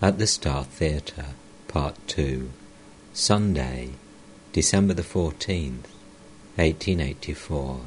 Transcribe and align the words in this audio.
at 0.00 0.18
the 0.18 0.26
Star 0.26 0.64
Theatre, 0.64 1.34
Part 1.66 1.96
2, 2.06 2.50
Sunday, 3.12 3.90
December 4.52 4.94
the 4.94 5.02
14th, 5.02 5.90
1884. 6.54 7.80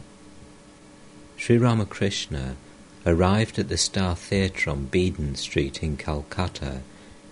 Sri 1.38 1.58
Ramakrishna 1.58 2.58
arrived 3.06 3.58
at 3.58 3.70
the 3.70 3.78
Star 3.78 4.16
Theatre 4.16 4.70
on 4.70 4.88
Beedon 4.88 5.38
Street 5.38 5.82
in 5.82 5.96
Calcutta 5.96 6.82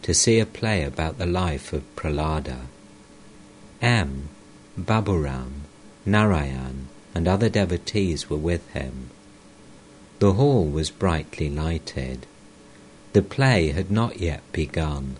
to 0.01 0.13
see 0.13 0.39
a 0.39 0.45
play 0.45 0.83
about 0.83 1.17
the 1.17 1.25
life 1.25 1.73
of 1.73 1.83
Prahlada. 1.97 2.61
M. 3.81 4.29
Baburam, 4.79 5.65
Narayan, 6.05 6.87
and 7.13 7.27
other 7.27 7.49
devotees 7.49 8.29
were 8.29 8.37
with 8.37 8.67
him. 8.69 9.09
The 10.19 10.33
hall 10.33 10.65
was 10.65 10.89
brightly 10.89 11.49
lighted. 11.49 12.25
The 13.13 13.21
play 13.21 13.69
had 13.69 13.89
not 13.89 14.19
yet 14.19 14.41
begun. 14.51 15.17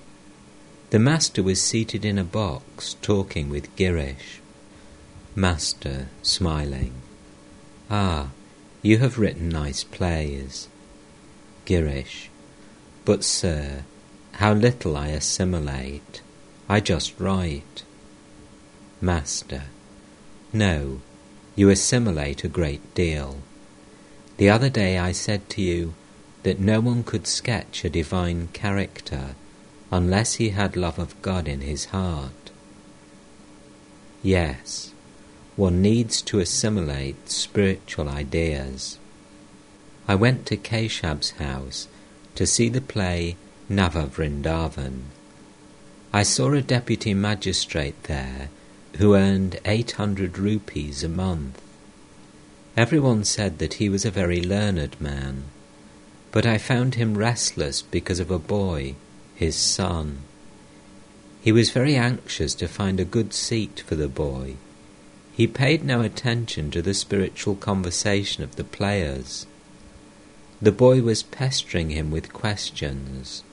The 0.92 1.00
master 1.00 1.42
was 1.42 1.62
seated 1.62 2.06
in 2.06 2.18
a 2.18 2.24
box 2.24 2.96
talking 3.02 3.50
with 3.50 3.76
Girish. 3.76 4.40
Master, 5.36 6.08
smiling. 6.22 6.94
Ah, 7.90 8.30
you 8.82 8.98
have 9.00 9.18
written 9.18 9.50
nice 9.50 9.84
plays. 9.84 10.68
Girish. 11.66 12.28
But, 13.06 13.24
sir, 13.24 13.84
how 14.34 14.54
little 14.54 14.96
I 14.96 15.08
assimilate. 15.08 16.22
I 16.68 16.80
just 16.80 17.20
write. 17.20 17.84
Master. 19.02 19.64
No, 20.54 21.02
you 21.56 21.70
assimilate 21.70 22.44
a 22.44 22.48
great 22.48 22.94
deal. 22.94 23.38
The 24.38 24.50
other 24.50 24.70
day 24.70 24.98
I 24.98 25.12
said 25.12 25.50
to 25.50 25.62
you, 25.62 25.94
that 26.44 26.60
no 26.60 26.80
one 26.80 27.04
could 27.04 27.28
sketch 27.28 27.84
a 27.84 27.90
divine 27.90 28.48
character 28.54 29.36
unless 29.92 30.36
he 30.36 30.50
had 30.50 30.78
love 30.78 30.98
of 30.98 31.20
God 31.22 31.48
in 31.48 31.62
his 31.62 31.86
heart. 31.86 32.52
Yes, 34.24 34.94
one 35.56 35.82
needs 35.82 36.22
to 36.22 36.40
assimilate 36.40 37.30
spiritual 37.30 38.08
ideas. 38.08 38.98
I 40.08 40.16
went 40.16 40.46
to 40.48 40.58
Keshab's 40.58 41.32
house 41.32 41.88
to 42.36 42.48
see 42.48 42.70
the 42.70 42.82
play 42.82 43.36
Nava 43.70 44.08
Vrindavan. 44.08 45.02
I 46.14 46.24
saw 46.24 46.54
a 46.54 46.62
deputy 46.62 47.14
magistrate 47.14 48.04
there 48.04 48.50
who 48.98 49.16
earned 49.16 49.60
800 49.66 50.38
rupees 50.38 51.04
a 51.04 51.10
month. 51.10 51.62
Everyone 52.76 53.24
said 53.24 53.60
that 53.60 53.76
he 53.76 53.90
was 53.90 54.06
a 54.06 54.12
very 54.12 54.42
learned 54.42 55.00
man 55.00 55.44
but 56.32 56.46
I 56.46 56.58
found 56.58 56.96
him 56.96 57.18
restless 57.18 57.82
because 57.82 58.20
of 58.20 58.30
a 58.30 58.40
boy, 58.40 58.96
his 59.36 59.56
son. 59.56 60.20
He 61.42 61.52
was 61.52 61.72
very 61.72 61.96
anxious 61.96 62.54
to 62.56 62.68
find 62.68 63.00
a 63.00 63.06
good 63.06 63.34
seat 63.34 63.84
for 63.86 63.96
the 63.96 64.08
boy. 64.08 64.56
He 65.34 65.48
paid 65.48 65.84
no 65.84 66.02
attention 66.02 66.70
to 66.72 66.82
the 66.82 66.94
spiritual 66.94 67.56
conversation 67.56 68.44
of 68.44 68.58
the 68.58 68.64
players. 68.64 69.48
The 70.62 70.72
boy 70.72 71.02
was 71.02 71.24
pestering 71.24 71.90
him 71.92 72.12
with 72.12 72.34
questions. 72.34 73.44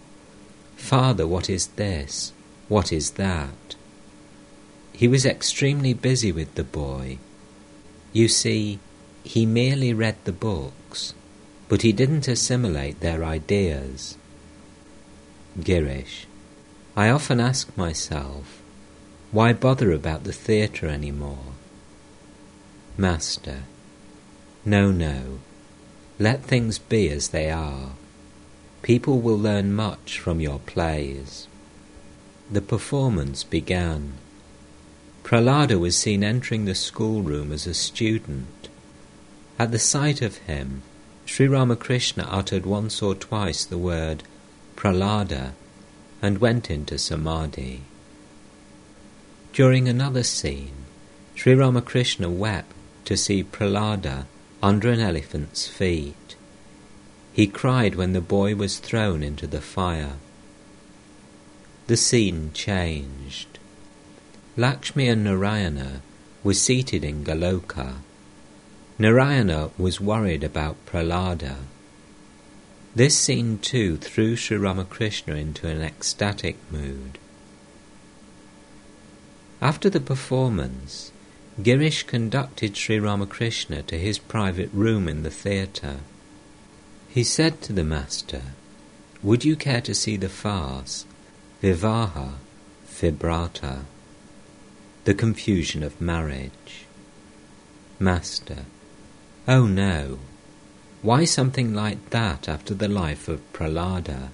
Father, 0.77 1.27
what 1.27 1.49
is 1.49 1.69
this? 1.69 2.33
What 2.69 2.93
is 2.93 3.13
that? 3.13 3.77
He 4.93 5.07
was 5.07 5.25
extremely 5.25 5.95
busy 5.95 6.33
with 6.33 6.55
the 6.57 6.65
boy. 6.65 7.19
You 8.13 8.29
see, 8.29 8.81
he 9.23 9.47
merely 9.47 9.93
read 9.93 10.17
the 10.25 10.33
books 10.33 11.15
but 11.69 11.83
he 11.83 11.92
didn't 11.92 12.28
assimilate 12.28 13.00
their 13.00 13.25
ideas. 13.25 14.17
Girish, 15.59 16.27
I 16.97 17.08
often 17.08 17.41
ask 17.41 17.77
myself, 17.77 18.62
why 19.33 19.53
bother 19.53 19.92
about 19.92 20.25
the 20.25 20.33
theatre 20.33 20.86
any 20.86 21.11
more? 21.11 21.53
Master, 22.97 23.64
no, 24.64 24.91
no, 24.92 25.41
let 26.18 26.42
things 26.42 26.79
be 26.79 27.08
as 27.11 27.29
they 27.29 27.51
are. 27.51 27.91
People 28.83 29.20
will 29.20 29.39
learn 29.39 29.74
much 29.74 30.18
from 30.18 30.41
your 30.41 30.61
plays. 30.61 31.48
The 32.51 32.62
performance 32.62 33.42
began. 33.42 34.14
Prahlada 35.24 35.79
was 35.79 35.98
seen 35.98 36.23
entering 36.23 36.64
the 36.64 36.74
schoolroom 36.74 37.51
as 37.51 37.67
a 37.67 37.74
student. 37.74 38.68
At 39.58 39.73
the 39.73 39.79
sight 39.79 40.23
of 40.23 40.36
him, 40.39 40.83
Sri 41.27 41.48
Ramakrishna 41.48 42.27
uttered 42.31 42.64
once 42.64 43.03
or 43.03 43.14
twice 43.14 43.64
the 43.64 43.77
word 43.77 44.23
Prahlada 44.77 45.53
and 46.23 46.39
went 46.39 46.70
into 46.70 46.98
samadhi. 46.98 47.83
During 49.53 49.89
another 49.89 50.23
scene, 50.23 50.86
Sri 51.35 51.55
Ramakrishna 51.55 52.31
wept 52.31 52.73
to 53.07 53.17
see 53.17 53.42
Prahlada 53.42 54.27
under 54.63 54.91
an 54.91 55.01
elephant's 55.01 55.67
feet. 55.67 56.36
He 57.33 57.47
cried 57.47 57.97
when 57.97 58.13
the 58.13 58.20
boy 58.20 58.55
was 58.55 58.79
thrown 58.79 59.23
into 59.23 59.47
the 59.47 59.61
fire. 59.61 60.15
The 61.89 61.97
scene 61.97 62.53
changed. 62.55 63.59
Lakshmi 64.57 65.09
and 65.09 65.25
Narayana 65.25 66.03
were 66.42 66.55
seated 66.55 67.05
in 67.05 67.25
Goloka. 67.25 67.97
Narayana 68.98 69.70
was 69.77 70.01
worried 70.01 70.42
about 70.42 70.86
Prahlada. 70.86 71.57
This 72.95 73.14
scene 73.14 73.58
too 73.58 73.98
threw 73.98 74.36
Sri 74.36 74.57
Ramakrishna 74.57 75.34
into 75.34 75.68
an 75.68 75.83
ecstatic 75.83 76.57
mood. 76.70 77.18
After 79.61 79.90
the 79.90 80.01
performance, 80.01 81.12
Girish 81.61 82.06
conducted 82.06 82.74
Sri 82.74 82.98
Ramakrishna 82.98 83.83
to 83.83 83.98
his 83.98 84.18
private 84.18 84.70
room 84.73 85.08
in 85.08 85.24
the 85.24 85.30
theatre. 85.30 85.98
He 87.11 87.23
said 87.23 87.61
to 87.62 87.74
the 87.74 87.85
master, 87.85 88.42
Would 89.23 89.45
you 89.45 89.56
care 89.56 89.83
to 89.83 89.95
see 89.95 90.17
the 90.17 90.30
farce, 90.30 91.05
Vivaha 91.62 92.36
Vibrata, 92.89 93.85
the 95.05 95.14
confusion 95.14 95.83
of 95.83 96.01
marriage? 96.01 96.86
Master, 97.98 98.64
Oh 99.48 99.67
no! 99.67 100.18
Why 101.02 101.24
something 101.24 101.73
like 101.73 102.11
that 102.11 102.48
after 102.48 102.74
the 102.74 102.89
life 102.89 103.29
of 103.29 103.40
Prahlada? 103.52 104.30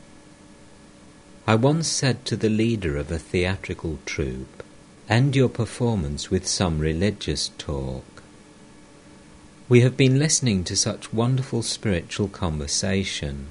I 1.47 1.55
once 1.55 1.87
said 1.87 2.25
to 2.25 2.37
the 2.37 2.49
leader 2.49 2.97
of 2.97 3.13
a 3.13 3.19
theatrical 3.19 3.99
troupe, 4.07 4.63
End 5.11 5.37
your 5.37 5.51
performance 5.51 6.31
with 6.31 6.47
some 6.47 6.79
religious 6.79 7.51
talk. 7.59 8.23
We 9.69 9.83
have 9.83 9.99
been 9.99 10.19
listening 10.19 10.65
to 10.65 10.77
such 10.77 11.13
wonderful 11.13 11.63
spiritual 11.63 12.29
conversation, 12.29 13.49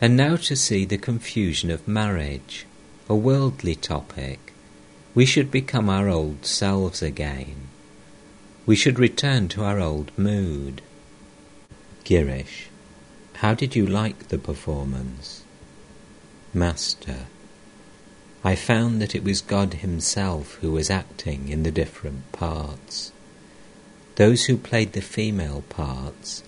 and 0.00 0.16
now 0.16 0.34
to 0.34 0.56
see 0.56 0.84
the 0.84 0.98
confusion 0.98 1.70
of 1.70 1.86
marriage, 1.86 2.66
a 3.08 3.14
worldly 3.14 3.76
topic, 3.76 4.52
we 5.14 5.26
should 5.26 5.52
become 5.52 5.88
our 5.88 6.08
old 6.08 6.44
selves 6.44 7.02
again 7.02 7.68
we 8.66 8.74
should 8.76 8.98
return 8.98 9.46
to 9.48 9.64
our 9.64 9.78
old 9.78 10.10
mood. 10.18 10.82
Girish, 12.04 12.66
how 13.34 13.54
did 13.54 13.76
you 13.76 13.86
like 13.86 14.28
the 14.28 14.38
performance? 14.38 15.44
Master, 16.52 17.26
I 18.42 18.56
found 18.56 19.00
that 19.00 19.14
it 19.14 19.24
was 19.24 19.40
God 19.40 19.74
Himself 19.74 20.54
who 20.60 20.72
was 20.72 20.90
acting 20.90 21.48
in 21.48 21.62
the 21.62 21.70
different 21.70 22.30
parts. 22.32 23.12
Those 24.16 24.46
who 24.46 24.56
played 24.56 24.92
the 24.92 25.00
female 25.00 25.62
parts 25.68 26.42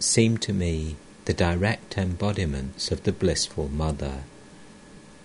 seemed 0.00 0.42
to 0.42 0.52
me 0.52 0.96
the 1.26 1.32
direct 1.32 1.96
embodiments 1.96 2.90
of 2.90 3.04
the 3.04 3.12
blissful 3.12 3.68
mother, 3.68 4.24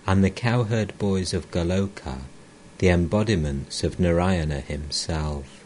and 0.06 0.22
the 0.22 0.30
cowherd 0.30 0.96
boys 0.98 1.34
of 1.34 1.50
Goloka 1.50 2.20
the 2.78 2.88
embodiments 2.88 3.82
of 3.82 3.98
Narayana 3.98 4.60
himself. 4.60 5.65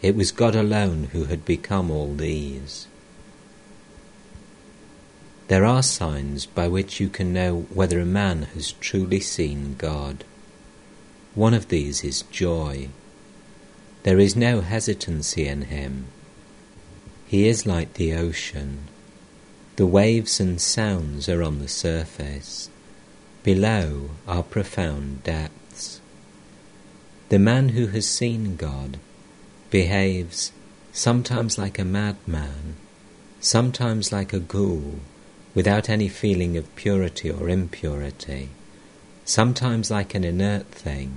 It 0.00 0.14
was 0.14 0.30
God 0.30 0.54
alone 0.54 1.08
who 1.12 1.24
had 1.24 1.44
become 1.44 1.90
all 1.90 2.14
these. 2.14 2.86
There 5.48 5.64
are 5.64 5.82
signs 5.82 6.46
by 6.46 6.68
which 6.68 7.00
you 7.00 7.08
can 7.08 7.32
know 7.32 7.66
whether 7.72 7.98
a 7.98 8.06
man 8.06 8.42
has 8.54 8.72
truly 8.72 9.18
seen 9.18 9.74
God. 9.76 10.22
One 11.34 11.54
of 11.54 11.68
these 11.68 12.04
is 12.04 12.22
joy. 12.30 12.90
There 14.04 14.18
is 14.18 14.36
no 14.36 14.60
hesitancy 14.60 15.48
in 15.48 15.62
him. 15.62 16.06
He 17.26 17.48
is 17.48 17.66
like 17.66 17.94
the 17.94 18.14
ocean. 18.14 18.88
The 19.76 19.86
waves 19.86 20.38
and 20.38 20.60
sounds 20.60 21.28
are 21.28 21.42
on 21.42 21.58
the 21.58 21.68
surface. 21.68 22.70
Below 23.42 24.10
are 24.26 24.42
profound 24.42 25.24
depths. 25.24 26.00
The 27.30 27.38
man 27.38 27.70
who 27.70 27.88
has 27.88 28.06
seen 28.06 28.56
God 28.56 28.98
behaves 29.70 30.52
sometimes 30.92 31.58
like 31.58 31.78
a 31.78 31.84
madman, 31.84 32.76
sometimes 33.40 34.10
like 34.10 34.32
a 34.32 34.40
ghoul, 34.40 35.00
without 35.54 35.88
any 35.88 36.08
feeling 36.08 36.56
of 36.56 36.74
purity 36.74 37.30
or 37.30 37.48
impurity, 37.48 38.48
sometimes 39.24 39.90
like 39.90 40.14
an 40.14 40.24
inert 40.24 40.66
thing, 40.66 41.12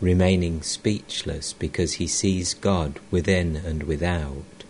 remaining 0.00 0.62
speechless 0.62 1.52
because 1.52 1.94
he 1.94 2.06
sees 2.06 2.54
God 2.54 2.98
within 3.10 3.56
and 3.56 3.84
without, 3.84 4.64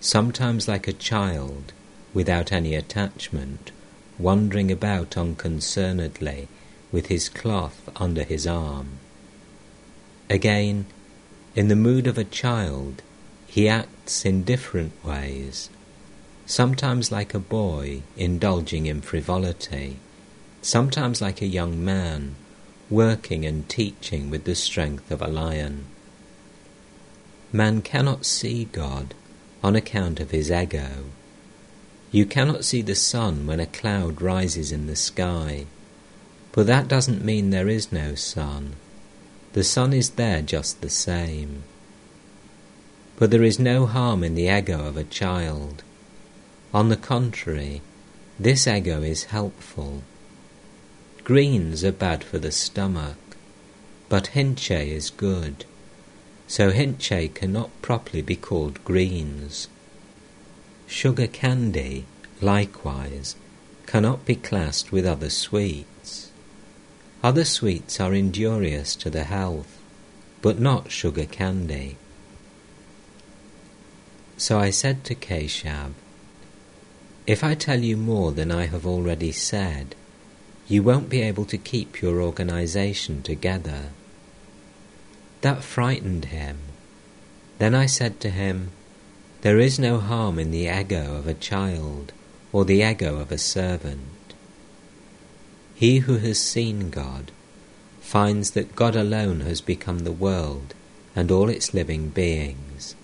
sometimes 0.00 0.66
like 0.66 0.88
a 0.88 0.92
child, 0.92 1.72
without 2.12 2.50
any 2.50 2.74
attachment, 2.74 3.70
wandering 4.18 4.72
about 4.72 5.16
unconcernedly 5.16 6.48
with 6.90 7.06
his 7.06 7.28
cloth 7.28 7.88
under 7.96 8.22
his 8.22 8.46
arm. 8.46 8.98
Again, 10.30 10.86
in 11.54 11.68
the 11.68 11.76
mood 11.76 12.06
of 12.06 12.18
a 12.18 12.24
child, 12.24 13.02
he 13.46 13.68
acts 13.68 14.24
in 14.24 14.42
different 14.42 14.92
ways, 15.04 15.70
sometimes 16.46 17.12
like 17.12 17.32
a 17.32 17.38
boy 17.38 18.02
indulging 18.16 18.86
in 18.86 19.00
frivolity, 19.00 19.98
sometimes 20.62 21.22
like 21.22 21.40
a 21.40 21.46
young 21.46 21.84
man 21.84 22.34
working 22.90 23.46
and 23.46 23.68
teaching 23.68 24.30
with 24.30 24.44
the 24.44 24.54
strength 24.54 25.10
of 25.10 25.22
a 25.22 25.28
lion. 25.28 25.84
Man 27.52 27.82
cannot 27.82 28.26
see 28.26 28.64
God 28.64 29.14
on 29.62 29.76
account 29.76 30.18
of 30.18 30.32
his 30.32 30.50
ego. 30.50 31.04
You 32.10 32.26
cannot 32.26 32.64
see 32.64 32.82
the 32.82 32.96
sun 32.96 33.46
when 33.46 33.60
a 33.60 33.66
cloud 33.66 34.20
rises 34.20 34.72
in 34.72 34.86
the 34.86 34.96
sky, 34.96 35.66
but 36.50 36.66
that 36.66 36.88
doesn't 36.88 37.24
mean 37.24 37.50
there 37.50 37.68
is 37.68 37.92
no 37.92 38.16
sun. 38.16 38.74
The 39.54 39.62
sun 39.62 39.92
is 39.92 40.10
there 40.10 40.42
just 40.42 40.80
the 40.80 40.90
same. 40.90 41.62
But 43.16 43.30
there 43.30 43.44
is 43.44 43.60
no 43.60 43.86
harm 43.86 44.24
in 44.24 44.34
the 44.34 44.48
ego 44.48 44.84
of 44.84 44.96
a 44.96 45.04
child. 45.04 45.84
On 46.72 46.88
the 46.88 46.96
contrary, 46.96 47.80
this 48.38 48.66
ego 48.66 49.00
is 49.02 49.30
helpful. 49.30 50.02
Greens 51.22 51.84
are 51.84 51.92
bad 51.92 52.24
for 52.24 52.40
the 52.40 52.50
stomach, 52.50 53.16
but 54.08 54.34
hinche 54.34 54.72
is 54.72 55.10
good, 55.10 55.64
so 56.48 56.72
hinche 56.72 57.32
cannot 57.34 57.70
properly 57.80 58.22
be 58.22 58.34
called 58.34 58.84
greens. 58.84 59.68
Sugar 60.88 61.28
candy, 61.28 62.06
likewise, 62.40 63.36
cannot 63.86 64.26
be 64.26 64.34
classed 64.34 64.90
with 64.90 65.06
other 65.06 65.30
sweets. 65.30 66.32
Other 67.24 67.46
sweets 67.46 68.00
are 68.00 68.12
injurious 68.12 68.94
to 68.96 69.08
the 69.08 69.24
health, 69.24 69.80
but 70.42 70.60
not 70.60 70.90
sugar 70.90 71.24
candy. 71.24 71.96
So 74.36 74.58
I 74.58 74.68
said 74.68 75.04
to 75.04 75.14
Keshab, 75.14 75.94
If 77.26 77.42
I 77.42 77.54
tell 77.54 77.80
you 77.80 77.96
more 77.96 78.32
than 78.32 78.52
I 78.52 78.66
have 78.66 78.84
already 78.84 79.32
said, 79.32 79.94
you 80.68 80.82
won't 80.82 81.08
be 81.08 81.22
able 81.22 81.46
to 81.46 81.56
keep 81.56 82.02
your 82.02 82.20
organization 82.20 83.22
together. 83.22 83.84
That 85.40 85.64
frightened 85.64 86.26
him. 86.26 86.58
Then 87.56 87.74
I 87.74 87.86
said 87.86 88.20
to 88.20 88.28
him, 88.28 88.70
There 89.40 89.58
is 89.58 89.78
no 89.78 89.98
harm 89.98 90.38
in 90.38 90.50
the 90.50 90.68
ego 90.68 91.16
of 91.16 91.26
a 91.26 91.32
child 91.32 92.12
or 92.52 92.66
the 92.66 92.82
ego 92.82 93.16
of 93.16 93.32
a 93.32 93.38
servant. 93.38 94.13
He 95.74 95.98
who 95.98 96.18
has 96.18 96.38
seen 96.38 96.90
God 96.90 97.32
finds 98.00 98.52
that 98.52 98.76
God 98.76 98.94
alone 98.94 99.40
has 99.40 99.60
become 99.60 100.00
the 100.00 100.12
world 100.12 100.74
and 101.16 101.30
all 101.30 101.48
its 101.48 101.74
living 101.74 102.10
beings. 102.10 102.94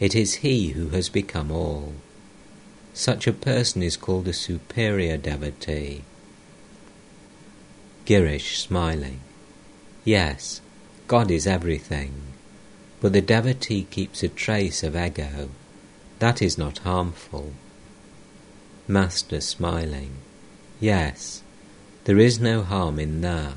It 0.00 0.14
is 0.14 0.36
He 0.36 0.68
who 0.68 0.88
has 0.90 1.08
become 1.08 1.50
all. 1.50 1.94
Such 2.92 3.26
a 3.26 3.32
person 3.32 3.82
is 3.82 3.96
called 3.96 4.28
a 4.28 4.32
superior 4.32 5.16
devotee. 5.16 6.02
Girish 8.04 8.58
smiling. 8.58 9.20
Yes, 10.04 10.60
God 11.08 11.30
is 11.30 11.46
everything, 11.46 12.12
but 13.00 13.14
the 13.14 13.22
devotee 13.22 13.84
keeps 13.90 14.22
a 14.22 14.28
trace 14.28 14.82
of 14.82 14.94
ego. 14.94 15.48
That 16.18 16.42
is 16.42 16.58
not 16.58 16.78
harmful. 16.78 17.52
Master 18.86 19.40
smiling. 19.40 20.16
Yes, 20.80 21.42
there 22.04 22.18
is 22.18 22.38
no 22.38 22.62
harm 22.62 22.98
in 22.98 23.20
that. 23.22 23.56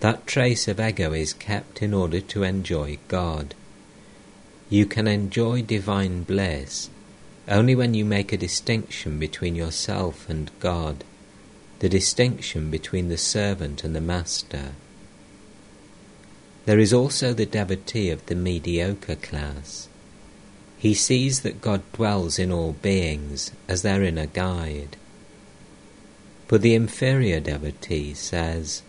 That 0.00 0.26
trace 0.26 0.68
of 0.68 0.78
ego 0.78 1.12
is 1.12 1.32
kept 1.32 1.82
in 1.82 1.92
order 1.92 2.20
to 2.20 2.42
enjoy 2.42 2.98
God. 3.08 3.54
You 4.70 4.86
can 4.86 5.08
enjoy 5.08 5.62
divine 5.62 6.22
bliss 6.22 6.90
only 7.48 7.74
when 7.74 7.94
you 7.94 8.04
make 8.04 8.32
a 8.32 8.36
distinction 8.36 9.18
between 9.18 9.54
yourself 9.54 10.28
and 10.28 10.50
God, 10.60 11.02
the 11.78 11.88
distinction 11.88 12.70
between 12.70 13.08
the 13.08 13.16
servant 13.16 13.84
and 13.84 13.96
the 13.96 14.00
master. 14.00 14.72
There 16.66 16.78
is 16.78 16.92
also 16.92 17.32
the 17.32 17.46
devotee 17.46 18.10
of 18.10 18.26
the 18.26 18.34
mediocre 18.34 19.16
class. 19.16 19.88
He 20.76 20.92
sees 20.92 21.40
that 21.40 21.62
God 21.62 21.80
dwells 21.92 22.38
in 22.38 22.52
all 22.52 22.72
beings 22.72 23.52
as 23.66 23.80
their 23.80 24.02
inner 24.02 24.26
guide. 24.26 24.96
But 26.48 26.62
the 26.62 26.74
inferior 26.74 27.40
devotee 27.40 28.14
says, 28.14 28.82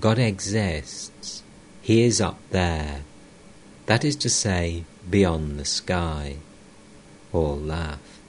God 0.00 0.18
exists, 0.18 1.42
He 1.82 2.02
is 2.02 2.20
up 2.20 2.38
there, 2.50 3.02
that 3.86 4.04
is 4.04 4.16
to 4.16 4.30
say, 4.30 4.84
beyond 5.08 5.58
the 5.58 5.64
sky. 5.64 6.36
All 7.32 7.58
laugh. 7.58 8.20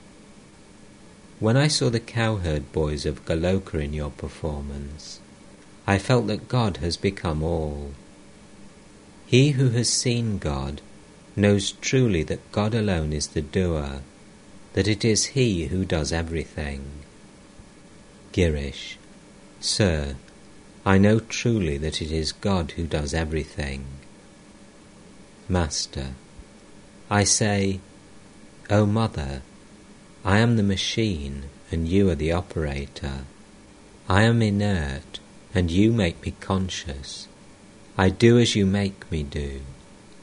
When 1.39 1.56
I 1.56 1.69
saw 1.69 1.89
the 1.89 2.01
cowherd 2.01 2.73
boys 2.73 3.06
of 3.06 3.25
Goloka 3.25 3.81
in 3.81 3.94
your 3.94 4.11
performance, 4.11 5.21
I 5.88 5.97
felt 5.97 6.27
that 6.27 6.50
God 6.50 6.77
has 6.77 6.97
become 6.97 7.41
all. 7.41 7.91
He 9.25 9.51
who 9.51 9.69
has 9.69 9.89
seen 9.89 10.38
God 10.38 10.81
knows 11.38 11.71
truly 11.71 12.23
that 12.23 12.51
God 12.51 12.75
alone 12.75 13.13
is 13.13 13.27
the 13.27 13.41
doer, 13.41 14.01
that 14.73 14.88
it 14.88 15.05
is 15.05 15.27
He 15.27 15.67
who 15.67 15.85
does 15.85 16.12
everything. 16.12 16.83
Girish, 18.31 18.95
Sir, 19.59 20.15
I 20.85 20.97
know 20.97 21.19
truly 21.19 21.77
that 21.77 22.01
it 22.01 22.11
is 22.11 22.31
God 22.31 22.71
who 22.71 22.85
does 22.85 23.13
everything. 23.13 23.85
Master, 25.47 26.11
I 27.09 27.23
say, 27.23 27.79
O 28.69 28.85
Mother, 28.85 29.41
I 30.23 30.37
am 30.39 30.55
the 30.55 30.63
machine 30.63 31.45
and 31.71 31.87
you 31.87 32.09
are 32.09 32.15
the 32.15 32.31
operator. 32.31 33.25
I 34.07 34.23
am 34.23 34.41
inert 34.41 35.19
and 35.53 35.71
you 35.71 35.91
make 35.91 36.23
me 36.23 36.35
conscious. 36.39 37.27
I 37.98 38.09
do 38.09 38.38
as 38.38 38.55
you 38.55 38.65
make 38.65 39.12
me 39.12 39.24
do. 39.24 39.62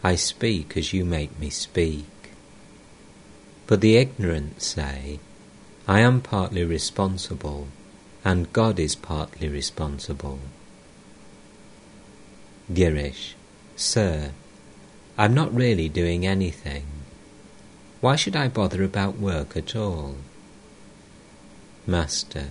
I 0.02 0.14
speak 0.14 0.76
as 0.76 0.92
you 0.92 1.04
make 1.04 1.38
me 1.38 1.50
speak. 1.50 2.06
But 3.66 3.80
the 3.80 3.96
ignorant 3.96 4.62
say, 4.62 5.18
I 5.88 6.00
am 6.00 6.20
partly 6.20 6.64
responsible, 6.64 7.68
and 8.26 8.52
God 8.52 8.80
is 8.80 8.97
partly 8.97 9.49
responsible. 9.49 10.40
Girish, 12.68 13.35
Sir, 13.76 14.33
I'm 15.16 15.33
not 15.33 15.54
really 15.54 15.88
doing 15.88 16.26
anything. 16.26 16.87
Why 18.00 18.16
should 18.16 18.35
I 18.35 18.49
bother 18.49 18.83
about 18.83 19.16
work 19.18 19.56
at 19.56 19.76
all? 19.76 20.16
Master, 21.87 22.47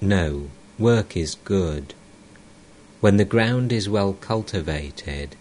no, 0.00 0.48
work 0.78 1.16
is 1.16 1.34
good. 1.44 1.92
When 3.00 3.16
the 3.16 3.24
ground 3.24 3.72
is 3.72 3.88
well 3.88 4.12
cultivated, 4.12 5.34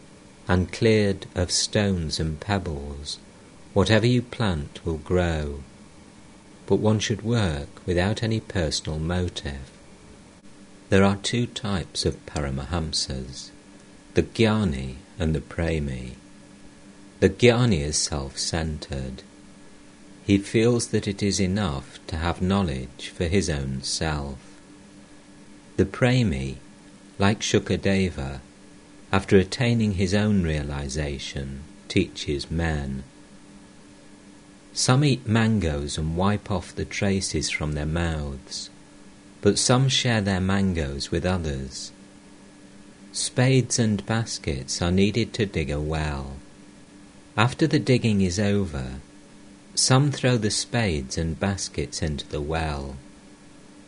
and 0.48 0.72
cleared 0.72 1.28
of 1.36 1.52
stones 1.52 2.20
and 2.20 2.40
pebbles, 2.40 3.20
whatever 3.76 4.08
you 4.08 4.24
plant 4.24 4.84
will 4.84 4.98
grow. 4.98 5.62
But 6.68 6.76
one 6.76 7.00
should 7.00 7.24
work 7.24 7.70
without 7.88 8.22
any 8.22 8.40
personal 8.40 9.00
motive. 9.00 9.72
There 10.90 11.04
are 11.04 11.16
two 11.16 11.48
types 11.48 12.06
of 12.06 12.24
Paramahamsas, 12.26 13.50
the 14.14 14.24
Jnani 14.24 14.96
and 15.18 15.34
the 15.34 15.42
Premi. 15.42 16.18
The 17.20 17.30
Jnani 17.30 17.82
is 17.82 17.98
self-centered. 17.98 19.24
He 20.26 20.38
feels 20.38 20.88
that 20.90 21.08
it 21.08 21.24
is 21.24 21.40
enough 21.40 22.00
to 22.08 22.18
have 22.18 22.42
knowledge 22.42 23.12
for 23.16 23.26
his 23.26 23.50
own 23.50 23.82
self. 23.82 24.38
The 25.78 25.86
Premi, 25.86 26.58
like 27.18 27.40
Shukadeva, 27.40 28.42
after 29.12 29.38
attaining 29.38 29.94
his 29.94 30.14
own 30.14 30.44
realization, 30.44 31.64
teaches 31.88 32.52
men. 32.52 33.04
Some 34.78 35.04
eat 35.04 35.28
mangoes 35.28 35.98
and 35.98 36.16
wipe 36.16 36.52
off 36.52 36.76
the 36.76 36.86
traces 36.86 37.50
from 37.50 37.72
their 37.72 37.88
mouths, 37.88 38.70
but 39.42 39.58
some 39.58 39.90
share 39.90 40.22
their 40.22 40.40
mangoes 40.40 41.10
with 41.10 41.26
others. 41.26 41.92
Spades 43.12 43.80
and 43.80 44.06
baskets 44.06 44.80
are 44.80 44.92
needed 44.92 45.34
to 45.34 45.48
dig 45.48 45.72
a 45.72 45.82
well. 45.82 46.36
After 47.36 47.66
the 47.66 47.80
digging 47.80 48.22
is 48.22 48.40
over, 48.40 49.02
some 49.74 50.12
throw 50.12 50.38
the 50.38 50.52
spades 50.52 51.18
and 51.18 51.40
baskets 51.40 52.04
into 52.04 52.28
the 52.28 52.40
well, 52.40 52.98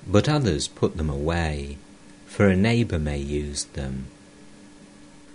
but 0.07 0.27
others 0.27 0.67
put 0.67 0.97
them 0.97 1.11
away, 1.11 1.77
for 2.25 2.47
a 2.47 2.55
neighbour 2.55 2.97
may 2.97 3.19
use 3.19 3.65
them. 3.65 4.07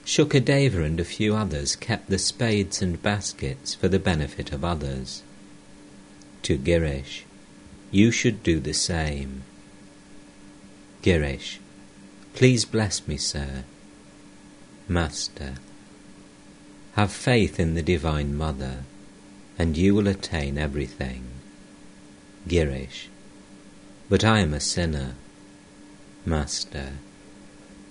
Shukadeva 0.05 0.83
and 0.83 0.99
a 0.99 1.05
few 1.05 1.37
others 1.37 1.77
kept 1.77 2.11
the 2.11 2.19
spades 2.19 2.83
and 2.83 3.01
baskets 3.01 3.73
for 3.73 3.87
the 3.87 4.01
benefit 4.01 4.51
of 4.51 4.65
others. 4.65 5.23
To 6.45 6.59
Girish, 6.59 7.23
you 7.91 8.11
should 8.11 8.43
do 8.43 8.61
the 8.61 8.75
same. 8.75 9.45
Girish, 11.03 11.57
please 12.35 12.67
bless 12.67 13.09
me, 13.09 13.17
sir. 13.17 13.65
Master, 14.87 15.55
have 16.97 17.11
faith 17.11 17.59
in 17.59 17.73
the 17.73 17.83
Divine 17.83 18.37
Mother, 18.37 18.85
and 19.59 19.79
you 19.79 19.95
will 19.95 20.07
attain 20.07 20.59
everything. 20.59 21.25
Girish, 22.47 23.07
but 24.11 24.23
I 24.23 24.41
am 24.41 24.53
a 24.53 24.61
sinner. 24.61 25.15
Master, 26.27 26.99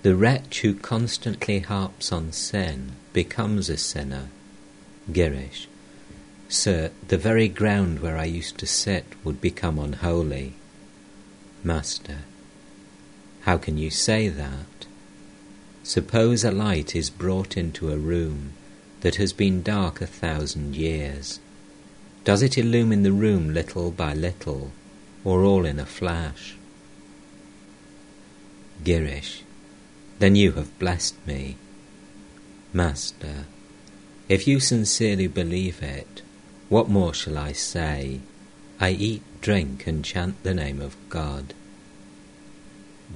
the 0.02 0.14
wretch 0.14 0.60
who 0.60 0.74
constantly 0.74 1.58
harps 1.58 2.12
on 2.12 2.30
sin 2.30 2.92
becomes 3.12 3.68
a 3.68 3.76
sinner. 3.76 4.28
Girish, 5.10 5.66
Sir, 6.54 6.92
the 7.08 7.18
very 7.18 7.48
ground 7.48 7.98
where 7.98 8.16
I 8.16 8.26
used 8.26 8.58
to 8.58 8.66
sit 8.66 9.06
would 9.24 9.40
become 9.40 9.76
unholy. 9.76 10.52
Master, 11.64 12.18
how 13.40 13.58
can 13.58 13.76
you 13.76 13.90
say 13.90 14.28
that? 14.28 14.86
Suppose 15.82 16.44
a 16.44 16.52
light 16.52 16.94
is 16.94 17.10
brought 17.10 17.56
into 17.56 17.90
a 17.90 17.98
room 17.98 18.52
that 19.00 19.16
has 19.16 19.32
been 19.32 19.64
dark 19.64 20.00
a 20.00 20.06
thousand 20.06 20.76
years. 20.76 21.40
Does 22.22 22.40
it 22.40 22.56
illumine 22.56 23.02
the 23.02 23.10
room 23.10 23.52
little 23.52 23.90
by 23.90 24.14
little, 24.14 24.70
or 25.24 25.42
all 25.42 25.66
in 25.66 25.80
a 25.80 25.84
flash? 25.84 26.54
Girish, 28.84 29.40
then 30.20 30.36
you 30.36 30.52
have 30.52 30.78
blessed 30.78 31.16
me. 31.26 31.56
Master, 32.72 33.46
if 34.28 34.46
you 34.46 34.60
sincerely 34.60 35.26
believe 35.26 35.82
it, 35.82 36.22
what 36.68 36.88
more 36.88 37.14
shall 37.14 37.38
I 37.38 37.52
say? 37.52 38.20
I 38.80 38.90
eat, 38.90 39.22
drink, 39.40 39.86
and 39.86 40.04
chant 40.04 40.42
the 40.42 40.54
name 40.54 40.80
of 40.80 40.96
God. 41.08 41.54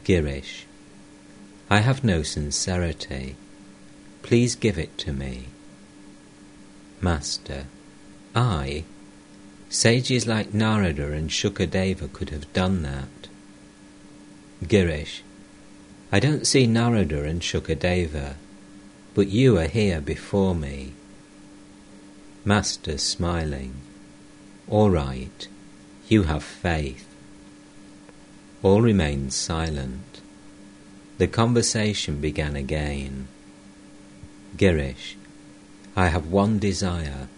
Girish, 0.05 0.65
I 1.71 1.81
have 1.81 2.05
no 2.05 2.23
sincerity. 2.23 3.37
Please 4.23 4.55
give 4.55 4.79
it 4.79 4.97
to 4.99 5.13
me. 5.13 5.49
Master, 7.01 7.65
I? 8.35 8.85
Sages 9.69 10.27
like 10.27 10.55
Narada 10.55 11.13
and 11.13 11.31
Shukadeva 11.31 12.13
could 12.13 12.31
have 12.31 12.53
done 12.53 12.83
that. 12.83 13.29
Girish, 14.65 15.21
I 16.11 16.21
don't 16.21 16.47
see 16.47 16.67
Narada 16.67 17.25
and 17.25 17.43
Shukadeva, 17.43 18.35
but 19.15 19.29
you 19.29 19.59
are 19.59 19.67
here 19.67 20.01
before 20.01 20.55
me. 20.55 20.95
Master 22.49 22.97
smiling. 22.97 23.75
All 24.69 24.89
right, 24.89 25.47
you 26.09 26.23
have 26.23 26.43
faith. 26.43 27.07
All 28.63 28.81
remained 28.81 29.35
silent. 29.35 30.23
The 31.19 31.27
conversation 31.27 32.23
began 32.23 32.57
again. 32.57 33.29
Girish, 34.57 35.17
I 35.95 36.07
have 36.09 36.29
one 36.29 36.59
desire, 36.59 37.29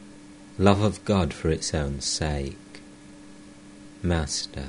love 0.58 0.80
of 0.80 1.04
God 1.04 1.34
for 1.34 1.50
its 1.50 1.74
own 1.74 2.00
sake. 2.00 2.80
Master, 4.04 4.68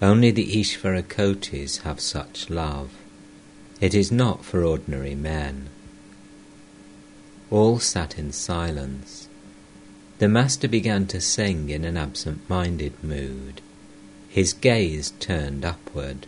only 0.00 0.30
the 0.30 0.58
Ishvarakotis 0.58 1.82
have 1.82 2.00
such 2.00 2.48
love. 2.48 2.92
It 3.78 3.94
is 3.94 4.10
not 4.10 4.42
for 4.42 4.64
ordinary 4.64 5.14
men. 5.14 5.68
All 7.50 7.78
sat 7.78 8.18
in 8.18 8.32
silence. 8.32 9.28
The 10.18 10.28
master 10.28 10.68
began 10.68 11.06
to 11.06 11.20
sing 11.20 11.70
in 11.70 11.84
an 11.84 11.96
absent-minded 11.96 12.92
mood. 13.02 13.62
His 14.28 14.52
gaze 14.52 15.12
turned 15.18 15.64
upward. 15.64 16.26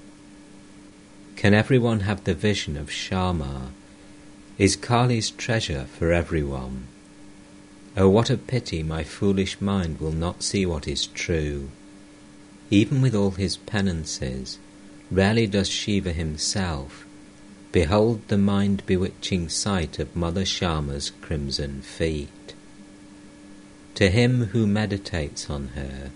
Can 1.37 1.53
everyone 1.53 2.01
have 2.01 2.25
the 2.25 2.35
vision 2.35 2.77
of 2.77 2.89
Shyama? 2.89 3.69
Is 4.57 4.77
Kali's 4.77 5.31
treasure 5.31 5.87
for 5.99 6.13
everyone? 6.13 6.87
Oh, 7.97 8.09
what 8.09 8.31
a 8.31 8.37
pity 8.37 8.83
my 8.83 9.05
foolish 9.05 9.61
mind 9.61 10.01
will 10.01 10.13
not 10.13 10.43
see 10.43 10.65
what 10.65 10.89
is 10.89 11.07
true. 11.09 11.71
Even 12.71 13.03
with 13.03 13.15
all 13.15 13.33
his 13.33 13.57
penances, 13.57 14.59
rarely 15.11 15.47
does 15.47 15.69
Shiva 15.69 16.13
himself 16.13 17.05
Behold 17.73 18.21
the 18.27 18.39
mind 18.39 18.83
bewitching 18.85 19.49
sight 19.49 20.01
of 20.01 20.17
Mother 20.17 20.45
Shyama's 20.45 21.13
crimson 21.21 21.83
feet. 21.83 22.55
To 23.95 24.11
him 24.11 24.47
who 24.47 24.67
meditates 24.67 25.49
on 25.49 25.69
her, 25.77 26.11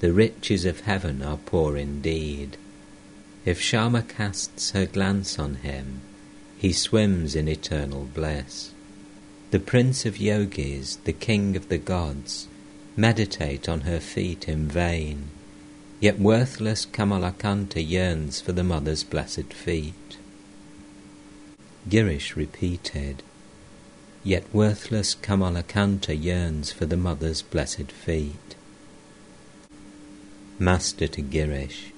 the 0.00 0.12
riches 0.12 0.64
of 0.64 0.80
heaven 0.80 1.22
are 1.22 1.36
poor 1.36 1.76
indeed. 1.76 2.56
If 3.44 3.60
Shyama 3.60 4.08
casts 4.08 4.72
her 4.72 4.86
glance 4.86 5.38
on 5.38 5.56
him, 5.56 6.00
he 6.58 6.72
swims 6.72 7.36
in 7.36 7.46
eternal 7.46 8.08
bliss. 8.12 8.72
The 9.52 9.60
prince 9.60 10.06
of 10.06 10.18
yogis, 10.18 10.96
the 11.04 11.12
king 11.12 11.54
of 11.54 11.68
the 11.68 11.78
gods, 11.78 12.48
meditate 12.96 13.68
on 13.68 13.82
her 13.82 14.00
feet 14.00 14.48
in 14.48 14.66
vain, 14.66 15.28
yet 16.00 16.18
worthless 16.18 16.84
Kamalakanta 16.84 17.80
yearns 17.80 18.40
for 18.40 18.50
the 18.50 18.64
mother's 18.64 19.04
blessed 19.04 19.52
feet. 19.52 19.94
Girish 21.88 22.34
repeated, 22.34 23.22
Yet 24.24 24.52
worthless 24.52 25.14
Kamalakanta 25.14 26.20
yearns 26.20 26.72
for 26.72 26.84
the 26.84 26.96
mother's 26.96 27.42
blessed 27.42 27.92
feet. 27.92 28.56
Master 30.58 31.06
to 31.06 31.22
Girish, 31.22 31.92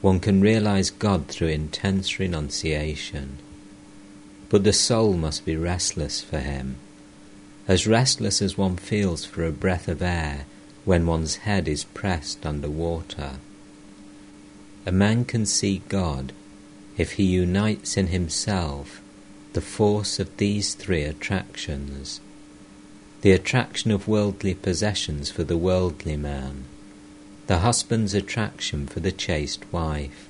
one 0.00 0.18
can 0.18 0.40
realize 0.40 0.90
God 0.90 1.28
through 1.28 1.48
intense 1.48 2.18
renunciation, 2.18 3.38
but 4.48 4.64
the 4.64 4.72
soul 4.72 5.12
must 5.12 5.44
be 5.44 5.54
restless 5.54 6.20
for 6.20 6.40
him, 6.40 6.78
as 7.68 7.86
restless 7.86 8.42
as 8.42 8.58
one 8.58 8.76
feels 8.76 9.24
for 9.24 9.46
a 9.46 9.52
breath 9.52 9.86
of 9.86 10.02
air 10.02 10.44
when 10.84 11.06
one's 11.06 11.36
head 11.36 11.68
is 11.68 11.84
pressed 11.84 12.44
under 12.44 12.68
water. 12.68 13.34
A 14.86 14.90
man 14.90 15.24
can 15.24 15.46
see 15.46 15.82
God 15.88 16.32
if 16.96 17.12
he 17.12 17.24
unites 17.24 17.96
in 17.96 18.08
himself 18.08 19.00
the 19.52 19.60
force 19.60 20.20
of 20.20 20.36
these 20.36 20.74
three 20.74 21.02
attractions 21.02 22.20
the 23.22 23.32
attraction 23.32 23.90
of 23.90 24.08
worldly 24.08 24.54
possessions 24.54 25.30
for 25.30 25.44
the 25.44 25.56
worldly 25.56 26.16
man, 26.16 26.64
the 27.48 27.58
husband's 27.58 28.14
attraction 28.14 28.86
for 28.86 29.00
the 29.00 29.12
chaste 29.12 29.62
wife, 29.70 30.26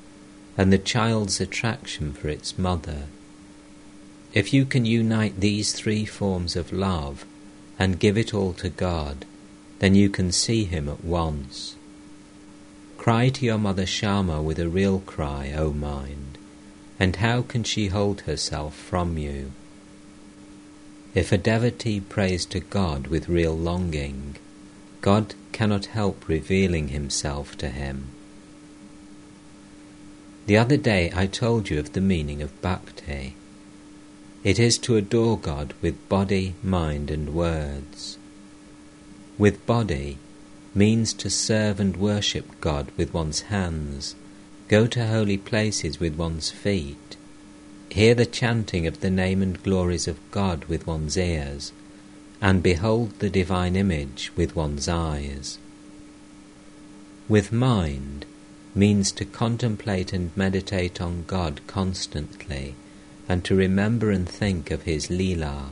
and 0.59 0.73
the 0.73 0.79
child's 0.79 1.41
attraction 1.41 2.12
for 2.12 2.29
its 2.29 2.59
mother. 2.59 3.05
If 4.33 4.53
you 4.53 4.65
can 4.65 4.85
unite 4.85 5.39
these 5.39 5.73
three 5.73 6.05
forms 6.05 6.57
of 6.57 6.73
love 6.73 7.25
and 7.79 8.00
give 8.00 8.19
it 8.19 8.35
all 8.35 8.53
to 8.55 8.69
God, 8.69 9.25
then 9.79 9.95
you 9.95 10.11
can 10.11 10.33
see 10.33 10.65
Him 10.65 10.89
at 10.89 11.05
once. 11.05 11.77
Cry 12.99 13.29
to 13.29 13.47
your 13.47 13.59
mother 13.59 13.87
Shyama 13.87 14.43
with 14.43 14.59
a 14.59 14.69
real 14.69 14.99
cry, 15.00 15.53
O 15.57 15.73
mind 15.73 16.29
and 17.00 17.16
how 17.16 17.40
can 17.40 17.64
she 17.64 17.87
hold 17.87 18.21
herself 18.21 18.76
from 18.76 19.16
you? 19.16 19.50
If 21.14 21.33
a 21.33 21.38
devotee 21.38 21.99
prays 21.99 22.45
to 22.47 22.61
God 22.61 23.07
with 23.07 23.28
real 23.28 23.57
longing, 23.57 24.37
God 25.00 25.35
cannot 25.50 25.87
help 25.87 26.28
revealing 26.28 26.88
himself 26.88 27.57
to 27.57 27.71
him. 27.71 28.09
The 30.47 30.59
other 30.59 30.76
day 30.76 31.11
I 31.14 31.26
told 31.26 31.71
you 31.71 31.78
of 31.78 31.95
the 31.95 32.00
meaning 32.02 32.42
of 32.42 32.61
bhakti. 32.61 33.35
It 34.45 34.59
is 34.59 34.76
to 34.78 34.97
adore 34.97 35.38
God 35.38 35.73
with 35.80 36.09
body, 36.09 36.54
mind, 36.62 37.11
and 37.11 37.35
words. 37.35 38.19
With 39.38 39.64
body 39.64 40.19
means 40.75 41.14
to 41.14 41.30
serve 41.30 41.80
and 41.80 41.97
worship 41.97 42.61
God 42.61 42.90
with 42.97 43.14
one's 43.14 43.42
hands, 43.42 44.14
Go 44.71 44.87
to 44.87 45.05
holy 45.05 45.37
places 45.37 45.99
with 45.99 46.15
one's 46.15 46.53
feet. 46.53 47.17
Hear 47.91 48.15
the 48.15 48.25
chanting 48.25 48.87
of 48.87 49.00
the 49.00 49.11
name 49.11 49.43
and 49.43 49.61
glories 49.61 50.07
of 50.07 50.21
God 50.31 50.67
with 50.67 50.87
one's 50.87 51.17
ears, 51.17 51.73
and 52.41 52.62
behold 52.62 53.19
the 53.19 53.31
divine 53.31 53.75
image 53.75 54.31
with 54.37 54.55
one's 54.55 54.87
eyes. 54.87 55.59
With 57.29 57.50
mind 57.50 58.27
means 58.73 59.11
to 59.11 59.25
contemplate 59.25 60.12
and 60.12 60.31
meditate 60.37 61.00
on 61.00 61.25
God 61.27 61.61
constantly, 61.67 62.77
and 63.29 63.45
to 63.47 63.57
remember 63.57 64.12
and 64.12 64.29
think 64.29 64.71
of 64.71 64.83
His 64.83 65.09
Leela. 65.09 65.71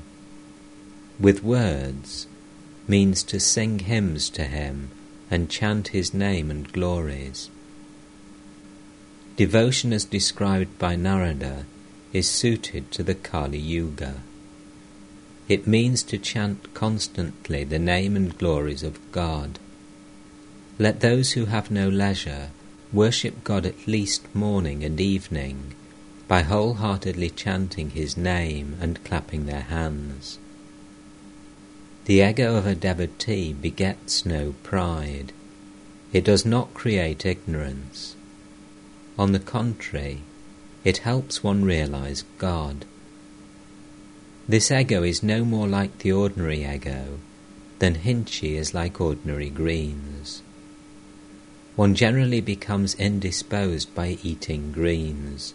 With 1.21 1.45
words 1.45 2.27
means 2.89 3.23
to 3.23 3.39
sing 3.39 3.79
hymns 3.79 4.29
to 4.31 4.43
Him 4.43 4.91
and 5.31 5.49
chant 5.49 5.89
His 5.89 6.13
name 6.13 6.51
and 6.51 6.73
glories. 6.73 7.49
Devotion 9.39 9.93
as 9.93 10.05
described 10.05 10.81
by 10.81 10.97
Narada 10.97 11.65
is 12.13 12.29
suited 12.29 12.91
to 12.91 13.05
the 13.05 13.15
Kali 13.15 13.57
Yuga. 13.57 14.15
It 15.49 15.65
means 15.65 16.03
to 16.11 16.19
chant 16.19 16.75
constantly 16.75 17.63
the 17.63 17.79
name 17.79 18.17
and 18.17 18.37
glories 18.37 18.83
of 18.83 18.99
God. 19.13 19.61
Let 20.77 20.99
those 20.99 21.35
who 21.35 21.45
have 21.45 21.71
no 21.71 21.89
leisure 21.89 22.51
worship 22.93 23.45
God 23.45 23.65
at 23.65 23.87
least 23.87 24.35
morning 24.35 24.83
and 24.83 25.01
evening 25.01 25.73
by 26.27 26.43
wholeheartedly 26.43 27.31
chanting 27.31 27.91
His 27.91 28.17
name 28.17 28.77
and 28.81 29.05
clapping 29.05 29.47
their 29.47 29.69
hands. 29.71 30.41
The 32.07 32.23
ego 32.23 32.57
of 32.57 32.67
a 32.67 32.75
devotee 32.75 33.53
begets 33.53 34.27
no 34.27 34.57
pride. 34.65 35.33
It 36.13 36.25
does 36.25 36.45
not 36.45 36.75
create 36.75 37.25
ignorance. 37.25 38.17
On 39.19 39.33
the 39.33 39.41
contrary, 39.41 40.23
it 40.85 40.99
helps 40.99 41.43
one 41.43 41.65
realize 41.65 42.23
God. 42.39 42.85
This 44.49 44.71
ego 44.71 45.03
is 45.03 45.23
no 45.23 45.45
more 45.45 45.67
like 45.67 45.99
the 45.99 46.13
ordinary 46.13 46.65
ego 46.65 47.19
than 47.81 47.97
hinche 47.97 48.45
is 48.45 48.75
like 48.75 49.01
ordinary 49.01 49.51
greens. 49.51 50.43
One 51.75 51.95
generally 51.95 52.41
becomes 52.41 52.95
indisposed 52.95 53.95
by 53.95 54.19
eating 54.23 54.73
greens, 54.73 55.53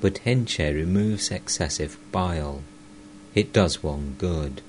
but 0.00 0.18
hinche 0.18 0.58
removes 0.58 1.30
excessive 1.30 1.98
bile. 2.12 2.62
It 3.34 3.52
does 3.52 3.82
one 3.82 4.16
good. 4.18 4.60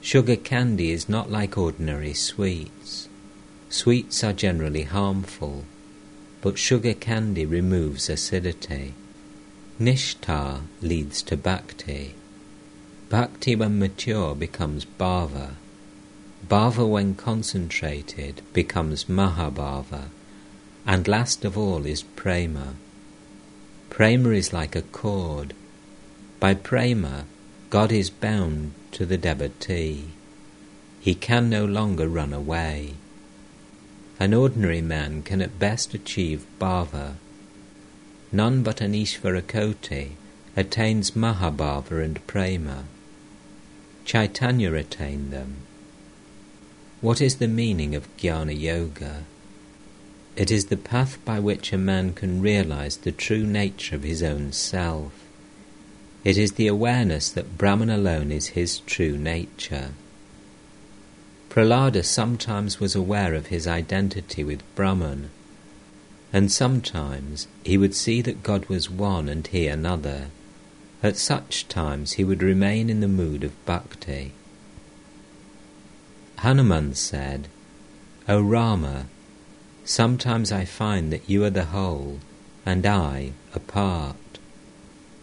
Sugar 0.00 0.36
candy 0.36 0.90
is 0.90 1.08
not 1.08 1.30
like 1.30 1.56
ordinary 1.56 2.14
sweets. 2.14 3.08
Sweets 3.68 4.24
are 4.24 4.32
generally 4.32 4.82
harmful, 4.82 5.64
but 6.42 6.58
sugar 6.58 6.94
candy 6.94 7.44
removes 7.44 8.08
acidity. 8.08 8.94
Nishtha 9.78 10.62
leads 10.80 11.22
to 11.22 11.36
bhakti. 11.36 12.14
Bhakti, 13.08 13.56
when 13.56 13.78
mature, 13.78 14.34
becomes 14.34 14.84
bhava. 14.84 15.54
Bhava, 16.48 16.88
when 16.88 17.14
concentrated, 17.14 18.42
becomes 18.52 19.04
mahabhava. 19.04 20.04
And 20.86 21.06
last 21.06 21.44
of 21.44 21.58
all 21.58 21.86
is 21.86 22.02
prema. 22.02 22.74
Prema 23.90 24.30
is 24.30 24.52
like 24.52 24.76
a 24.76 24.82
cord. 24.82 25.54
By 26.38 26.54
prema, 26.54 27.24
God 27.68 27.92
is 27.92 28.10
bound 28.10 28.72
to 28.92 29.04
the 29.04 29.18
devotee. 29.18 30.06
He 31.00 31.14
can 31.14 31.50
no 31.50 31.64
longer 31.64 32.08
run 32.08 32.32
away. 32.32 32.94
An 34.20 34.34
ordinary 34.34 34.82
man 34.82 35.22
can 35.22 35.40
at 35.40 35.58
best 35.58 35.94
achieve 35.94 36.44
bhava. 36.60 37.14
None 38.30 38.62
but 38.62 38.82
an 38.82 38.92
Ishvarakoti 38.92 40.10
attains 40.54 41.12
Mahabhava 41.12 42.04
and 42.04 42.24
Prema. 42.26 42.84
Chaitanya 44.04 44.74
attained 44.74 45.32
them. 45.32 45.56
What 47.00 47.22
is 47.22 47.36
the 47.36 47.48
meaning 47.48 47.94
of 47.94 48.14
Jnana 48.18 48.60
Yoga? 48.60 49.24
It 50.36 50.50
is 50.50 50.66
the 50.66 50.76
path 50.76 51.16
by 51.24 51.40
which 51.40 51.72
a 51.72 51.78
man 51.78 52.12
can 52.12 52.42
realize 52.42 52.98
the 52.98 53.12
true 53.12 53.46
nature 53.46 53.96
of 53.96 54.02
his 54.02 54.22
own 54.22 54.52
self. 54.52 55.12
It 56.24 56.36
is 56.36 56.52
the 56.52 56.66
awareness 56.66 57.30
that 57.30 57.56
Brahman 57.56 57.88
alone 57.88 58.30
is 58.30 58.48
his 58.48 58.80
true 58.80 59.16
nature. 59.16 59.92
Prahlada 61.50 62.04
sometimes 62.04 62.78
was 62.78 62.94
aware 62.94 63.34
of 63.34 63.48
his 63.48 63.66
identity 63.66 64.44
with 64.44 64.62
Brahman, 64.76 65.30
and 66.32 66.50
sometimes 66.50 67.48
he 67.64 67.76
would 67.76 67.92
see 67.92 68.22
that 68.22 68.44
God 68.44 68.66
was 68.66 68.88
one 68.88 69.28
and 69.28 69.44
he 69.44 69.66
another. 69.66 70.26
At 71.02 71.16
such 71.16 71.66
times 71.66 72.12
he 72.12 72.22
would 72.22 72.40
remain 72.40 72.88
in 72.88 73.00
the 73.00 73.08
mood 73.08 73.42
of 73.42 73.66
bhakti. 73.66 74.30
Hanuman 76.38 76.94
said, 76.94 77.48
O 78.28 78.40
Rama, 78.40 79.06
sometimes 79.84 80.52
I 80.52 80.64
find 80.64 81.12
that 81.12 81.28
you 81.28 81.44
are 81.44 81.50
the 81.50 81.64
whole, 81.64 82.20
and 82.64 82.86
I 82.86 83.32
a 83.56 83.58
part. 83.58 84.38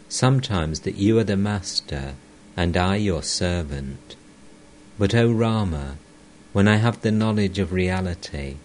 Sometimes 0.09 0.81
that 0.81 0.95
you 0.95 1.17
are 1.19 1.23
the 1.23 1.37
master, 1.37 2.15
and 2.57 2.75
I 2.75 2.97
your 2.97 3.23
servant. 3.23 4.17
But, 4.99 5.15
O 5.15 5.31
Rama, 5.31 5.95
when 6.53 6.67
I 6.67 6.77
have 6.77 7.01
the 7.01 7.11
knowledge 7.11 7.59
of 7.59 7.71
reality, 7.71 8.57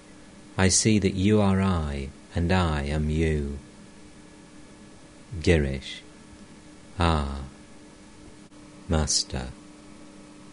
I 0.57 0.68
see 0.68 0.99
that 0.99 1.14
you 1.14 1.40
are 1.40 1.61
I 1.61 2.11
and 2.35 2.53
I 2.53 2.83
am 2.83 3.11
you. 3.11 3.59
Girish. 5.40 6.01
Ah, 6.99 7.40
Master, 8.88 9.49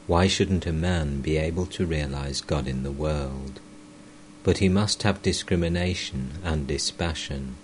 why 0.08 0.28
shouldn't 0.28 0.66
a 0.66 0.74
man 0.74 1.22
be 1.22 1.38
able 1.38 1.66
to 1.68 1.86
realize 1.86 2.42
God 2.42 2.68
in 2.68 2.84
the 2.84 2.92
world? 2.92 3.60
But 4.44 4.60
he 4.60 4.70
must 4.70 5.04
have 5.04 5.22
discrimination 5.22 6.40
and 6.44 6.66
dispassion. 6.66 7.58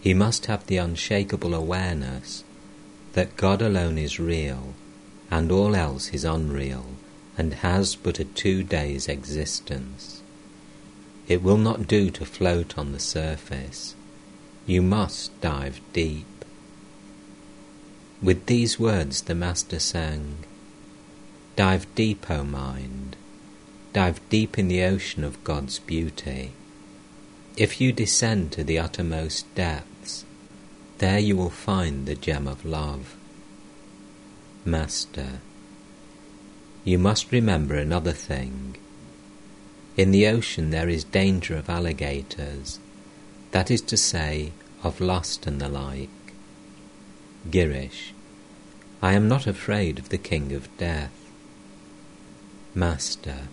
He 0.00 0.14
must 0.14 0.46
have 0.46 0.66
the 0.66 0.78
unshakable 0.78 1.54
awareness 1.54 2.42
that 3.12 3.36
God 3.36 3.62
alone 3.62 3.98
is 3.98 4.18
real 4.18 4.74
and 5.30 5.52
all 5.52 5.76
else 5.76 6.08
is 6.10 6.24
unreal 6.24 6.86
and 7.36 7.54
has 7.54 7.96
but 7.96 8.20
a 8.20 8.24
two 8.24 8.62
days' 8.62 9.08
existence. 9.08 10.22
It 11.26 11.42
will 11.42 11.56
not 11.56 11.88
do 11.88 12.10
to 12.10 12.24
float 12.24 12.78
on 12.78 12.92
the 12.92 13.00
surface. 13.00 13.94
You 14.66 14.82
must 14.82 15.38
dive 15.40 15.80
deep. 15.92 16.26
With 18.22 18.46
these 18.46 18.78
words 18.78 19.22
the 19.22 19.34
Master 19.34 19.78
sang, 19.78 20.36
Dive 21.56 21.86
deep, 21.94 22.30
O 22.30 22.42
mind, 22.42 23.16
dive 23.92 24.20
deep 24.28 24.58
in 24.58 24.68
the 24.68 24.82
ocean 24.82 25.22
of 25.22 25.42
God's 25.44 25.78
beauty. 25.78 26.52
If 27.56 27.80
you 27.80 27.92
descend 27.92 28.50
to 28.52 28.64
the 28.64 28.78
uttermost 28.78 29.52
depths, 29.54 30.24
there 30.98 31.20
you 31.20 31.36
will 31.36 31.50
find 31.50 32.06
the 32.06 32.14
gem 32.16 32.48
of 32.48 32.64
love. 32.64 33.14
Master, 34.64 35.40
you 36.84 36.98
must 36.98 37.32
remember 37.32 37.74
another 37.76 38.12
thing. 38.12 38.76
In 39.96 40.10
the 40.10 40.26
ocean 40.26 40.68
there 40.68 40.88
is 40.88 41.02
danger 41.02 41.56
of 41.56 41.70
alligators, 41.70 42.78
that 43.52 43.70
is 43.70 43.80
to 43.82 43.96
say, 43.96 44.52
of 44.82 45.00
lust 45.00 45.46
and 45.46 45.60
the 45.60 45.68
like. 45.68 46.10
Girish, 47.50 48.12
I 49.00 49.14
am 49.14 49.28
not 49.28 49.46
afraid 49.46 49.98
of 49.98 50.10
the 50.10 50.18
king 50.18 50.52
of 50.52 50.76
death. 50.76 51.12
Master, 52.74 53.48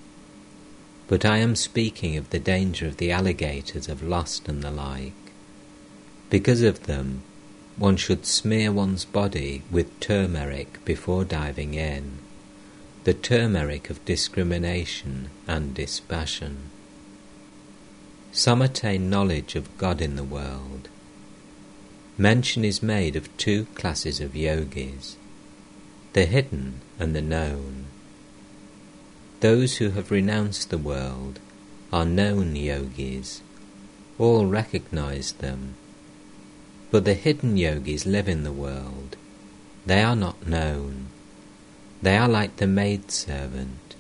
but 1.07 1.23
I 1.23 1.37
am 1.37 1.55
speaking 1.55 2.17
of 2.17 2.31
the 2.31 2.39
danger 2.39 2.85
of 2.87 2.97
the 2.97 3.11
alligators 3.11 3.87
of 3.87 4.03
lust 4.03 4.49
and 4.49 4.61
the 4.61 4.71
like. 4.71 5.13
Because 6.29 6.63
of 6.63 6.83
them, 6.83 7.21
one 7.77 7.95
should 7.95 8.25
smear 8.25 8.73
one's 8.73 9.05
body 9.05 9.63
with 9.71 9.99
turmeric 10.01 10.83
before 10.83 11.23
diving 11.23 11.75
in 11.75 12.19
the 13.03 13.13
turmeric 13.15 13.89
of 13.89 14.03
discrimination 14.05 15.29
and 15.47 15.73
dispassion. 15.73 16.69
Some 18.31 18.61
attain 18.61 19.09
knowledge 19.09 19.55
of 19.55 19.75
God 19.79 20.01
in 20.01 20.15
the 20.15 20.23
world. 20.23 20.87
Mention 22.15 22.63
is 22.63 22.83
made 22.83 23.15
of 23.15 23.35
two 23.37 23.65
classes 23.73 24.21
of 24.21 24.35
yogis, 24.35 25.17
the 26.13 26.25
hidden 26.25 26.81
and 26.99 27.15
the 27.15 27.21
known. 27.21 27.85
Those 29.39 29.77
who 29.77 29.89
have 29.91 30.11
renounced 30.11 30.69
the 30.69 30.77
world 30.77 31.39
are 31.91 32.05
known 32.05 32.55
yogis. 32.55 33.41
All 34.19 34.45
recognize 34.45 35.31
them. 35.31 35.73
But 36.91 37.05
the 37.05 37.15
hidden 37.15 37.57
yogis 37.57 38.05
live 38.05 38.29
in 38.29 38.43
the 38.43 38.51
world. 38.51 39.15
They 39.87 40.03
are 40.03 40.15
not 40.15 40.45
known. 40.45 41.07
They 42.03 42.17
are 42.17 42.27
like 42.27 42.55
the 42.55 42.65
maidservant, 42.65 43.95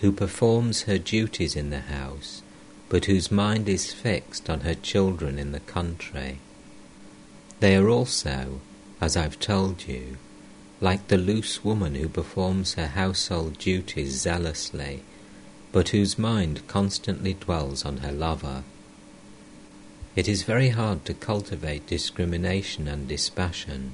who 0.00 0.12
performs 0.12 0.82
her 0.82 0.98
duties 0.98 1.56
in 1.56 1.70
the 1.70 1.80
house, 1.80 2.42
but 2.88 3.06
whose 3.06 3.32
mind 3.32 3.68
is 3.68 3.92
fixed 3.92 4.48
on 4.48 4.60
her 4.60 4.76
children 4.76 5.36
in 5.36 5.50
the 5.50 5.58
country. 5.58 6.38
They 7.58 7.74
are 7.76 7.88
also, 7.88 8.60
as 9.00 9.16
I've 9.16 9.40
told 9.40 9.88
you, 9.88 10.16
like 10.80 11.08
the 11.08 11.18
loose 11.18 11.64
woman 11.64 11.96
who 11.96 12.08
performs 12.08 12.74
her 12.74 12.86
household 12.86 13.58
duties 13.58 14.12
zealously, 14.12 15.02
but 15.72 15.88
whose 15.88 16.16
mind 16.16 16.66
constantly 16.68 17.34
dwells 17.34 17.84
on 17.84 17.98
her 17.98 18.12
lover. 18.12 18.62
It 20.14 20.28
is 20.28 20.44
very 20.44 20.68
hard 20.68 21.04
to 21.04 21.14
cultivate 21.14 21.88
discrimination 21.88 22.86
and 22.86 23.08
dispassion. 23.08 23.92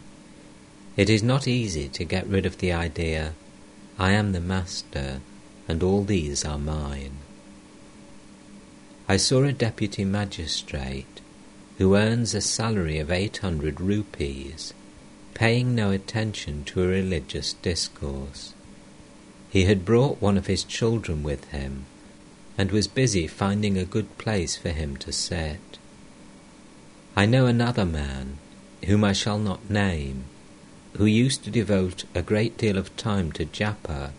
It 0.97 1.09
is 1.09 1.23
not 1.23 1.49
easy 1.49 1.89
to 1.89 2.05
get 2.05 2.27
rid 2.27 2.45
of 2.45 2.59
the 2.59 2.73
idea 2.73 3.33
I 3.99 4.13
am 4.13 4.33
the 4.33 4.41
master, 4.41 5.21
and 5.67 5.83
all 5.83 6.05
these 6.05 6.45
are 6.45 6.59
mine. 6.59 7.19
I 9.09 9.17
saw 9.17 9.45
a 9.45 9.53
deputy 9.53 10.05
magistrate 10.05 11.21
who 11.79 11.97
earns 11.97 12.35
a 12.35 12.41
salary 12.41 12.99
of 12.99 13.11
800 13.11 13.81
rupees, 13.81 14.75
paying 15.35 15.75
no 15.75 15.91
attention 15.91 16.65
to 16.65 16.83
a 16.83 16.87
religious 16.87 17.55
discourse. 17.55 18.53
He 19.51 19.65
had 19.65 19.85
brought 19.85 20.21
one 20.21 20.37
of 20.37 20.47
his 20.47 20.65
children 20.65 21.23
with 21.23 21.45
him 21.47 21.87
and 22.59 22.71
was 22.71 22.89
busy 22.89 23.27
finding 23.27 23.79
a 23.79 23.85
good 23.85 24.19
place 24.19 24.57
for 24.57 24.71
him 24.71 24.97
to 24.99 25.13
sit. 25.13 25.79
I 27.15 27.27
know 27.27 27.47
another 27.47 27.87
man, 27.87 28.39
whom 28.87 29.05
I 29.05 29.13
shall 29.13 29.39
not 29.39 29.71
name, 29.71 30.25
who 30.97 31.05
used 31.05 31.45
to 31.45 31.51
devote 31.51 32.05
a 32.15 32.23
great 32.23 32.57
deal 32.57 32.79
of 32.79 32.97
time 32.97 33.31
to 33.33 33.45
japa, 33.45 34.11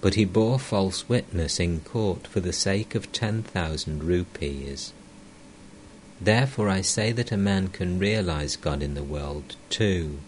but 0.00 0.14
he 0.14 0.24
bore 0.24 0.58
false 0.58 1.08
witness 1.08 1.58
in 1.58 1.80
court 1.80 2.26
for 2.26 2.40
the 2.40 2.52
sake 2.52 2.94
of 2.94 3.12
ten 3.12 3.42
thousand 3.42 4.04
rupees. 4.04 4.92
Therefore 6.20 6.68
I 6.68 6.80
say 6.80 7.12
that 7.12 7.32
a 7.32 7.36
man 7.36 7.68
can 7.68 7.98
realize 7.98 8.56
God 8.56 8.82
in 8.82 8.94
the 8.94 9.02
world 9.02 9.56
too, 9.70 10.18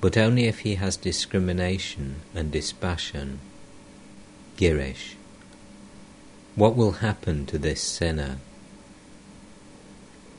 but 0.00 0.16
only 0.16 0.46
if 0.46 0.60
he 0.60 0.76
has 0.76 0.96
discrimination 0.96 2.16
and 2.34 2.50
dispassion. 2.50 3.40
Girish. 4.56 5.14
What 6.54 6.76
will 6.76 6.92
happen 6.92 7.46
to 7.46 7.58
this 7.58 7.80
sinner? 7.80 8.38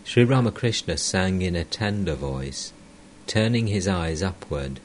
Sri 0.04 0.24
Ramakrishna 0.24 0.98
sang 0.98 1.42
in 1.42 1.56
a 1.56 1.64
tender 1.64 2.16
voice, 2.16 2.74
turning 3.32 3.68
his 3.68 3.88
eyes 3.88 4.22
upward. 4.22 4.78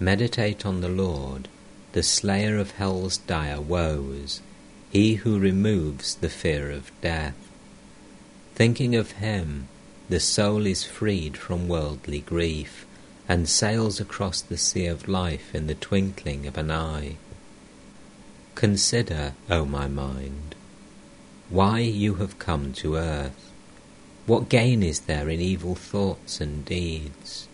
Meditate 0.00 0.64
on 0.64 0.80
the 0.80 0.88
Lord, 0.88 1.46
the 1.92 2.02
slayer 2.02 2.56
of 2.56 2.70
hell's 2.70 3.18
dire 3.18 3.60
woes, 3.60 4.40
he 4.88 5.16
who 5.16 5.38
removes 5.38 6.14
the 6.14 6.30
fear 6.30 6.70
of 6.70 6.90
death. 7.02 7.36
Thinking 8.54 8.96
of 8.96 9.10
him, 9.10 9.68
the 10.08 10.20
soul 10.20 10.64
is 10.64 10.84
freed 10.84 11.36
from 11.36 11.68
worldly 11.68 12.20
grief 12.20 12.86
and 13.28 13.46
sails 13.46 14.00
across 14.00 14.40
the 14.40 14.56
sea 14.56 14.86
of 14.86 15.06
life 15.06 15.54
in 15.54 15.66
the 15.66 15.74
twinkling 15.74 16.46
of 16.46 16.56
an 16.56 16.70
eye. 16.70 17.16
Consider, 18.54 19.34
O 19.50 19.66
my 19.66 19.86
mind, 19.86 20.54
why 21.50 21.80
you 21.80 22.14
have 22.14 22.38
come 22.38 22.72
to 22.72 22.96
earth. 22.96 23.47
What 24.28 24.50
gain 24.50 24.82
is 24.82 25.00
there 25.00 25.30
in 25.30 25.40
evil 25.40 25.74
thoughts 25.74 26.38
and 26.38 26.62
deeds? 26.62 27.48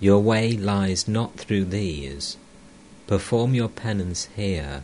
Your 0.00 0.18
way 0.18 0.50
lies 0.50 1.06
not 1.06 1.36
through 1.36 1.66
these. 1.66 2.36
Perform 3.06 3.54
your 3.54 3.68
penance 3.68 4.28
here 4.34 4.82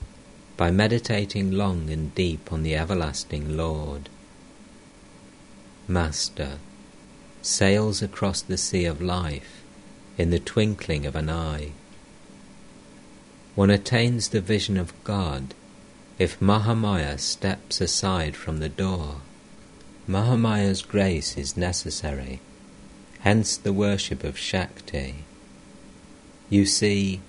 by 0.56 0.70
meditating 0.70 1.50
long 1.50 1.90
and 1.90 2.14
deep 2.14 2.52
on 2.52 2.62
the 2.62 2.76
everlasting 2.76 3.56
Lord. 3.56 4.08
Master, 5.88 6.58
sails 7.42 8.00
across 8.00 8.40
the 8.40 8.56
sea 8.56 8.84
of 8.84 9.02
life 9.02 9.64
in 10.16 10.30
the 10.30 10.38
twinkling 10.38 11.04
of 11.04 11.16
an 11.16 11.28
eye. 11.28 11.72
One 13.56 13.70
attains 13.70 14.28
the 14.28 14.40
vision 14.40 14.76
of 14.76 14.92
God 15.02 15.52
if 16.20 16.38
Mahamaya 16.38 17.18
steps 17.18 17.80
aside 17.80 18.36
from 18.36 18.60
the 18.60 18.68
door. 18.68 19.16
Mahamaya's 20.08 20.82
grace 20.82 21.36
is 21.36 21.56
necessary, 21.56 22.40
hence 23.20 23.56
the 23.56 23.72
worship 23.72 24.24
of 24.24 24.36
Shakti. 24.36 25.24
You 26.50 26.66
see, 26.66 27.20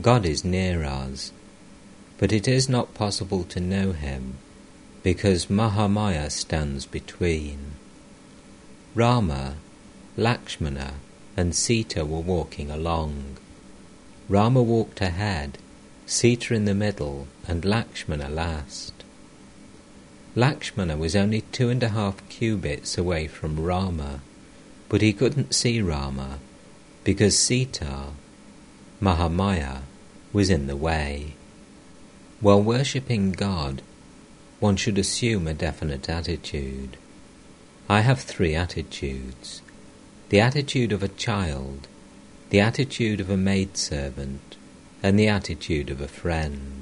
God 0.00 0.24
is 0.24 0.44
near 0.44 0.84
us, 0.84 1.32
but 2.16 2.32
it 2.32 2.48
is 2.48 2.68
not 2.68 2.94
possible 2.94 3.44
to 3.44 3.60
know 3.60 3.92
Him 3.92 4.38
because 5.02 5.46
Mahamaya 5.46 6.30
stands 6.30 6.86
between. 6.86 7.72
Rama, 8.94 9.56
Lakshmana, 10.16 10.94
and 11.36 11.54
Sita 11.54 12.04
were 12.04 12.20
walking 12.20 12.70
along. 12.70 13.36
Rama 14.28 14.62
walked 14.62 15.00
ahead, 15.00 15.58
Sita 16.06 16.54
in 16.54 16.64
the 16.64 16.74
middle, 16.74 17.28
and 17.46 17.64
Lakshmana 17.64 18.28
last. 18.28 18.97
Lakshmana 20.38 20.96
was 20.96 21.16
only 21.16 21.40
two 21.50 21.68
and 21.68 21.82
a 21.82 21.88
half 21.88 22.16
cubits 22.28 22.96
away 22.96 23.26
from 23.26 23.58
Rama, 23.58 24.20
but 24.88 25.02
he 25.02 25.12
couldn't 25.12 25.52
see 25.52 25.82
Rama 25.82 26.38
because 27.02 27.36
Sita, 27.36 28.10
Mahamaya, 29.02 29.80
was 30.32 30.48
in 30.48 30.68
the 30.68 30.76
way. 30.76 31.34
While 32.40 32.62
worshipping 32.62 33.32
God, 33.32 33.82
one 34.60 34.76
should 34.76 34.96
assume 34.96 35.48
a 35.48 35.54
definite 35.54 36.08
attitude. 36.08 36.98
I 37.88 38.02
have 38.02 38.20
three 38.20 38.54
attitudes 38.54 39.60
the 40.28 40.38
attitude 40.38 40.92
of 40.92 41.02
a 41.02 41.08
child, 41.08 41.88
the 42.50 42.60
attitude 42.60 43.20
of 43.20 43.28
a 43.28 43.36
maidservant, 43.36 44.56
and 45.02 45.18
the 45.18 45.26
attitude 45.26 45.90
of 45.90 46.00
a 46.00 46.06
friend. 46.06 46.77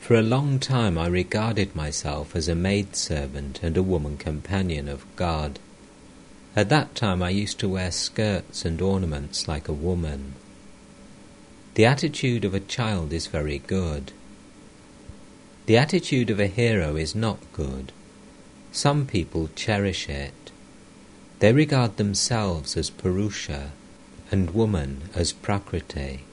For 0.00 0.14
a 0.14 0.22
long 0.22 0.58
time 0.58 0.98
I 0.98 1.06
regarded 1.06 1.76
myself 1.76 2.34
as 2.34 2.48
a 2.48 2.54
maidservant 2.54 3.62
and 3.62 3.76
a 3.76 3.82
woman 3.82 4.16
companion 4.16 4.88
of 4.88 5.04
God. 5.14 5.58
At 6.56 6.68
that 6.70 6.96
time 6.96 7.22
I 7.22 7.30
used 7.30 7.60
to 7.60 7.68
wear 7.68 7.92
skirts 7.92 8.64
and 8.64 8.80
ornaments 8.80 9.46
like 9.46 9.68
a 9.68 9.72
woman. 9.72 10.34
The 11.74 11.84
attitude 11.84 12.44
of 12.44 12.54
a 12.54 12.60
child 12.60 13.12
is 13.12 13.28
very 13.28 13.58
good. 13.58 14.12
The 15.66 15.76
attitude 15.76 16.30
of 16.30 16.40
a 16.40 16.48
hero 16.48 16.96
is 16.96 17.14
not 17.14 17.38
good. 17.52 17.92
Some 18.72 19.06
people 19.06 19.50
cherish 19.54 20.08
it. 20.08 20.50
They 21.38 21.52
regard 21.52 21.98
themselves 21.98 22.76
as 22.76 22.90
Purusha 22.90 23.70
and 24.32 24.50
woman 24.50 25.10
as 25.14 25.32
Prakriti. 25.32 26.24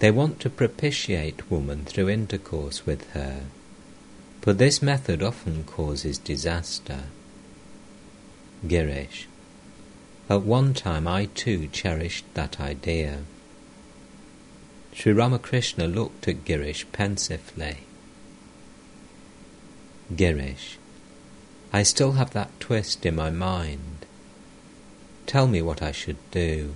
They 0.00 0.10
want 0.10 0.40
to 0.40 0.50
propitiate 0.50 1.50
woman 1.50 1.84
through 1.84 2.08
intercourse 2.08 2.86
with 2.86 3.10
her, 3.10 3.42
but 4.40 4.56
this 4.56 4.80
method 4.80 5.22
often 5.22 5.64
causes 5.64 6.16
disaster. 6.16 7.04
Girish. 8.66 9.26
At 10.30 10.42
one 10.42 10.72
time 10.72 11.06
I 11.06 11.26
too 11.26 11.68
cherished 11.68 12.24
that 12.32 12.58
idea. 12.58 13.24
Sri 14.94 15.12
Ramakrishna 15.12 15.86
looked 15.86 16.26
at 16.28 16.46
Girish 16.46 16.86
pensively. 16.92 17.80
Girish. 20.10 20.76
I 21.74 21.82
still 21.82 22.12
have 22.12 22.32
that 22.32 22.58
twist 22.58 23.04
in 23.04 23.16
my 23.16 23.28
mind. 23.28 24.06
Tell 25.26 25.46
me 25.46 25.60
what 25.60 25.82
I 25.82 25.92
should 25.92 26.18
do. 26.30 26.74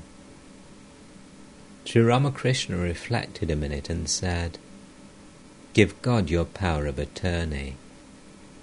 Sri 1.86 2.02
Ramakrishna 2.02 2.76
reflected 2.78 3.50
a 3.50 3.56
minute 3.56 3.90
and 3.90 4.08
said, 4.08 4.58
Give 5.74 6.00
God 6.02 6.30
your 6.30 6.46
power 6.46 6.86
of 6.86 6.98
attorney. 6.98 7.76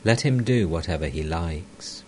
Let 0.03 0.21
him 0.21 0.43
do 0.43 0.67
whatever 0.67 1.07
he 1.07 1.21
likes. 1.21 2.03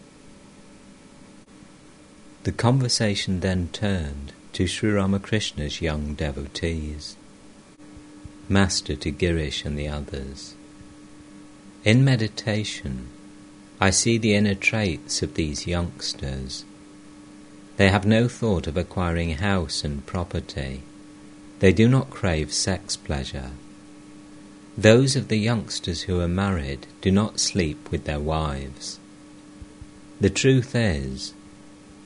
The 2.44 2.52
conversation 2.52 3.40
then 3.40 3.70
turned 3.72 4.34
to 4.54 4.68
Sri 4.68 4.92
Ramakrishna's 4.92 5.82
young 5.82 6.16
devotees, 6.16 7.16
Master 8.50 8.96
to 8.96 9.12
Girish 9.12 9.66
and 9.66 9.78
the 9.78 9.88
others. 9.88 10.56
In 11.86 12.04
meditation, 12.04 13.08
I 13.80 13.92
see 13.92 14.18
the 14.18 14.34
inner 14.34 14.56
traits 14.56 15.22
of 15.22 15.36
these 15.36 15.68
youngsters. 15.68 16.66
They 17.78 17.90
have 17.90 18.06
no 18.06 18.28
thought 18.28 18.68
of 18.68 18.78
acquiring 18.78 19.36
house 19.36 19.84
and 19.84 20.06
property 20.06 20.82
they 21.64 21.72
do 21.72 21.88
not 21.88 22.10
crave 22.10 22.52
sex 22.52 22.98
pleasure. 22.98 23.52
Those 24.78 25.16
of 25.16 25.30
the 25.30 25.38
youngsters 25.38 26.02
who 26.02 26.20
are 26.20 26.28
married 26.28 26.88
do 27.00 27.10
not 27.10 27.40
sleep 27.40 27.90
with 27.90 28.04
their 28.04 28.20
wives. 28.20 29.00
The 30.20 30.30
truth 30.30 30.76
is 30.76 31.34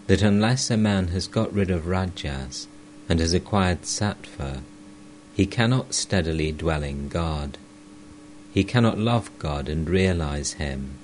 that 0.06 0.22
unless 0.22 0.70
a 0.70 0.78
man 0.78 1.08
has 1.08 1.26
got 1.26 1.52
rid 1.52 1.72
of 1.72 1.88
rajas 1.88 2.68
and 3.10 3.20
has 3.20 3.34
acquired 3.34 3.82
sattva, 3.82 4.62
he 5.34 5.48
cannot 5.48 5.96
steadily 5.96 6.52
dwell 6.52 6.84
in 6.84 7.10
God. 7.10 7.58
He 8.54 8.64
cannot 8.64 9.00
love 9.00 9.32
God 9.40 9.70
and 9.70 9.90
realize 9.90 10.62
Him. 10.62 11.00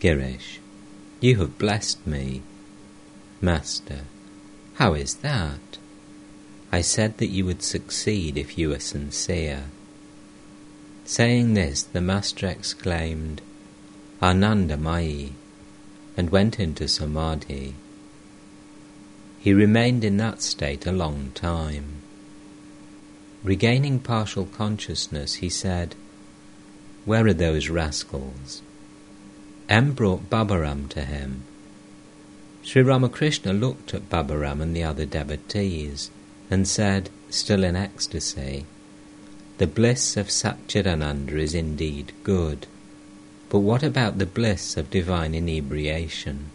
Girish, 0.00 0.58
you 1.20 1.36
have 1.36 1.58
blessed 1.58 2.04
me. 2.08 2.42
Master, 3.40 4.00
how 4.78 4.94
is 4.94 5.14
that? 5.22 5.73
I 6.74 6.80
said 6.80 7.18
that 7.18 7.28
you 7.28 7.44
would 7.44 7.62
succeed 7.62 8.36
if 8.36 8.58
you 8.58 8.70
were 8.70 8.80
sincere. 8.80 9.66
Saying 11.04 11.54
this, 11.54 11.84
the 11.84 12.00
Master 12.00 12.48
exclaimed, 12.48 13.40
Ananda 14.20 14.76
Mai, 14.76 15.28
and 16.16 16.30
went 16.30 16.58
into 16.58 16.88
Samadhi. 16.88 17.76
He 19.38 19.52
remained 19.52 20.02
in 20.02 20.16
that 20.16 20.42
state 20.42 20.84
a 20.84 20.90
long 20.90 21.30
time. 21.36 22.02
Regaining 23.44 24.00
partial 24.00 24.46
consciousness, 24.46 25.34
he 25.34 25.48
said, 25.48 25.94
Where 27.04 27.28
are 27.28 27.32
those 27.32 27.68
rascals? 27.68 28.62
M 29.68 29.92
brought 29.92 30.28
Baburam 30.28 30.88
to 30.88 31.04
him. 31.04 31.44
Sri 32.64 32.82
Ramakrishna 32.82 33.52
looked 33.52 33.94
at 33.94 34.10
Baburam 34.10 34.60
and 34.60 34.74
the 34.74 34.82
other 34.82 35.06
devotees 35.06 36.10
and 36.50 36.68
said, 36.68 37.10
still 37.30 37.64
in 37.64 37.76
ecstasy, 37.76 38.66
The 39.58 39.66
bliss 39.66 40.16
of 40.16 40.28
Satchidananda 40.28 41.38
is 41.38 41.54
indeed 41.54 42.12
good, 42.22 42.66
but 43.48 43.60
what 43.60 43.82
about 43.82 44.18
the 44.18 44.26
bliss 44.26 44.76
of 44.76 44.90
divine 44.90 45.34
inebriation? 45.34 46.50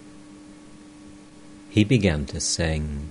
He 1.70 1.84
began 1.84 2.26
to 2.28 2.40
sing. 2.40 3.10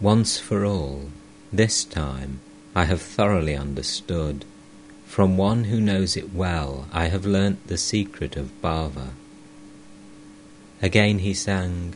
Once 0.00 0.38
for 0.38 0.64
all, 0.64 1.10
this 1.52 1.84
time 1.84 2.40
I 2.74 2.84
have 2.84 3.02
thoroughly 3.02 3.54
understood. 3.54 4.44
From 5.06 5.36
one 5.36 5.64
who 5.64 5.80
knows 5.80 6.16
it 6.16 6.32
well, 6.32 6.86
I 6.92 7.08
have 7.08 7.26
learnt 7.26 7.66
the 7.66 7.76
secret 7.76 8.34
of 8.36 8.50
bhava. 8.62 9.10
Again 10.80 11.18
he 11.18 11.34
sang, 11.34 11.94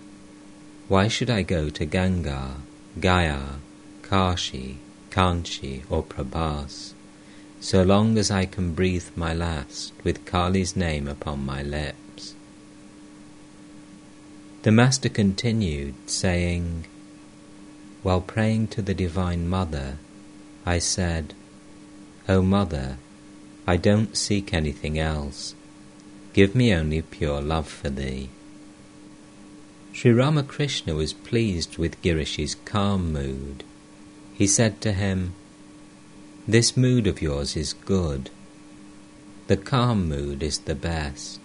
Why 0.89 1.09
should 1.09 1.31
I 1.31 1.43
go 1.43 1.71
to 1.71 1.87
Ganga, 1.87 2.57
Gaya, 2.99 3.59
Kashi, 4.03 4.79
Kanchi, 5.11 5.83
or 5.91 6.03
Prabhas, 6.03 6.95
so 7.61 7.83
long 7.83 8.17
as 8.17 8.31
I 8.31 8.47
can 8.47 8.73
breathe 8.73 9.09
my 9.15 9.35
last 9.35 9.93
with 10.03 10.25
Kali's 10.25 10.77
name 10.77 11.07
upon 11.07 11.45
my 11.45 11.63
lips? 11.63 12.35
The 14.63 14.73
Master 14.73 15.09
continued, 15.09 15.95
saying, 16.07 16.87
While 18.03 18.23
praying 18.23 18.69
to 18.69 18.83
the 18.83 18.95
Divine 18.95 19.49
Mother, 19.49 19.99
I 20.65 20.79
said, 20.79 21.35
O 22.29 22.43
Mother, 22.43 22.99
I 23.67 23.77
don't 23.77 24.17
seek 24.17 24.55
anything 24.55 24.99
else. 24.99 25.55
Give 26.33 26.55
me 26.55 26.75
only 26.75 27.03
pure 27.03 27.41
love 27.41 27.69
for 27.69 27.91
thee. 27.91 28.31
Sri 29.97 30.13
Ramakrishna 30.13 30.95
was 30.95 31.15
pleased 31.15 31.79
with 31.79 32.03
Girish's 32.03 32.55
calm 32.67 33.15
mood. 33.15 33.65
He 34.35 34.47
said 34.47 34.79
to 34.83 34.93
him, 34.93 35.33
This 36.47 36.77
mood 36.77 37.07
of 37.07 37.23
yours 37.23 37.57
is 37.57 37.73
good. 37.73 38.29
The 39.47 39.57
calm 39.57 40.07
mood 40.07 40.43
is 40.43 40.59
the 40.59 40.75
best. 40.75 41.41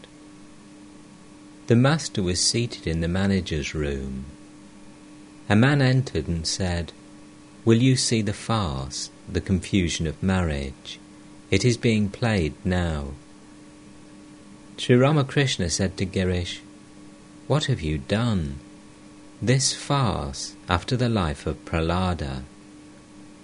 The 1.68 1.78
master 1.78 2.22
was 2.22 2.42
seated 2.42 2.86
in 2.88 3.00
the 3.00 3.08
manager's 3.08 3.74
room. 3.74 4.26
A 5.48 5.56
man 5.56 5.82
entered 5.82 6.28
and 6.28 6.46
said, 6.46 6.92
Will 7.64 7.82
you 7.82 7.96
see 7.96 8.22
the 8.22 8.34
farce, 8.34 9.12
the 9.32 9.40
confusion 9.40 10.08
of 10.08 10.22
marriage? 10.22 11.00
It 11.52 11.64
is 11.64 11.78
being 11.78 12.10
played 12.10 12.56
now. 12.66 13.14
Sri 14.76 14.98
Ramakrishna 14.98 15.70
said 15.70 15.96
to 15.96 16.06
Girish, 16.06 16.60
what 17.47 17.65
have 17.65 17.82
you 17.82 17.97
done? 17.97 18.60
This 19.41 19.73
farce 19.73 20.56
after 20.69 20.95
the 20.95 21.10
life 21.10 21.45
of 21.47 21.65
Prahlada. 21.65 22.43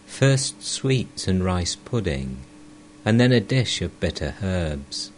First 0.05 0.63
sweets 0.63 1.27
and 1.27 1.43
rice 1.43 1.75
pudding, 1.75 2.37
and 3.03 3.19
then 3.19 3.31
a 3.31 3.39
dish 3.39 3.81
of 3.81 3.99
bitter 3.99 4.35
herbs. 4.41 5.11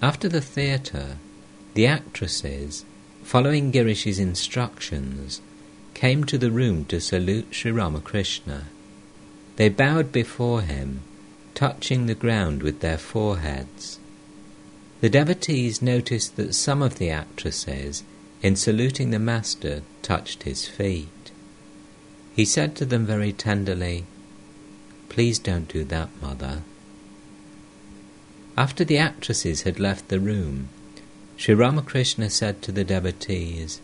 After 0.00 0.28
the 0.28 0.40
theatre, 0.40 1.18
the 1.74 1.86
actresses, 1.86 2.84
following 3.22 3.72
Girish's 3.72 4.18
instructions, 4.18 5.40
came 5.94 6.24
to 6.24 6.38
the 6.38 6.50
room 6.50 6.84
to 6.86 7.00
salute 7.00 7.54
Sri 7.54 7.70
Ramakrishna. 7.70 8.64
They 9.56 9.68
bowed 9.68 10.10
before 10.10 10.62
him, 10.62 11.02
touching 11.54 12.06
the 12.06 12.14
ground 12.14 12.62
with 12.62 12.80
their 12.80 12.98
foreheads. 12.98 13.98
The 15.02 15.10
devotees 15.10 15.82
noticed 15.82 16.36
that 16.36 16.54
some 16.54 16.80
of 16.80 16.98
the 16.98 17.10
actresses, 17.10 18.04
in 18.40 18.54
saluting 18.54 19.10
the 19.10 19.18
Master, 19.18 19.82
touched 20.00 20.44
his 20.44 20.68
feet. 20.68 21.32
He 22.36 22.44
said 22.44 22.76
to 22.76 22.84
them 22.84 23.04
very 23.04 23.32
tenderly, 23.32 24.04
Please 25.08 25.40
don't 25.40 25.66
do 25.66 25.82
that, 25.82 26.08
Mother. 26.22 26.62
After 28.56 28.84
the 28.84 28.96
actresses 28.96 29.62
had 29.62 29.80
left 29.80 30.06
the 30.06 30.20
room, 30.20 30.68
Sri 31.36 31.56
Ramakrishna 31.56 32.30
said 32.30 32.62
to 32.62 32.70
the 32.70 32.84
devotees, 32.84 33.80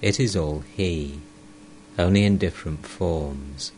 It 0.00 0.20
is 0.20 0.36
all 0.36 0.62
he, 0.76 1.18
only 1.98 2.22
in 2.22 2.38
different 2.38 2.86
forms. 2.86 3.72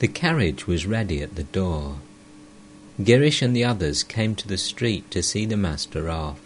The 0.00 0.08
carriage 0.08 0.66
was 0.66 0.84
ready 0.84 1.22
at 1.22 1.36
the 1.36 1.44
door. 1.44 2.00
Girish 3.00 3.42
and 3.42 3.56
the 3.56 3.64
others 3.64 4.04
came 4.04 4.36
to 4.36 4.46
the 4.46 4.58
street 4.58 5.10
to 5.10 5.22
see 5.22 5.46
the 5.46 5.56
master 5.56 6.08
off. 6.08 6.40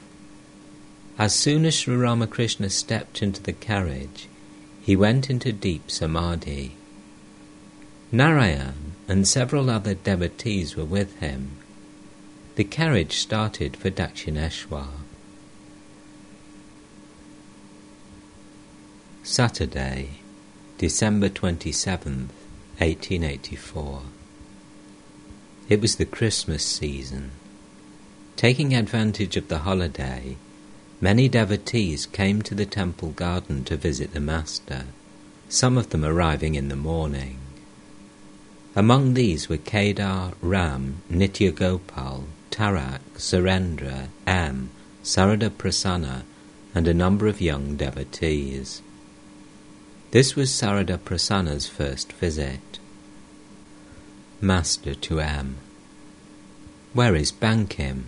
As 1.19 1.35
soon 1.35 1.67
as 1.67 1.75
Sri 1.75 1.95
Ramakrishna 1.95 2.71
stepped 2.71 3.23
into 3.23 3.43
the 3.43 3.53
carriage, 3.53 4.29
he 4.81 4.97
went 4.97 5.29
into 5.29 5.53
deep 5.53 5.91
samadhi. 5.91 6.75
Narayan 8.11 8.95
and 9.07 9.29
several 9.29 9.69
other 9.69 9.95
devotees 9.95 10.75
were 10.75 10.85
with 10.85 11.19
him. 11.19 11.51
The 12.55 12.65
carriage 12.65 13.19
started 13.19 13.77
for 13.77 13.91
Dakshineshwar. 13.91 14.89
Saturday, 19.23 20.21
December 20.79 21.29
27th, 21.29 22.31
1884. 22.79 24.03
It 25.69 25.83
was 25.83 25.97
the 25.97 26.07
Christmas 26.07 26.65
season. 26.65 27.33
Taking 28.37 28.75
advantage 28.75 29.37
of 29.37 29.49
the 29.49 29.59
holiday, 29.59 30.37
many 30.99 31.29
devotees 31.29 32.07
came 32.07 32.41
to 32.43 32.55
the 32.55 32.65
temple 32.65 33.11
garden 33.11 33.65
to 33.65 33.77
visit 33.77 34.15
the 34.15 34.21
Master, 34.21 34.85
some 35.51 35.77
of 35.77 35.91
them 35.91 36.07
arriving 36.07 36.55
in 36.55 36.69
the 36.69 36.77
morning. 36.77 37.37
Among 38.75 39.13
these 39.13 39.51
were 39.51 39.59
Kedar, 39.59 40.33
Ram, 40.41 41.03
Nitya 41.13 41.55
Gopal, 41.55 42.25
Tarak, 42.51 43.01
Surendra, 43.17 44.09
M, 44.27 44.71
Sarada 45.05 45.51
Prasanna, 45.51 46.23
and 46.75 46.89
a 46.89 46.95
number 46.95 47.27
of 47.27 47.43
young 47.43 47.77
devotees. 47.77 48.81
This 50.13 50.35
was 50.35 50.49
Sarada 50.49 50.97
Prasanna's 50.97 51.67
first 51.67 52.13
visit. 52.13 52.79
Master 54.41 54.95
to 54.95 55.19
M. 55.19 55.57
Where 56.93 57.17
is 57.17 57.33
Bankim? 57.33 58.05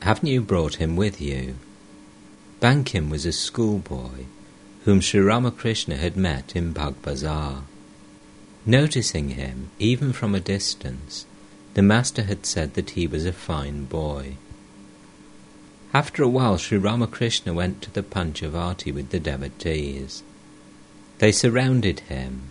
Haven't 0.00 0.28
you 0.28 0.42
brought 0.42 0.76
him 0.76 0.94
with 0.94 1.20
you? 1.20 1.56
Bankim 2.60 3.10
was 3.10 3.26
a 3.26 3.32
schoolboy 3.32 4.26
whom 4.84 5.00
Sri 5.00 5.18
Ramakrishna 5.18 5.96
had 5.96 6.16
met 6.16 6.54
in 6.54 6.72
Baghbazar. 6.72 7.64
Noticing 8.64 9.30
him, 9.30 9.70
even 9.80 10.12
from 10.12 10.36
a 10.36 10.40
distance, 10.40 11.26
the 11.74 11.82
master 11.82 12.22
had 12.22 12.46
said 12.46 12.74
that 12.74 12.90
he 12.90 13.08
was 13.08 13.26
a 13.26 13.32
fine 13.32 13.86
boy. 13.86 14.36
After 15.92 16.22
a 16.22 16.28
while, 16.28 16.58
Sri 16.58 16.78
Ramakrishna 16.78 17.52
went 17.52 17.82
to 17.82 17.90
the 17.90 18.04
Panchavati 18.04 18.94
with 18.94 19.10
the 19.10 19.18
devotees. 19.18 20.22
They 21.18 21.32
surrounded 21.32 22.00
him 22.00 22.49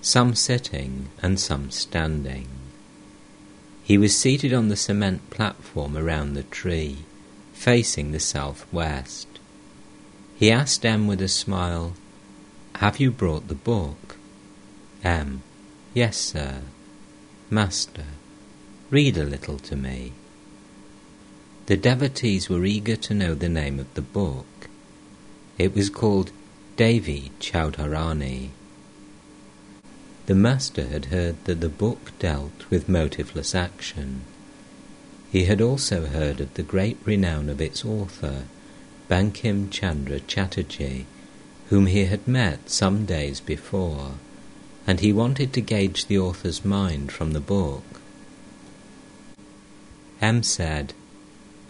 some 0.00 0.34
sitting 0.34 1.08
and 1.22 1.38
some 1.38 1.70
standing. 1.70 2.48
He 3.82 3.98
was 3.98 4.16
seated 4.16 4.52
on 4.52 4.68
the 4.68 4.76
cement 4.76 5.30
platform 5.30 5.96
around 5.96 6.34
the 6.34 6.44
tree, 6.44 6.98
facing 7.52 8.12
the 8.12 8.20
southwest. 8.20 9.26
He 10.36 10.50
asked 10.50 10.86
M 10.86 11.06
with 11.06 11.20
a 11.20 11.28
smile, 11.28 11.94
Have 12.76 12.98
you 12.98 13.10
brought 13.10 13.48
the 13.48 13.54
book? 13.54 14.16
M. 15.04 15.42
Yes, 15.92 16.16
sir. 16.16 16.62
Master, 17.50 18.04
read 18.90 19.18
a 19.18 19.24
little 19.24 19.58
to 19.58 19.76
me. 19.76 20.12
The 21.66 21.76
devotees 21.76 22.48
were 22.48 22.64
eager 22.64 22.96
to 22.96 23.14
know 23.14 23.34
the 23.34 23.48
name 23.48 23.78
of 23.78 23.92
the 23.94 24.02
book. 24.02 24.46
It 25.58 25.74
was 25.74 25.90
called 25.90 26.30
Devi 26.76 27.32
Chaudharani. 27.40 28.50
The 30.30 30.36
Master 30.36 30.86
had 30.86 31.06
heard 31.06 31.44
that 31.46 31.60
the 31.60 31.68
book 31.68 32.12
dealt 32.20 32.70
with 32.70 32.88
motiveless 32.88 33.52
action. 33.52 34.20
He 35.32 35.46
had 35.46 35.60
also 35.60 36.06
heard 36.06 36.40
of 36.40 36.54
the 36.54 36.62
great 36.62 36.98
renown 37.04 37.48
of 37.48 37.60
its 37.60 37.84
author, 37.84 38.44
Bankim 39.08 39.70
Chandra 39.70 40.20
Chatterjee, 40.20 41.06
whom 41.68 41.86
he 41.86 42.04
had 42.04 42.28
met 42.28 42.70
some 42.70 43.06
days 43.06 43.40
before, 43.40 44.12
and 44.86 45.00
he 45.00 45.12
wanted 45.12 45.52
to 45.52 45.60
gauge 45.60 46.06
the 46.06 46.18
author's 46.20 46.64
mind 46.64 47.10
from 47.10 47.32
the 47.32 47.40
book. 47.40 48.00
M 50.22 50.44
said, 50.44 50.94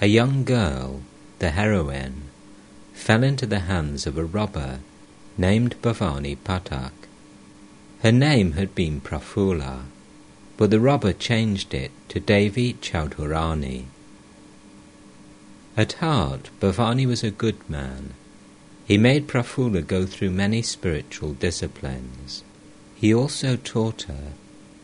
A 0.02 0.06
young 0.06 0.44
girl, 0.44 1.00
the 1.38 1.52
heroine, 1.52 2.24
fell 2.92 3.24
into 3.24 3.46
the 3.46 3.60
hands 3.60 4.06
of 4.06 4.18
a 4.18 4.24
robber 4.26 4.80
named 5.38 5.80
Bhavani 5.80 6.36
Pathak. 6.44 6.99
Her 8.02 8.12
name 8.12 8.52
had 8.52 8.74
been 8.74 9.00
Prafulla, 9.00 9.84
but 10.56 10.70
the 10.70 10.80
robber 10.80 11.12
changed 11.12 11.74
it 11.74 11.90
to 12.08 12.18
Devi 12.18 12.74
Chaudharani. 12.74 13.84
At 15.76 15.92
heart, 15.94 16.50
Bhavani 16.60 17.06
was 17.06 17.22
a 17.22 17.30
good 17.30 17.68
man. 17.68 18.14
He 18.86 18.96
made 18.96 19.28
Prafulla 19.28 19.86
go 19.86 20.06
through 20.06 20.30
many 20.30 20.62
spiritual 20.62 21.34
disciplines. 21.34 22.42
He 22.96 23.14
also 23.14 23.56
taught 23.56 24.02
her 24.02 24.32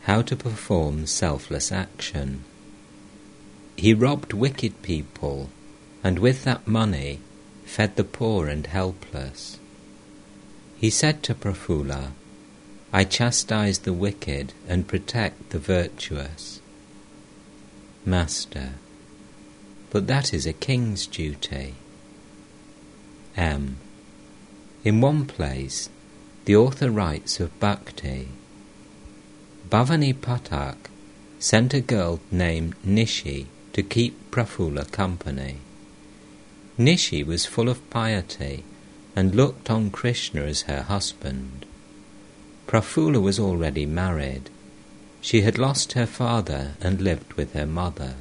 how 0.03 0.21
to 0.21 0.35
perform 0.35 1.05
selfless 1.05 1.71
action. 1.71 2.43
He 3.75 3.93
robbed 3.93 4.31
wicked 4.31 4.81
people 4.81 5.49
and 6.03 6.19
with 6.19 6.43
that 6.45 6.67
money 6.67 7.19
fed 7.65 7.95
the 7.95 8.03
poor 8.03 8.47
and 8.47 8.65
helpless. 8.65 9.59
He 10.77 10.89
said 10.89 11.21
to 11.23 11.35
Prafulla, 11.35 12.11
I 12.97 13.03
chastise 13.03 13.77
the 13.77 13.93
wicked 13.93 14.53
and 14.67 14.87
protect 14.87 15.51
the 15.51 15.59
virtuous. 15.59 16.61
Master, 18.03 18.71
but 19.91 20.07
that 20.07 20.33
is 20.33 20.47
a 20.47 20.51
king's 20.67 21.05
duty. 21.05 21.75
M. 23.35 23.77
In 24.83 24.99
one 24.99 25.27
place, 25.27 25.89
the 26.45 26.55
author 26.55 26.89
writes 26.89 27.39
of 27.39 27.59
Bhakti. 27.59 28.29
Bhavani 29.69 30.15
Pathak 30.15 30.89
sent 31.37 31.75
a 31.75 31.81
girl 31.81 32.19
named 32.31 32.73
Nishi 32.83 33.45
to 33.73 33.83
keep 33.83 34.31
Prafulla 34.31 34.91
company. 34.91 35.57
Nishi 36.79 37.23
was 37.23 37.45
full 37.45 37.69
of 37.69 37.87
piety 37.91 38.63
and 39.15 39.35
looked 39.35 39.69
on 39.69 39.91
Krishna 39.91 40.41
as 40.41 40.63
her 40.63 40.81
husband. 40.81 41.66
Prafulla 42.67 43.21
was 43.21 43.39
already 43.39 43.85
married. 43.85 44.49
She 45.21 45.41
had 45.41 45.57
lost 45.57 45.93
her 45.93 46.05
father 46.05 46.73
and 46.81 47.01
lived 47.01 47.33
with 47.33 47.53
her 47.53 47.65
mother. 47.65 48.15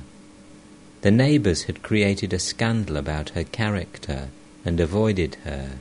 The 1.02 1.11
neighbours 1.11 1.64
had 1.64 1.82
created 1.82 2.32
a 2.32 2.38
scandal 2.38 2.96
about 2.96 3.30
her 3.30 3.44
character 3.44 4.28
and 4.64 4.80
avoided 4.80 5.37
her, 5.44 5.78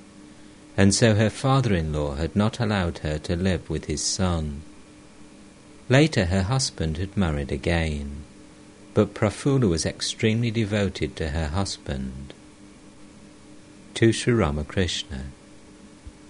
and 0.75 0.93
so 0.93 1.15
her 1.15 1.30
father 1.30 1.73
in 1.73 1.93
law 1.93 2.15
had 2.15 2.36
not 2.36 2.60
allowed 2.60 2.99
her 2.99 3.17
to 3.19 3.36
live 3.36 3.69
with 3.69 3.86
his 3.86 4.04
son. 4.04 4.62
Later 5.88 6.25
her 6.25 6.43
husband 6.43 6.97
had 6.97 7.15
married 7.15 7.51
again, 7.51 8.23
but 8.93 9.13
Prafulla 9.13 9.67
was 9.67 9.86
extremely 9.86 10.51
devoted 10.51 11.15
to 11.15 11.30
her 11.30 11.47
husband. 11.47 12.34
To 13.95 14.12
Sri 14.12 14.34
Ramakrishna. 14.34 15.25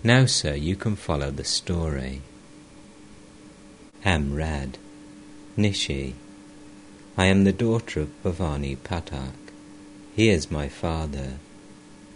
Now, 0.05 0.27
sir, 0.27 0.53
you 0.53 0.75
can 0.75 0.95
follow 0.95 1.31
the 1.31 1.43
story. 1.43 2.21
Amrad, 4.05 4.75
Nishi. 5.57 6.13
I 7.17 7.25
am 7.25 7.43
the 7.43 7.51
daughter 7.51 8.01
of 8.01 8.23
Bhavani 8.23 8.77
Pathak. 8.77 9.33
He 10.15 10.29
is 10.29 10.51
my 10.51 10.69
father. 10.69 11.39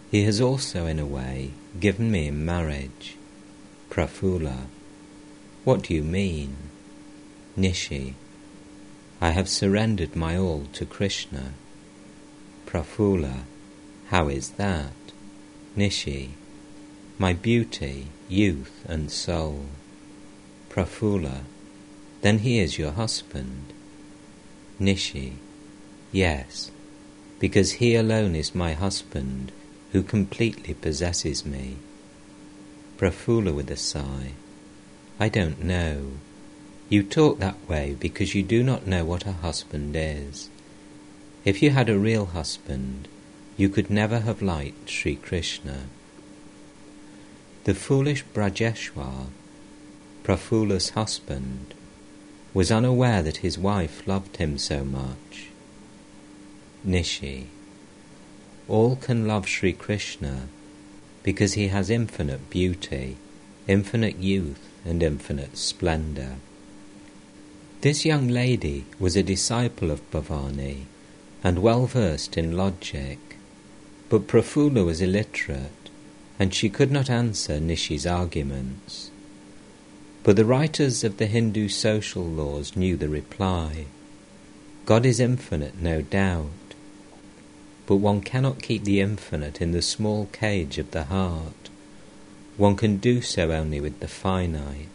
He 0.08 0.22
has 0.22 0.40
also, 0.40 0.86
in 0.86 1.00
a 1.00 1.04
way, 1.04 1.50
given 1.80 2.12
me 2.12 2.28
in 2.28 2.44
marriage. 2.44 3.16
Prafulla. 3.90 4.66
What 5.64 5.82
do 5.82 5.92
you 5.92 6.04
mean? 6.04 6.56
Nishi. 7.58 8.14
I 9.20 9.30
have 9.30 9.48
surrendered 9.48 10.14
my 10.14 10.36
all 10.36 10.66
to 10.74 10.86
Krishna. 10.86 11.54
Prafulla. 12.66 13.40
How 14.10 14.28
is 14.28 14.50
that? 14.50 14.92
Nishi. 15.76 16.34
My 17.20 17.34
beauty, 17.34 18.06
youth, 18.30 18.82
and 18.88 19.10
soul. 19.10 19.66
Prafulla. 20.70 21.40
Then 22.22 22.38
he 22.38 22.58
is 22.58 22.78
your 22.78 22.92
husband. 22.92 23.74
Nishi. 24.80 25.32
Yes, 26.12 26.70
because 27.38 27.72
he 27.72 27.94
alone 27.94 28.34
is 28.34 28.54
my 28.54 28.72
husband 28.72 29.52
who 29.92 30.02
completely 30.02 30.72
possesses 30.72 31.44
me. 31.44 31.76
Prafulla 32.96 33.54
with 33.54 33.70
a 33.70 33.76
sigh. 33.76 34.32
I 35.18 35.28
don't 35.28 35.62
know. 35.62 36.12
You 36.88 37.02
talk 37.02 37.38
that 37.38 37.68
way 37.68 37.98
because 38.00 38.34
you 38.34 38.42
do 38.42 38.62
not 38.62 38.86
know 38.86 39.04
what 39.04 39.26
a 39.26 39.32
husband 39.32 39.94
is. 39.94 40.48
If 41.44 41.62
you 41.62 41.68
had 41.68 41.90
a 41.90 41.98
real 41.98 42.24
husband, 42.24 43.08
you 43.58 43.68
could 43.68 43.90
never 43.90 44.20
have 44.20 44.40
liked 44.40 44.88
Sri 44.88 45.16
Krishna. 45.16 45.80
The 47.64 47.74
foolish 47.74 48.24
Brajeshwar, 48.32 49.26
Prafulla's 50.24 50.90
husband, 50.90 51.74
was 52.54 52.72
unaware 52.72 53.22
that 53.22 53.38
his 53.38 53.58
wife 53.58 54.06
loved 54.06 54.38
him 54.38 54.56
so 54.56 54.82
much. 54.82 55.48
Nishi. 56.86 57.46
All 58.66 58.96
can 58.96 59.26
love 59.26 59.46
Sri 59.46 59.74
Krishna 59.74 60.48
because 61.22 61.52
he 61.52 61.68
has 61.68 61.90
infinite 61.90 62.48
beauty, 62.48 63.18
infinite 63.68 64.16
youth, 64.16 64.66
and 64.84 65.02
infinite 65.02 65.58
splendour. 65.58 66.36
This 67.82 68.06
young 68.06 68.28
lady 68.28 68.86
was 68.98 69.16
a 69.16 69.22
disciple 69.22 69.90
of 69.90 70.10
Bhavani 70.10 70.84
and 71.44 71.58
well 71.60 71.84
versed 71.84 72.38
in 72.38 72.56
logic, 72.56 73.18
but 74.08 74.26
Prafulla 74.26 74.84
was 74.84 75.02
illiterate 75.02 75.79
and 76.40 76.54
she 76.54 76.70
could 76.70 76.90
not 76.90 77.10
answer 77.10 77.60
Nishi's 77.60 78.06
arguments. 78.06 79.10
But 80.22 80.36
the 80.36 80.44
writers 80.46 81.04
of 81.04 81.18
the 81.18 81.26
Hindu 81.26 81.68
social 81.68 82.24
laws 82.24 82.74
knew 82.74 82.96
the 82.96 83.10
reply. 83.10 83.84
God 84.86 85.04
is 85.04 85.20
infinite, 85.20 85.82
no 85.82 86.00
doubt, 86.00 86.46
but 87.86 87.96
one 87.96 88.22
cannot 88.22 88.62
keep 88.62 88.84
the 88.84 89.00
infinite 89.00 89.60
in 89.60 89.72
the 89.72 89.82
small 89.82 90.30
cage 90.32 90.78
of 90.78 90.92
the 90.92 91.04
heart. 91.04 91.68
One 92.56 92.74
can 92.74 92.96
do 92.96 93.20
so 93.20 93.52
only 93.52 93.78
with 93.78 94.00
the 94.00 94.08
finite. 94.08 94.88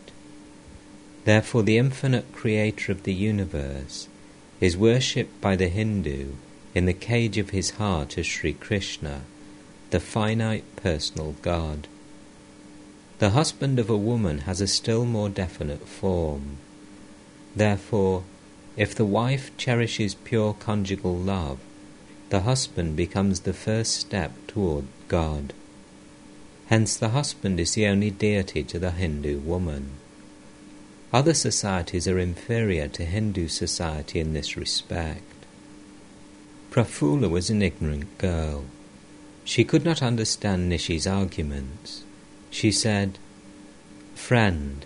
Therefore, 1.26 1.62
the 1.62 1.78
infinite 1.78 2.32
creator 2.34 2.92
of 2.92 3.04
the 3.04 3.14
universe 3.14 4.08
is 4.60 4.76
worshipped 4.76 5.40
by 5.42 5.56
the 5.56 5.70
Hindu 5.70 6.34
in 6.74 6.86
the 6.86 6.94
cage 6.94 7.38
of 7.38 7.52
his 7.52 7.72
heart 7.72 8.18
as 8.18 8.26
Sri 8.26 8.54
Krishna, 8.54 9.22
the 9.96 10.00
finite 10.02 10.66
personal 10.76 11.38
God. 11.42 11.88
The 13.20 13.30
husband 13.30 13.80
of 13.80 13.90
a 13.90 13.96
woman 13.96 14.40
has 14.40 14.60
a 14.60 14.68
still 14.68 15.06
more 15.06 15.30
definite 15.30 15.88
form. 15.88 16.58
Therefore, 17.56 18.26
if 18.76 18.94
the 18.94 19.06
wife 19.06 19.56
cherishes 19.56 20.14
pure 20.14 20.54
conjugal 20.54 21.16
love, 21.16 21.60
the 22.28 22.42
husband 22.42 22.98
becomes 22.98 23.40
the 23.40 23.54
first 23.54 23.96
step 23.96 24.34
toward 24.48 24.84
God. 25.08 25.54
Hence, 26.66 26.98
the 26.98 27.16
husband 27.16 27.58
is 27.58 27.76
the 27.76 27.88
only 27.88 28.12
deity 28.12 28.66
to 28.66 28.78
the 28.78 28.92
Hindu 28.92 29.40
woman. 29.40 29.92
Other 31.14 31.34
societies 31.34 32.06
are 32.06 32.20
inferior 32.20 32.90
to 32.90 33.06
Hindu 33.06 33.48
society 33.48 34.20
in 34.20 34.34
this 34.34 34.58
respect. 34.58 35.46
Prafulla 36.70 37.30
was 37.30 37.50
an 37.50 37.62
ignorant 37.62 38.18
girl. 38.18 38.66
She 39.46 39.64
could 39.64 39.86
not 39.86 40.02
understand 40.02 40.72
Nishi's 40.72 41.06
arguments. 41.06 42.04
She 42.50 42.72
said, 42.72 43.20
Friend, 44.16 44.84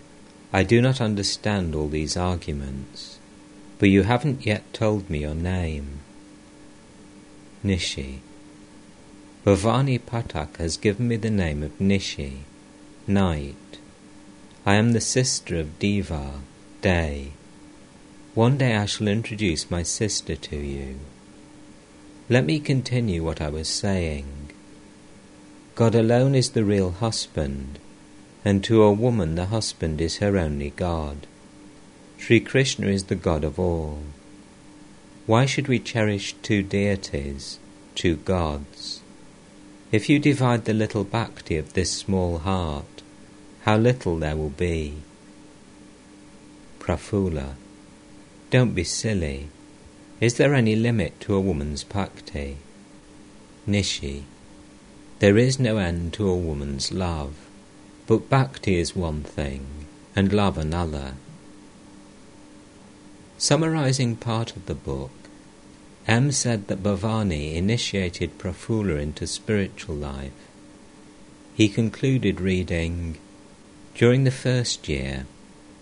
I 0.52 0.64
do 0.64 0.82
not 0.82 1.00
understand 1.00 1.74
all 1.74 1.88
these 1.88 2.18
arguments, 2.18 3.20
but 3.80 3.90
you 3.90 4.04
haven't 4.04 4.46
yet 4.46 4.74
told 4.74 5.10
me 5.10 5.20
your 5.20 5.34
name. 5.34 6.00
Nishi. 7.64 8.20
Bhavani 9.46 9.98
Pathak 9.98 10.58
has 10.58 10.76
given 10.76 11.08
me 11.08 11.16
the 11.16 11.30
name 11.30 11.64
of 11.64 11.80
Nishi, 11.80 12.40
night. 13.08 13.80
I 14.66 14.76
am 14.76 14.92
the 14.92 15.02
sister 15.02 15.58
of 15.58 15.80
Diva, 15.80 16.42
day. 16.82 17.32
One 18.36 18.58
day 18.58 18.76
I 18.76 18.86
shall 18.86 19.08
introduce 19.08 19.72
my 19.72 19.84
sister 19.84 20.36
to 20.36 20.58
you. 20.58 21.00
Let 22.28 22.46
me 22.46 22.60
continue 22.60 23.24
what 23.24 23.40
I 23.42 23.50
was 23.50 23.70
saying. 23.70 24.39
God 25.80 25.96
alone 25.96 26.36
is 26.36 26.50
the 26.50 26.66
real 26.66 26.92
husband, 26.92 27.80
and 28.44 28.62
to 28.66 28.84
a 28.84 28.92
woman 28.92 29.36
the 29.36 29.46
husband 29.46 30.02
is 30.02 30.18
her 30.18 30.38
only 30.38 30.72
God. 30.72 31.26
Sri 32.18 32.42
Krishna 32.42 32.88
is 32.88 33.06
the 33.06 33.16
God 33.16 33.46
of 33.46 33.58
all. 33.58 34.00
Why 35.26 35.46
should 35.46 35.70
we 35.70 35.80
cherish 35.80 36.36
two 36.44 36.64
deities, 36.64 37.60
two 37.96 38.18
gods? 38.18 39.00
If 39.90 40.10
you 40.10 40.20
divide 40.20 40.66
the 40.66 40.74
little 40.74 41.06
bhakti 41.06 41.56
of 41.56 41.72
this 41.72 41.94
small 41.94 42.40
heart, 42.40 43.02
how 43.62 43.78
little 43.78 44.18
there 44.18 44.36
will 44.36 44.50
be. 44.50 44.96
Prafulla, 46.80 47.54
don't 48.50 48.76
be 48.76 48.84
silly. 48.84 49.48
Is 50.20 50.34
there 50.34 50.54
any 50.54 50.76
limit 50.76 51.22
to 51.22 51.36
a 51.36 51.40
woman's 51.40 51.86
bhakti? 51.86 52.58
Nishi, 53.66 54.24
there 55.20 55.38
is 55.38 55.60
no 55.60 55.78
end 55.78 56.14
to 56.14 56.30
a 56.30 56.36
woman's 56.36 56.94
love, 56.94 57.36
but 58.08 58.30
bhakti 58.30 58.80
is 58.80 58.96
one 58.96 59.22
thing, 59.22 59.66
and 60.16 60.32
love 60.32 60.58
another. 60.58 61.14
Summarizing 63.38 64.16
part 64.16 64.56
of 64.56 64.66
the 64.66 64.76
book, 64.76 65.12
M 66.08 66.32
said 66.32 66.68
that 66.68 66.82
Bhavani 66.82 67.56
initiated 67.56 68.38
Prafulla 68.38 69.00
into 69.00 69.28
spiritual 69.28 69.96
life. 69.96 70.32
He 71.54 71.68
concluded 71.68 72.40
reading, 72.40 73.18
During 73.96 74.24
the 74.24 74.32
first 74.32 74.88
year, 74.88 75.26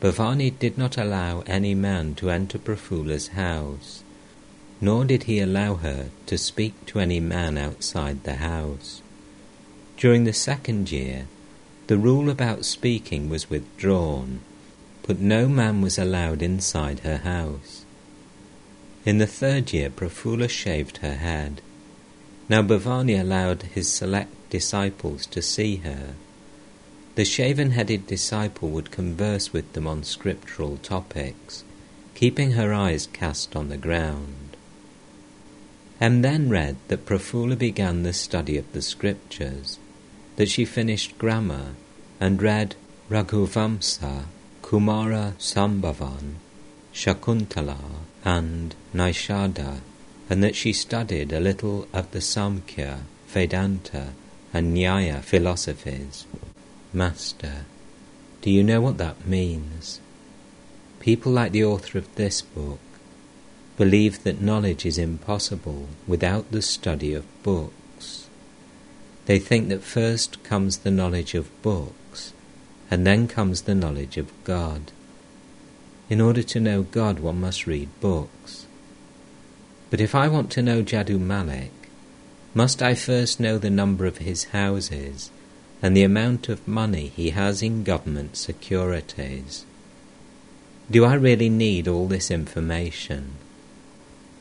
Bhavani 0.01 0.57
did 0.57 0.79
not 0.79 0.97
allow 0.97 1.41
any 1.45 1.75
man 1.75 2.15
to 2.15 2.31
enter 2.31 2.57
Prafulla's 2.57 3.29
house, 3.29 4.03
nor 4.81 5.05
did 5.05 5.23
he 5.23 5.39
allow 5.39 5.75
her 5.75 6.09
to 6.25 6.37
speak 6.37 6.73
to 6.87 6.99
any 6.99 7.19
man 7.19 7.57
outside 7.57 8.23
the 8.23 8.35
house. 8.35 9.01
During 9.97 10.25
the 10.25 10.33
second 10.33 10.91
year, 10.91 11.25
the 11.87 11.97
rule 11.97 12.29
about 12.29 12.65
speaking 12.65 13.29
was 13.29 13.49
withdrawn, 13.49 14.41
but 15.01 15.19
no 15.19 15.47
man 15.47 15.81
was 15.81 15.97
allowed 15.97 16.43
inside 16.43 16.99
her 16.99 17.17
house. 17.17 17.83
In 19.05 19.17
the 19.17 19.25
third 19.25 19.73
year, 19.73 19.89
Prafulla 19.89 20.49
shaved 20.49 20.97
her 20.97 21.15
head. 21.15 21.61
Now 22.47 22.61
Bhavani 22.61 23.19
allowed 23.19 23.63
his 23.63 23.91
select 23.91 24.29
disciples 24.51 25.25
to 25.27 25.41
see 25.41 25.77
her. 25.77 26.13
The 27.15 27.25
shaven 27.25 27.71
headed 27.71 28.05
disciple 28.05 28.69
would 28.69 28.91
converse 28.91 29.51
with 29.51 29.73
them 29.73 29.87
on 29.87 30.03
scriptural 30.03 30.77
topics, 30.77 31.63
keeping 32.13 32.51
her 32.51 32.71
eyes 32.71 33.07
cast 33.13 33.55
on 33.55 33.69
the 33.69 33.77
ground. 33.77 34.57
M 35.99 36.21
then 36.21 36.49
read 36.49 36.75
that 36.89 37.07
Prafulla 37.07 37.57
began 37.57 38.03
the 38.03 38.13
study 38.13 38.57
of 38.57 38.71
the 38.73 38.83
scriptures, 38.83 39.79
that 40.37 40.49
she 40.49 40.65
finished 40.65 41.17
grammar 41.17 41.75
and 42.19 42.41
read 42.41 42.75
Raghuvamsa, 43.09 44.23
Kumara 44.61 45.33
Sambhavan, 45.37 46.35
Shakuntala, 46.93 47.77
and 48.23 48.75
Naishadha, 48.93 49.79
and 50.29 50.43
that 50.43 50.55
she 50.55 50.73
studied 50.73 51.31
a 51.31 51.39
little 51.39 51.87
of 51.93 52.09
the 52.11 52.19
Samkhya, 52.19 52.99
Vedanta, 53.27 54.13
and 54.53 54.75
Nyaya 54.75 55.21
philosophies. 55.21 56.25
Master, 56.93 57.65
do 58.41 58.51
you 58.51 58.63
know 58.63 58.81
what 58.81 58.97
that 58.97 59.27
means? 59.27 59.99
People 60.99 61.31
like 61.31 61.51
the 61.51 61.63
author 61.63 61.97
of 61.97 62.13
this 62.15 62.41
book 62.41 62.79
believe 63.77 64.23
that 64.23 64.41
knowledge 64.41 64.85
is 64.85 64.97
impossible 64.97 65.87
without 66.07 66.51
the 66.51 66.61
study 66.61 67.13
of 67.13 67.25
books. 67.43 67.76
They 69.27 69.39
think 69.39 69.67
that 69.67 69.83
first 69.83 70.41
comes 70.43 70.77
the 70.77 70.91
knowledge 70.91 71.35
of 71.35 71.61
books, 71.61 72.31
and 72.89 73.05
then 73.05 73.27
comes 73.27 73.63
the 73.63 73.75
knowledge 73.75 74.15
of 74.15 74.31
God. 74.45 74.93
In 76.09 76.21
order 76.21 76.41
to 76.43 76.61
know 76.61 76.83
God, 76.83 77.19
one 77.19 77.41
must 77.41 77.67
read 77.67 77.89
books. 77.99 78.65
But 79.89 79.99
if 79.99 80.15
I 80.15 80.29
want 80.29 80.49
to 80.51 80.61
know 80.61 80.81
Jadu 80.81 81.19
Malik, 81.19 81.71
must 82.53 82.81
I 82.81 82.95
first 82.95 83.39
know 83.39 83.57
the 83.57 83.69
number 83.69 84.05
of 84.05 84.19
his 84.19 84.45
houses 84.45 85.29
and 85.81 85.95
the 85.95 86.03
amount 86.03 86.47
of 86.47 86.65
money 86.65 87.07
he 87.09 87.31
has 87.31 87.61
in 87.61 87.83
government 87.83 88.37
securities. 88.37 89.65
Do 90.89 91.03
I 91.03 91.15
really 91.15 91.49
need 91.49 91.87
all 91.89 92.07
this 92.07 92.31
information? 92.31 93.33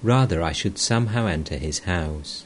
Rather, 0.03 0.43
I 0.43 0.53
should 0.53 0.78
somehow 0.78 1.26
enter 1.26 1.57
his 1.57 1.80
house, 1.80 2.45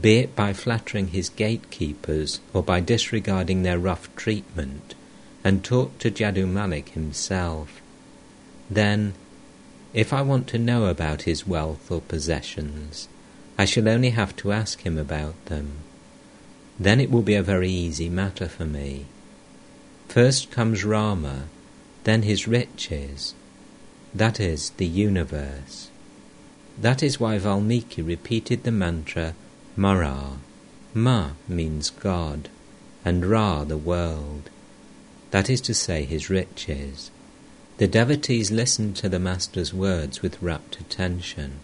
be 0.00 0.18
it 0.18 0.36
by 0.36 0.52
flattering 0.52 1.08
his 1.08 1.28
gatekeepers 1.28 2.40
or 2.52 2.62
by 2.62 2.80
disregarding 2.80 3.62
their 3.62 3.78
rough 3.78 4.14
treatment, 4.16 4.94
and 5.42 5.64
talk 5.64 5.98
to 5.98 6.10
Jadu 6.10 6.46
Malik 6.46 6.90
himself. 6.90 7.80
Then, 8.68 9.14
if 9.94 10.12
I 10.12 10.22
want 10.22 10.46
to 10.48 10.58
know 10.58 10.86
about 10.86 11.22
his 11.22 11.46
wealth 11.46 11.90
or 11.90 12.00
possessions, 12.00 13.08
I 13.58 13.64
shall 13.64 13.88
only 13.88 14.10
have 14.10 14.36
to 14.36 14.52
ask 14.52 14.82
him 14.82 14.98
about 14.98 15.42
them 15.46 15.78
then 16.78 17.00
it 17.00 17.10
will 17.10 17.22
be 17.22 17.34
a 17.34 17.42
very 17.42 17.70
easy 17.70 18.08
matter 18.08 18.48
for 18.48 18.64
me. 18.64 19.06
First 20.08 20.50
comes 20.50 20.84
Rama, 20.84 21.44
then 22.04 22.22
his 22.22 22.46
riches, 22.46 23.34
that 24.14 24.38
is, 24.38 24.70
the 24.70 24.86
universe. 24.86 25.90
That 26.78 27.02
is 27.02 27.18
why 27.18 27.38
Valmiki 27.38 28.02
repeated 28.02 28.62
the 28.62 28.70
mantra 28.70 29.34
Mara. 29.76 30.38
Ma 30.94 31.32
means 31.46 31.90
God, 31.90 32.48
and 33.04 33.26
Ra 33.26 33.62
the 33.64 33.76
world. 33.76 34.48
That 35.32 35.50
is 35.50 35.60
to 35.62 35.74
say, 35.74 36.04
his 36.04 36.30
riches. 36.30 37.10
The 37.76 37.86
devotees 37.86 38.50
listened 38.50 38.96
to 38.96 39.08
the 39.10 39.18
Master's 39.18 39.74
words 39.74 40.22
with 40.22 40.42
rapt 40.42 40.80
attention. 40.80 41.60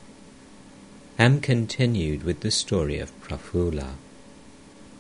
M 1.18 1.40
continued 1.40 2.22
with 2.22 2.40
the 2.40 2.50
story 2.50 2.98
of 2.98 3.18
Prafulla. 3.22 3.94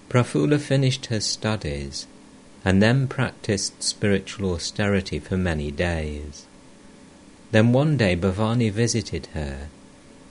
Prafulla 0.08 0.58
finished 0.58 1.06
her 1.06 1.20
studies 1.20 2.06
and 2.64 2.82
then 2.82 3.08
practiced 3.08 3.82
spiritual 3.82 4.54
austerity 4.54 5.18
for 5.18 5.36
many 5.36 5.70
days. 5.70 6.46
Then 7.50 7.72
one 7.72 7.98
day 7.98 8.16
Bhavani 8.16 8.70
visited 8.70 9.26
her. 9.34 9.68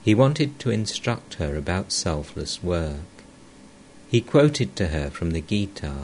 He 0.04 0.14
wanted 0.14 0.58
to 0.58 0.70
instruct 0.70 1.34
her 1.34 1.56
about 1.56 1.92
selfless 1.92 2.62
work. 2.62 3.24
He 4.08 4.20
quoted 4.20 4.76
to 4.76 4.88
her 4.88 5.10
from 5.10 5.30
the 5.30 5.40
Gita 5.40 5.94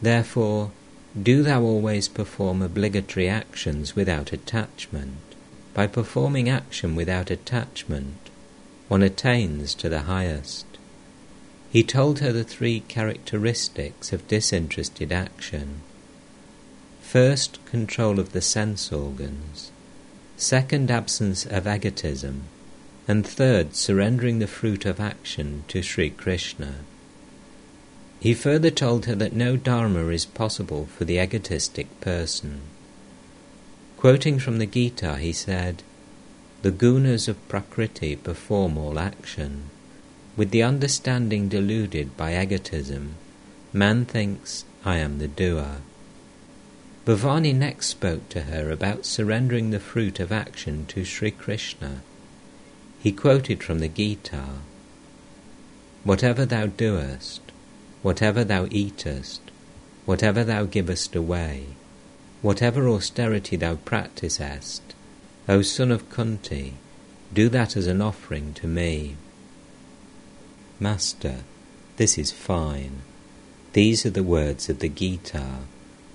Therefore, 0.00 0.70
do 1.20 1.42
thou 1.42 1.62
always 1.62 2.08
perform 2.08 2.62
obligatory 2.62 3.28
actions 3.28 3.96
without 3.96 4.32
attachment. 4.32 5.18
By 5.74 5.86
performing 5.86 6.48
action 6.48 6.94
without 6.94 7.30
attachment, 7.30 8.30
one 8.88 9.02
attains 9.02 9.74
to 9.74 9.88
the 9.88 10.02
highest. 10.02 10.66
He 11.70 11.82
told 11.82 12.18
her 12.18 12.32
the 12.32 12.44
three 12.44 12.80
characteristics 12.80 14.12
of 14.12 14.28
disinterested 14.28 15.10
action. 15.10 15.80
First, 17.00 17.64
control 17.64 18.20
of 18.20 18.32
the 18.32 18.42
sense 18.42 18.92
organs. 18.92 19.71
Second, 20.36 20.90
absence 20.90 21.46
of 21.46 21.66
egotism. 21.66 22.42
And 23.06 23.26
third, 23.26 23.74
surrendering 23.74 24.38
the 24.38 24.46
fruit 24.46 24.86
of 24.86 25.00
action 25.00 25.64
to 25.68 25.82
Sri 25.82 26.10
Krishna. 26.10 26.76
He 28.20 28.34
further 28.34 28.70
told 28.70 29.06
her 29.06 29.16
that 29.16 29.34
no 29.34 29.56
dharma 29.56 30.06
is 30.08 30.24
possible 30.24 30.86
for 30.96 31.04
the 31.04 31.18
egotistic 31.18 31.88
person. 32.00 32.60
Quoting 33.96 34.38
from 34.38 34.58
the 34.58 34.66
Gita, 34.66 35.16
he 35.16 35.32
said, 35.32 35.82
The 36.62 36.70
gunas 36.70 37.26
of 37.26 37.48
Prakriti 37.48 38.14
perform 38.14 38.78
all 38.78 38.98
action. 38.98 39.70
With 40.36 40.50
the 40.50 40.62
understanding 40.62 41.48
deluded 41.48 42.16
by 42.16 42.40
egotism, 42.40 43.16
man 43.72 44.04
thinks, 44.04 44.64
I 44.84 44.98
am 44.98 45.18
the 45.18 45.28
doer. 45.28 45.82
Bhavani 47.04 47.52
next 47.52 47.86
spoke 47.86 48.28
to 48.28 48.42
her 48.42 48.70
about 48.70 49.04
surrendering 49.04 49.70
the 49.70 49.80
fruit 49.80 50.20
of 50.20 50.30
action 50.30 50.86
to 50.86 51.04
Sri 51.04 51.32
Krishna. 51.32 52.00
He 53.00 53.10
quoted 53.10 53.60
from 53.64 53.80
the 53.80 53.88
Gita 53.88 54.44
Whatever 56.04 56.46
thou 56.46 56.66
doest, 56.66 57.40
whatever 58.02 58.44
thou 58.44 58.68
eatest, 58.70 59.40
whatever 60.04 60.44
thou 60.44 60.64
givest 60.64 61.16
away, 61.16 61.66
whatever 62.40 62.88
austerity 62.88 63.56
thou 63.56 63.74
practisest, 63.76 64.82
O 65.48 65.60
son 65.62 65.90
of 65.90 66.08
Kunti, 66.08 66.74
do 67.34 67.48
that 67.48 67.76
as 67.76 67.88
an 67.88 68.00
offering 68.00 68.54
to 68.54 68.68
me. 68.68 69.16
Master, 70.78 71.38
this 71.96 72.16
is 72.16 72.30
fine. 72.30 73.02
These 73.72 74.06
are 74.06 74.10
the 74.10 74.22
words 74.22 74.68
of 74.68 74.78
the 74.78 74.88
Gita. 74.88 75.62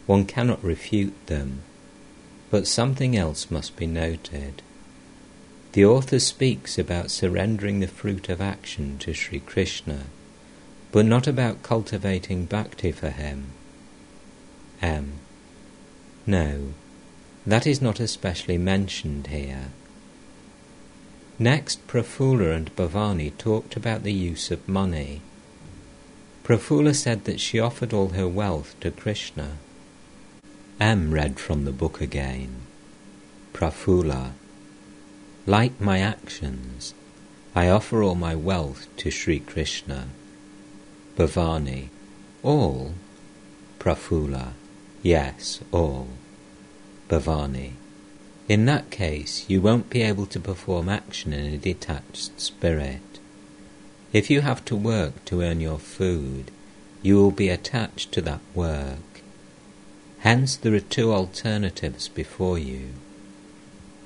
One 0.07 0.25
cannot 0.25 0.63
refute 0.63 1.27
them. 1.27 1.61
But 2.49 2.65
something 2.65 3.15
else 3.15 3.51
must 3.51 3.75
be 3.75 3.85
noted. 3.85 4.63
The 5.73 5.85
author 5.85 6.17
speaks 6.17 6.79
about 6.79 7.11
surrendering 7.11 7.81
the 7.81 7.87
fruit 7.87 8.29
of 8.29 8.41
action 8.41 8.97
to 8.99 9.13
Sri 9.13 9.39
Krishna, 9.39 10.05
but 10.91 11.05
not 11.05 11.27
about 11.27 11.61
cultivating 11.61 12.45
bhakti 12.45 12.91
for 12.91 13.09
him. 13.09 13.51
M. 14.81 15.19
No, 16.25 16.73
that 17.45 17.67
is 17.67 17.81
not 17.81 17.99
especially 17.99 18.57
mentioned 18.57 19.27
here. 19.27 19.67
Next, 21.37 21.85
Prafulla 21.85 22.55
and 22.55 22.75
Bhavani 22.75 23.37
talked 23.37 23.75
about 23.75 24.03
the 24.03 24.13
use 24.13 24.51
of 24.51 24.67
money. 24.67 25.21
Prafulla 26.43 26.95
said 26.95 27.25
that 27.25 27.39
she 27.39 27.59
offered 27.59 27.93
all 27.93 28.09
her 28.09 28.27
wealth 28.27 28.75
to 28.79 28.89
Krishna. 28.89 29.57
M 30.79 31.11
read 31.11 31.39
from 31.39 31.65
the 31.65 31.71
book 31.71 32.01
again. 32.01 32.61
Prafulla, 33.51 34.33
like 35.47 35.81
my 35.81 35.99
actions, 35.99 36.93
I 37.55 37.67
offer 37.67 38.03
all 38.03 38.13
my 38.13 38.35
wealth 38.35 38.87
to 38.97 39.09
Sri 39.09 39.39
Krishna. 39.39 40.09
Bhavani, 41.15 41.87
all? 42.43 42.93
Prafulla, 43.79 44.53
yes, 45.01 45.61
all. 45.71 46.09
Bhavani, 47.09 47.71
In 48.47 48.65
that 48.65 48.91
case, 48.91 49.45
you 49.47 49.61
won't 49.61 49.89
be 49.89 50.03
able 50.03 50.27
to 50.27 50.39
perform 50.39 50.89
action 50.89 51.33
in 51.33 51.51
a 51.51 51.57
detached 51.57 52.39
spirit. 52.39 53.19
If 54.13 54.29
you 54.29 54.41
have 54.41 54.63
to 54.65 54.75
work 54.75 55.25
to 55.25 55.41
earn 55.41 55.59
your 55.59 55.79
food, 55.79 56.51
you 57.01 57.15
will 57.15 57.31
be 57.31 57.49
attached 57.49 58.11
to 58.11 58.21
that 58.21 58.41
work. 58.53 59.16
Hence, 60.19 60.55
there 60.55 60.73
are 60.73 60.79
two 60.79 61.13
alternatives 61.13 62.07
before 62.07 62.57
you. 62.57 62.89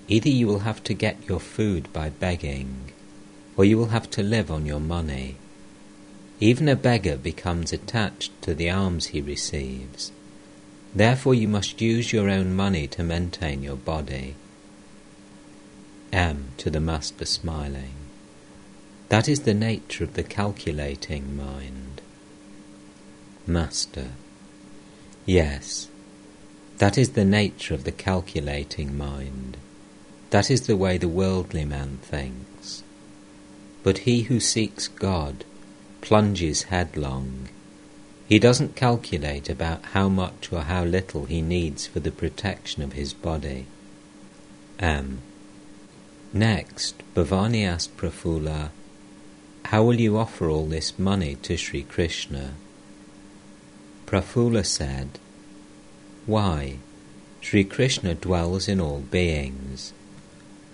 Either 0.07 0.29
you 0.29 0.45
will 0.47 0.59
have 0.59 0.83
to 0.83 0.93
get 0.93 1.27
your 1.27 1.39
food 1.39 1.91
by 1.93 2.09
begging, 2.09 2.91
or 3.55 3.63
you 3.63 3.77
will 3.77 3.87
have 3.87 4.09
to 4.11 4.23
live 4.23 4.51
on 4.51 4.65
your 4.65 4.79
money. 4.79 5.37
Even 6.39 6.67
a 6.67 6.75
beggar 6.75 7.17
becomes 7.17 7.71
attached 7.71 8.31
to 8.41 8.53
the 8.53 8.69
alms 8.69 9.07
he 9.07 9.21
receives. 9.21 10.11
Therefore, 10.93 11.33
you 11.33 11.47
must 11.47 11.79
use 11.79 12.11
your 12.11 12.29
own 12.29 12.55
money 12.55 12.87
to 12.87 13.03
maintain 13.03 13.63
your 13.63 13.77
body. 13.77 14.35
M. 16.11 16.49
To 16.57 16.69
the 16.69 16.81
Master 16.81 17.25
smiling. 17.25 17.93
That 19.07 19.29
is 19.29 19.41
the 19.41 19.53
nature 19.53 20.03
of 20.03 20.15
the 20.15 20.23
calculating 20.23 21.37
mind. 21.37 22.01
Master. 23.47 24.09
Yes, 25.25 25.87
that 26.81 26.97
is 26.97 27.11
the 27.11 27.23
nature 27.23 27.75
of 27.75 27.83
the 27.83 27.91
calculating 27.91 28.97
mind. 28.97 29.55
That 30.31 30.49
is 30.49 30.65
the 30.65 30.75
way 30.75 30.97
the 30.97 31.07
worldly 31.07 31.63
man 31.63 31.99
thinks. 32.01 32.81
But 33.83 33.99
he 33.99 34.23
who 34.23 34.39
seeks 34.39 34.87
God 34.87 35.45
plunges 36.01 36.63
headlong. 36.63 37.49
He 38.27 38.39
doesn't 38.39 38.75
calculate 38.75 39.47
about 39.47 39.85
how 39.93 40.09
much 40.09 40.51
or 40.51 40.61
how 40.61 40.83
little 40.83 41.25
he 41.25 41.43
needs 41.43 41.85
for 41.85 41.99
the 41.99 42.09
protection 42.09 42.81
of 42.81 42.93
his 42.93 43.13
body. 43.13 43.67
M. 44.79 45.21
Next, 46.33 46.95
Bhavani 47.13 47.63
asked 47.63 47.95
Prafulla, 47.95 48.71
How 49.65 49.83
will 49.83 50.01
you 50.01 50.17
offer 50.17 50.49
all 50.49 50.65
this 50.65 50.97
money 50.97 51.35
to 51.43 51.57
Sri 51.57 51.83
Krishna? 51.83 52.55
Prafulla 54.07 54.65
said, 54.65 55.19
Why? 56.25 56.77
Sri 57.41 57.63
Krishna 57.63 58.13
dwells 58.13 58.67
in 58.67 58.79
all 58.79 58.99
beings. 58.99 59.93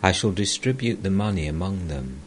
I 0.03 0.11
shall 0.11 0.31
distribute 0.31 1.03
the 1.03 1.09
money 1.09 1.47
among 1.47 1.87
them. 1.87 2.21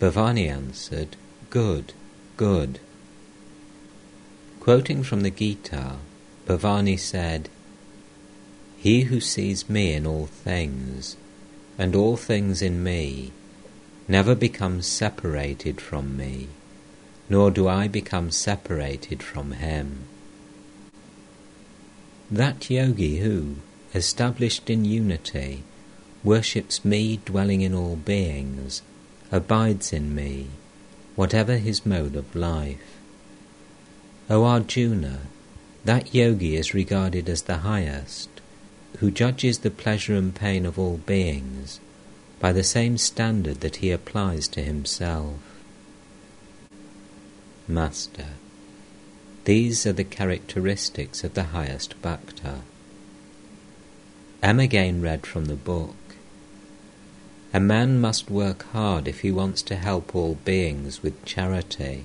Bhavani 0.00 0.48
answered, 0.48 1.16
Good, 1.50 1.92
good. 2.36 2.80
Quoting 4.60 5.02
from 5.02 5.20
the 5.20 5.30
Gita, 5.30 5.96
Bhavani 6.46 6.98
said, 6.98 7.48
He 8.76 9.02
who 9.02 9.20
sees 9.20 9.70
me 9.70 9.92
in 9.92 10.06
all 10.06 10.26
things, 10.26 11.16
and 11.78 11.94
all 11.94 12.16
things 12.16 12.60
in 12.60 12.82
me, 12.82 13.32
never 14.08 14.34
becomes 14.34 14.86
separated 14.86 15.80
from 15.80 16.16
me, 16.16 16.48
nor 17.28 17.50
do 17.50 17.68
I 17.68 17.88
become 17.88 18.30
separated 18.30 19.22
from 19.22 19.52
him. 19.52 20.04
That 22.30 22.70
yogi 22.70 23.18
who, 23.18 23.56
established 23.94 24.70
in 24.70 24.84
unity, 24.84 25.62
worships 26.22 26.84
me 26.84 27.20
dwelling 27.24 27.60
in 27.60 27.74
all 27.74 27.96
beings, 27.96 28.82
abides 29.30 29.92
in 29.92 30.14
me, 30.14 30.48
whatever 31.16 31.58
his 31.58 31.84
mode 31.84 32.16
of 32.16 32.34
life. 32.34 32.98
O 34.30 34.44
Arjuna, 34.44 35.20
that 35.84 36.14
yogi 36.14 36.56
is 36.56 36.72
regarded 36.72 37.28
as 37.28 37.42
the 37.42 37.58
highest, 37.58 38.30
who 38.98 39.10
judges 39.10 39.58
the 39.58 39.70
pleasure 39.70 40.14
and 40.14 40.34
pain 40.34 40.64
of 40.64 40.78
all 40.78 40.96
beings 40.96 41.78
by 42.40 42.52
the 42.52 42.64
same 42.64 42.96
standard 42.96 43.60
that 43.60 43.76
he 43.76 43.90
applies 43.90 44.48
to 44.48 44.62
himself. 44.62 45.34
Master, 47.68 48.28
these 49.44 49.86
are 49.86 49.92
the 49.92 50.04
characteristics 50.04 51.22
of 51.22 51.34
the 51.34 51.44
highest 51.44 52.00
bhakta. 52.00 52.60
M 54.42 54.58
again 54.58 55.00
read 55.02 55.26
from 55.26 55.46
the 55.46 55.56
book. 55.56 55.96
A 57.52 57.60
man 57.60 58.00
must 58.00 58.30
work 58.30 58.64
hard 58.72 59.06
if 59.06 59.20
he 59.20 59.30
wants 59.30 59.62
to 59.62 59.76
help 59.76 60.14
all 60.14 60.34
beings 60.44 61.02
with 61.02 61.24
charity. 61.24 62.04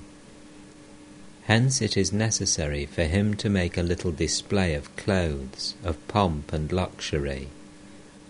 Hence 1.44 1.82
it 1.82 1.96
is 1.96 2.12
necessary 2.12 2.86
for 2.86 3.04
him 3.04 3.34
to 3.34 3.48
make 3.48 3.76
a 3.76 3.82
little 3.82 4.12
display 4.12 4.74
of 4.74 4.94
clothes, 4.96 5.74
of 5.82 5.96
pomp 6.08 6.52
and 6.52 6.70
luxury. 6.70 7.48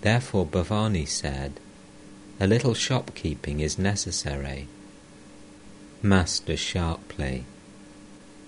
Therefore 0.01 0.47
Bhavani 0.47 1.07
said, 1.07 1.61
A 2.39 2.47
little 2.47 2.75
shopkeeping 2.75 3.61
is 3.61 3.79
necessary. 3.79 4.69
Master 6.01 6.57
sharply, 6.57 7.45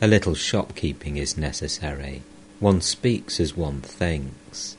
A 0.03 0.09
little 0.09 0.35
shopkeeping 0.35 1.17
is 1.17 1.39
necessary. 1.39 2.23
One 2.59 2.81
speaks 2.81 3.39
as 3.39 3.57
one 3.57 3.81
thinks. 3.83 4.77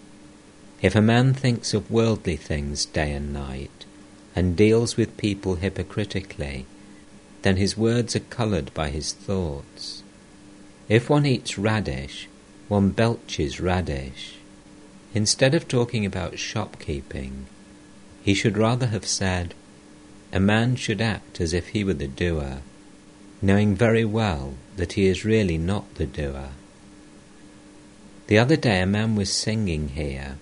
If 0.82 0.98
a 0.98 1.02
man 1.02 1.34
thinks 1.34 1.74
of 1.74 1.90
worldly 1.90 2.36
things 2.36 2.86
day 2.86 3.14
and 3.14 3.32
night, 3.32 3.86
and 4.36 4.58
deals 4.58 4.98
with 4.98 5.16
people 5.16 5.56
hypocritically, 5.56 6.66
then 7.42 7.56
his 7.56 7.78
words 7.78 8.18
are 8.18 8.32
coloured 8.36 8.74
by 8.74 8.90
his 8.90 9.14
thoughts. 9.14 10.04
If 10.90 11.10
one 11.10 11.26
eats 11.26 11.58
radish, 11.58 12.28
one 12.68 12.90
belches 12.90 13.62
radish. 13.62 14.34
Instead 15.14 15.56
of 15.56 15.70
talking 15.70 16.06
about 16.06 16.38
shopkeeping, 16.38 17.46
he 18.22 18.34
should 18.34 18.58
rather 18.58 18.88
have 18.88 19.08
said, 19.08 19.54
A 20.34 20.42
man 20.42 20.76
should 20.76 21.00
act 21.00 21.40
as 21.40 21.54
if 21.54 21.70
he 21.70 21.86
were 21.86 21.94
the 21.94 22.10
doer, 22.10 22.58
knowing 23.44 23.76
very 23.76 24.04
well 24.04 24.56
that 24.78 24.94
he 24.94 25.06
is 25.06 25.24
really 25.24 25.60
not 25.60 25.94
the 25.96 26.08
doer. 26.08 26.50
The 28.26 28.40
other 28.40 28.56
day 28.56 28.82
a 28.82 28.88
man 28.88 29.16
was 29.16 29.32
singing 29.32 29.90
here. 29.90 30.38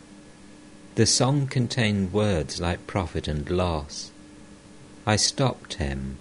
The 0.95 1.05
song 1.05 1.47
contained 1.47 2.13
words 2.13 2.61
like 2.61 2.87
profit 2.87 3.27
and 3.27 3.49
loss. 3.49 4.11
I 5.05 5.17
stopped 5.17 5.73
him 5.73 6.17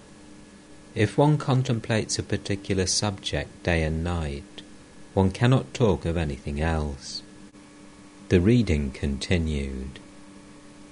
if 0.93 1.17
one 1.17 1.37
contemplates 1.37 2.19
a 2.19 2.23
particular 2.23 2.85
subject 2.85 3.63
day 3.63 3.83
and 3.83 4.03
night, 4.03 4.61
one 5.13 5.31
cannot 5.31 5.73
talk 5.73 6.05
of 6.05 6.17
anything 6.17 6.59
else. 6.59 7.23
The 8.27 8.41
reading 8.41 8.91
continued. 8.91 9.99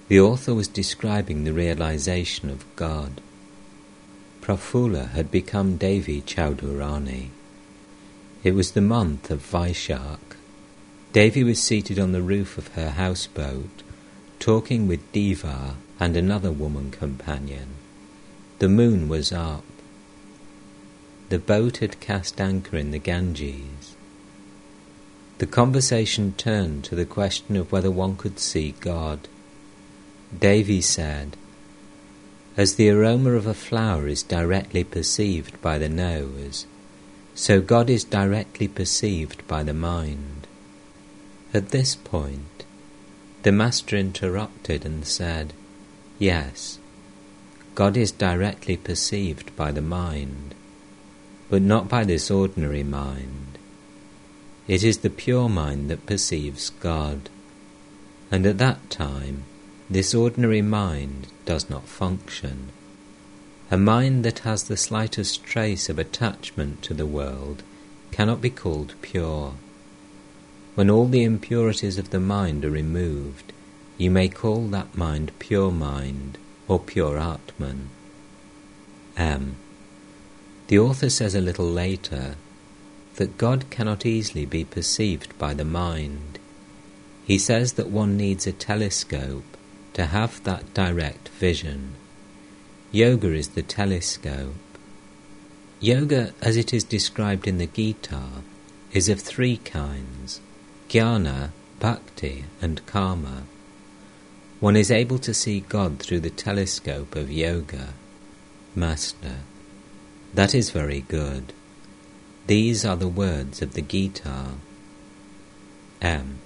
The 0.08 0.22
author 0.22 0.54
was 0.54 0.70
describing 0.70 1.44
the 1.44 1.54
realization 1.54 2.50
of 2.50 2.66
God. 2.78 3.20
Prafulla 4.50 5.12
had 5.12 5.30
become 5.30 5.78
Devi 5.78 6.24
Chaudhurani. 6.24 7.30
It 8.44 8.56
was 8.56 8.72
the 8.72 8.82
month 8.82 9.30
of 9.30 9.46
Vaishak. 9.46 10.38
Devi 11.14 11.44
was 11.44 11.62
seated 11.62 12.00
on 12.00 12.14
the 12.14 12.24
roof 12.24 12.58
of 12.58 12.70
her 12.70 12.90
houseboat, 12.90 13.84
talking 14.40 14.88
with 14.88 15.12
Deva 15.12 15.76
and 16.00 16.18
another 16.18 16.52
woman 16.52 16.90
companion. 16.90 17.76
The 18.58 18.70
moon 18.70 19.08
was 19.08 19.32
up. 19.32 19.66
The 21.30 21.38
boat 21.38 21.78
had 21.78 22.00
cast 22.00 22.42
anchor 22.42 22.76
in 22.76 22.90
the 22.90 22.98
Ganges. 22.98 23.96
The 25.38 25.46
conversation 25.46 26.34
turned 26.38 26.86
to 26.86 26.96
the 26.96 27.06
question 27.06 27.56
of 27.56 27.72
whether 27.72 27.92
one 27.92 28.18
could 28.18 28.40
see 28.40 28.74
God. 28.80 29.28
Devi 30.36 30.82
said, 30.82 31.38
As 32.60 32.76
the 32.76 32.90
aroma 32.90 33.32
of 33.32 33.48
a 33.48 33.54
flower 33.54 34.06
is 34.10 34.22
directly 34.22 34.84
perceived 34.84 35.62
by 35.62 35.78
the 35.78 35.88
nose, 35.88 36.66
so 37.34 37.62
God 37.62 37.90
is 37.90 38.04
directly 38.04 38.68
perceived 38.68 39.48
by 39.48 39.64
the 39.64 39.74
mind. 39.74 40.46
At 41.54 41.70
this 41.70 41.96
point, 41.96 42.66
the 43.44 43.54
Master 43.54 43.96
interrupted 43.96 44.84
and 44.84 45.06
said, 45.06 45.54
Yes, 46.18 46.80
God 47.76 47.96
is 47.96 48.12
directly 48.12 48.76
perceived 48.76 49.56
by 49.56 49.72
the 49.72 49.82
mind 49.82 50.54
but 51.50 51.62
not 51.62 51.88
by 51.88 52.04
this 52.04 52.30
ordinary 52.30 52.84
mind. 52.84 53.58
It 54.68 54.84
is 54.84 54.98
the 54.98 55.10
pure 55.10 55.48
mind 55.48 55.90
that 55.90 56.06
perceives 56.06 56.72
God, 56.72 57.30
and 58.30 58.46
at 58.46 58.58
that 58.58 58.90
time 58.90 59.46
this 59.90 60.14
ordinary 60.14 60.62
mind 60.62 61.28
does 61.46 61.70
not 61.70 61.88
function. 61.88 62.70
A 63.72 63.78
mind 63.78 64.24
that 64.24 64.40
has 64.40 64.64
the 64.64 64.78
slightest 64.78 65.44
trace 65.44 65.90
of 65.90 65.98
attachment 65.98 66.84
to 66.84 66.94
the 66.94 67.06
world 67.06 67.64
cannot 68.12 68.42
be 68.42 68.50
called 68.50 68.94
pure. 69.02 69.54
When 70.76 70.90
all 70.90 71.08
the 71.08 71.24
impurities 71.24 71.98
of 71.98 72.12
the 72.12 72.20
mind 72.20 72.64
are 72.66 72.72
removed, 72.72 73.52
you 73.98 74.12
may 74.12 74.30
call 74.30 74.68
that 74.68 74.96
mind 74.96 75.32
pure 75.40 75.72
mind 75.72 76.38
or 76.68 76.80
pure 76.80 77.18
Atman. 77.18 77.90
M. 79.18 79.56
The 80.68 80.80
author 80.80 81.10
says 81.10 81.34
a 81.34 81.42
little 81.42 81.70
later 81.70 82.36
that 83.16 83.38
God 83.38 83.70
cannot 83.70 84.06
easily 84.06 84.46
be 84.46 84.64
perceived 84.64 85.38
by 85.38 85.54
the 85.54 85.66
mind. 85.66 86.40
He 87.26 87.38
says 87.38 87.74
that 87.74 87.90
one 87.90 88.16
needs 88.16 88.48
a 88.48 88.52
telescope 88.52 89.49
to 90.00 90.06
have 90.06 90.42
that 90.46 90.74
direct 90.74 91.28
vision. 91.28 91.94
Yoga 92.90 93.34
is 93.34 93.50
the 93.50 93.62
telescope. 93.62 94.56
Yoga, 95.82 96.34
as 96.42 96.56
it 96.56 96.74
is 96.74 96.86
described 96.86 97.46
in 97.46 97.58
the 97.58 97.68
Gita, 97.68 98.24
is 98.94 99.10
of 99.10 99.20
three 99.20 99.58
kinds 99.58 100.40
jnana, 100.88 101.50
bhakti, 101.82 102.46
and 102.62 102.86
karma. 102.86 103.44
One 104.62 104.78
is 104.78 104.90
able 104.90 105.20
to 105.20 105.34
see 105.34 105.60
God 105.60 106.00
through 106.00 106.22
the 106.22 106.30
telescope 106.30 107.18
of 107.18 107.30
yoga. 107.30 107.90
Master, 108.76 109.40
that 110.34 110.56
is 110.56 110.70
very 110.70 111.02
good. 111.02 111.52
These 112.48 112.86
are 112.86 112.96
the 112.96 113.10
words 113.10 113.62
of 113.62 113.74
the 113.74 113.82
Gita. 113.82 114.52
M. 116.02 116.40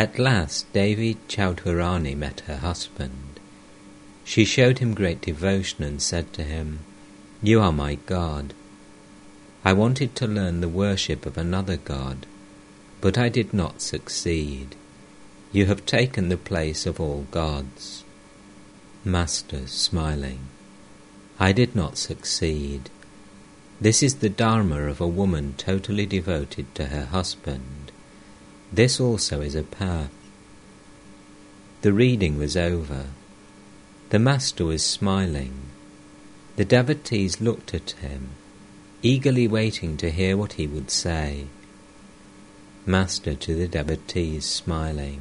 At 0.00 0.18
last 0.18 0.72
Devi 0.72 1.18
Chaudhurani 1.28 2.16
met 2.16 2.40
her 2.46 2.56
husband. 2.56 3.38
She 4.24 4.46
showed 4.46 4.78
him 4.78 4.94
great 4.94 5.20
devotion 5.20 5.84
and 5.84 6.00
said 6.00 6.32
to 6.32 6.42
him, 6.42 6.78
You 7.42 7.60
are 7.60 7.70
my 7.70 7.96
God. 8.06 8.54
I 9.62 9.74
wanted 9.74 10.16
to 10.16 10.26
learn 10.26 10.62
the 10.62 10.70
worship 10.70 11.26
of 11.26 11.36
another 11.36 11.76
God, 11.76 12.24
but 13.02 13.18
I 13.18 13.28
did 13.28 13.52
not 13.52 13.82
succeed. 13.82 14.74
You 15.52 15.66
have 15.66 15.84
taken 15.84 16.30
the 16.30 16.38
place 16.38 16.86
of 16.86 16.98
all 16.98 17.26
gods. 17.30 18.02
Master, 19.04 19.66
smiling, 19.66 20.46
I 21.38 21.52
did 21.52 21.76
not 21.76 21.98
succeed. 21.98 22.88
This 23.78 24.02
is 24.02 24.14
the 24.14 24.30
Dharma 24.30 24.84
of 24.84 25.02
a 25.02 25.06
woman 25.06 25.56
totally 25.58 26.06
devoted 26.06 26.74
to 26.76 26.86
her 26.86 27.04
husband. 27.04 27.89
This 28.72 29.00
also 29.00 29.40
is 29.40 29.54
a 29.54 29.62
path. 29.62 30.10
The 31.82 31.92
reading 31.92 32.38
was 32.38 32.56
over. 32.56 33.06
The 34.10 34.18
Master 34.18 34.64
was 34.64 34.84
smiling. 34.84 35.54
The 36.56 36.64
devotees 36.64 37.40
looked 37.40 37.74
at 37.74 37.92
him, 37.92 38.30
eagerly 39.02 39.48
waiting 39.48 39.96
to 39.96 40.10
hear 40.10 40.36
what 40.36 40.54
he 40.54 40.66
would 40.66 40.90
say. 40.90 41.46
Master 42.86 43.34
to 43.34 43.54
the 43.54 43.68
devotees, 43.68 44.44
smiling. 44.44 45.20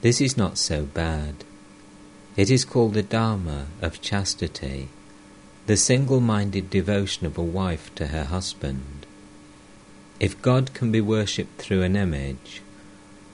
This 0.00 0.20
is 0.20 0.36
not 0.36 0.58
so 0.58 0.84
bad. 0.84 1.44
It 2.36 2.50
is 2.50 2.64
called 2.64 2.94
the 2.94 3.02
Dharma 3.02 3.66
of 3.80 4.00
chastity, 4.00 4.88
the 5.66 5.76
single 5.76 6.20
minded 6.20 6.70
devotion 6.70 7.26
of 7.26 7.38
a 7.38 7.42
wife 7.42 7.94
to 7.96 8.08
her 8.08 8.24
husband. 8.24 9.01
If 10.22 10.40
God 10.40 10.72
can 10.72 10.92
be 10.92 11.00
worshipped 11.00 11.60
through 11.60 11.82
an 11.82 11.96
image, 11.96 12.62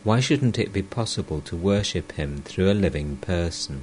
why 0.04 0.20
shouldn't 0.20 0.58
it 0.58 0.72
be 0.72 0.80
possible 0.80 1.42
to 1.42 1.54
worship 1.54 2.12
Him 2.12 2.40
through 2.46 2.70
a 2.70 2.72
living 2.72 3.18
person? 3.18 3.82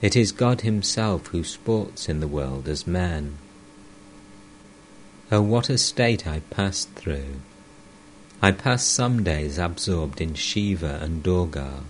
It 0.00 0.16
is 0.16 0.32
God 0.32 0.62
Himself 0.62 1.26
who 1.26 1.44
sports 1.44 2.08
in 2.08 2.20
the 2.20 2.26
world 2.26 2.66
as 2.66 2.86
man. 2.86 3.36
Oh, 5.30 5.42
what 5.42 5.68
a 5.68 5.76
state 5.76 6.26
I 6.26 6.40
passed 6.48 6.88
through! 6.92 7.42
I 8.40 8.52
passed 8.52 8.88
some 8.88 9.22
days 9.22 9.58
absorbed 9.58 10.22
in 10.22 10.32
Shiva 10.32 10.98
and 11.02 11.22
Durga, 11.22 11.80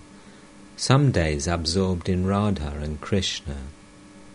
some 0.75 1.13
days 1.13 1.47
absorbed 1.47 2.09
in 2.09 2.27
Radha 2.27 2.77
and 2.81 2.99
Krishna, 2.99 3.59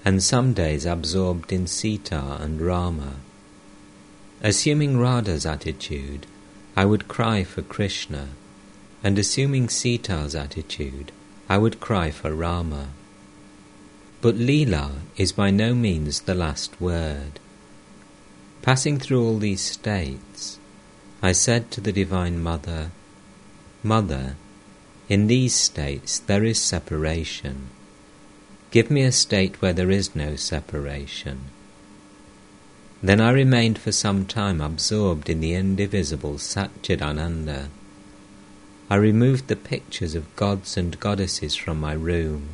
and 0.03 0.23
some 0.23 0.55
days 0.55 0.87
absorbed 0.87 1.53
in 1.53 1.66
Sita 1.66 2.39
and 2.41 2.62
Rama. 2.62 3.16
Assuming 4.41 4.99
Radha's 4.99 5.45
attitude, 5.45 6.24
I 6.76 6.84
would 6.84 7.09
cry 7.09 7.43
for 7.43 7.61
Krishna, 7.61 8.28
and 9.03 9.18
assuming 9.18 9.68
Sita's 9.68 10.36
attitude, 10.36 11.11
I 11.49 11.59
would 11.59 11.80
cry 11.80 12.12
for 12.12 12.32
Rama. 12.32 12.91
But 14.20 14.36
Leela 14.36 15.01
is 15.16 15.32
by 15.32 15.51
no 15.51 15.74
means 15.74 16.20
the 16.20 16.36
last 16.36 16.80
word. 16.80 17.41
Passing 18.62 19.01
through 19.01 19.24
all 19.24 19.39
these 19.39 19.61
states, 19.61 20.61
I 21.20 21.32
said 21.32 21.72
to 21.72 21.80
the 21.80 21.93
Divine 21.93 22.41
Mother, 22.41 22.93
Mother, 23.82 24.36
in 25.09 25.26
these 25.26 25.55
states 25.55 26.20
there 26.20 26.45
is 26.45 26.62
separation. 26.62 27.70
Give 28.70 28.89
me 28.89 29.03
a 29.03 29.11
state 29.11 29.61
where 29.61 29.72
there 29.72 29.91
is 29.91 30.14
no 30.14 30.36
separation 30.36 31.41
then 33.03 33.20
I 33.20 33.30
remained 33.30 33.78
for 33.78 33.92
some 33.92 34.26
time 34.26 34.61
absorbed 34.61 35.30
in 35.30 35.40
the 35.40 35.55
indivisible 35.55 36.34
Satchidananda. 36.34 37.68
I 38.90 38.96
removed 38.96 39.49
the 39.49 39.57
pictures 39.57 40.14
of 40.14 40.34
gods 40.34 40.76
and 40.76 40.99
goddesses 40.99 41.55
from 41.55 41.78
my 41.78 41.92
room. 41.92 42.49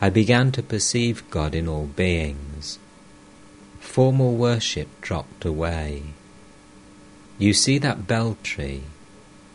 I 0.00 0.10
began 0.10 0.52
to 0.52 0.62
perceive 0.62 1.28
God 1.30 1.54
in 1.54 1.66
all 1.66 1.86
beings. 1.86 2.78
Formal 3.80 4.34
worship 4.34 4.88
dropped 5.00 5.44
away. 5.44 6.02
You 7.38 7.52
see 7.52 7.78
that 7.78 8.06
bel 8.06 8.36
tree? 8.42 8.82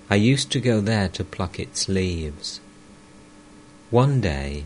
I 0.10 0.16
used 0.16 0.52
to 0.52 0.60
go 0.60 0.82
there 0.82 1.08
to 1.10 1.24
pluck 1.24 1.60
its 1.60 1.88
leaves. 1.88 2.60
One 3.92 4.20
day, 4.20 4.66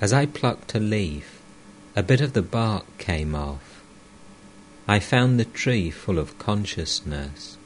as 0.00 0.12
I 0.12 0.26
plucked 0.26 0.74
a 0.74 0.80
leaf, 0.80 1.40
a 1.96 2.02
bit 2.02 2.20
of 2.20 2.34
the 2.34 2.42
bark 2.42 2.84
came 2.98 3.34
off. 3.34 3.75
I 4.88 5.00
found 5.00 5.40
the 5.40 5.44
tree 5.44 5.90
full 5.90 6.16
of 6.16 6.38
consciousness. 6.38 7.56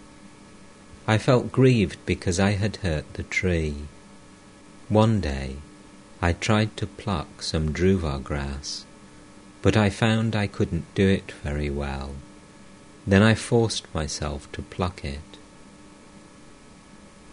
I 1.06 1.18
felt 1.18 1.52
grieved 1.52 1.98
because 2.06 2.40
I 2.40 2.52
had 2.52 2.76
hurt 2.76 3.12
the 3.12 3.24
tree. 3.24 3.74
One 4.88 5.20
day 5.20 5.56
I 6.22 6.32
tried 6.32 6.78
to 6.78 6.86
pluck 6.86 7.42
some 7.42 7.72
durva 7.72 8.20
grass, 8.24 8.86
but 9.60 9.76
I 9.76 9.90
found 9.90 10.34
I 10.34 10.46
couldn't 10.46 10.86
do 10.94 11.06
it 11.08 11.32
very 11.42 11.68
well. 11.68 12.14
Then 13.06 13.22
I 13.22 13.34
forced 13.34 13.94
myself 13.94 14.50
to 14.52 14.62
pluck 14.62 15.04
it. 15.04 15.20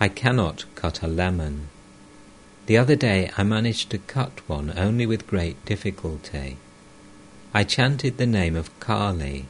I 0.01 0.09
cannot 0.09 0.65
cut 0.75 1.01
a 1.01 1.07
lemon. 1.07 1.69
The 2.65 2.77
other 2.77 2.97
day 2.97 3.31
I 3.37 3.43
managed 3.43 3.89
to 3.91 3.99
cut 3.99 4.41
one 4.49 4.73
only 4.77 5.05
with 5.05 5.27
great 5.27 5.63
difficulty. 5.63 6.57
I 7.53 7.63
chanted 7.63 8.17
the 8.17 8.25
name 8.25 8.57
of 8.57 8.77
Kali 8.81 9.45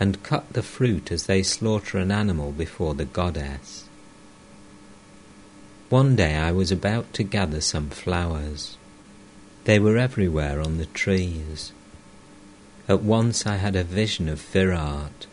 and 0.00 0.22
cut 0.22 0.54
the 0.54 0.62
fruit 0.62 1.12
as 1.12 1.26
they 1.26 1.42
slaughter 1.42 1.98
an 1.98 2.10
animal 2.10 2.50
before 2.50 2.94
the 2.94 3.04
goddess. 3.04 3.84
One 5.90 6.16
day 6.16 6.36
I 6.36 6.52
was 6.52 6.72
about 6.72 7.12
to 7.14 7.22
gather 7.22 7.60
some 7.60 7.90
flowers. 7.90 8.78
They 9.64 9.78
were 9.78 9.98
everywhere 9.98 10.60
on 10.60 10.78
the 10.78 10.86
trees. 10.86 11.72
At 12.88 13.02
once 13.02 13.46
I 13.46 13.56
had 13.56 13.76
a 13.76 13.84
vision 13.84 14.28
of 14.28 14.40
Virat. 14.40 15.26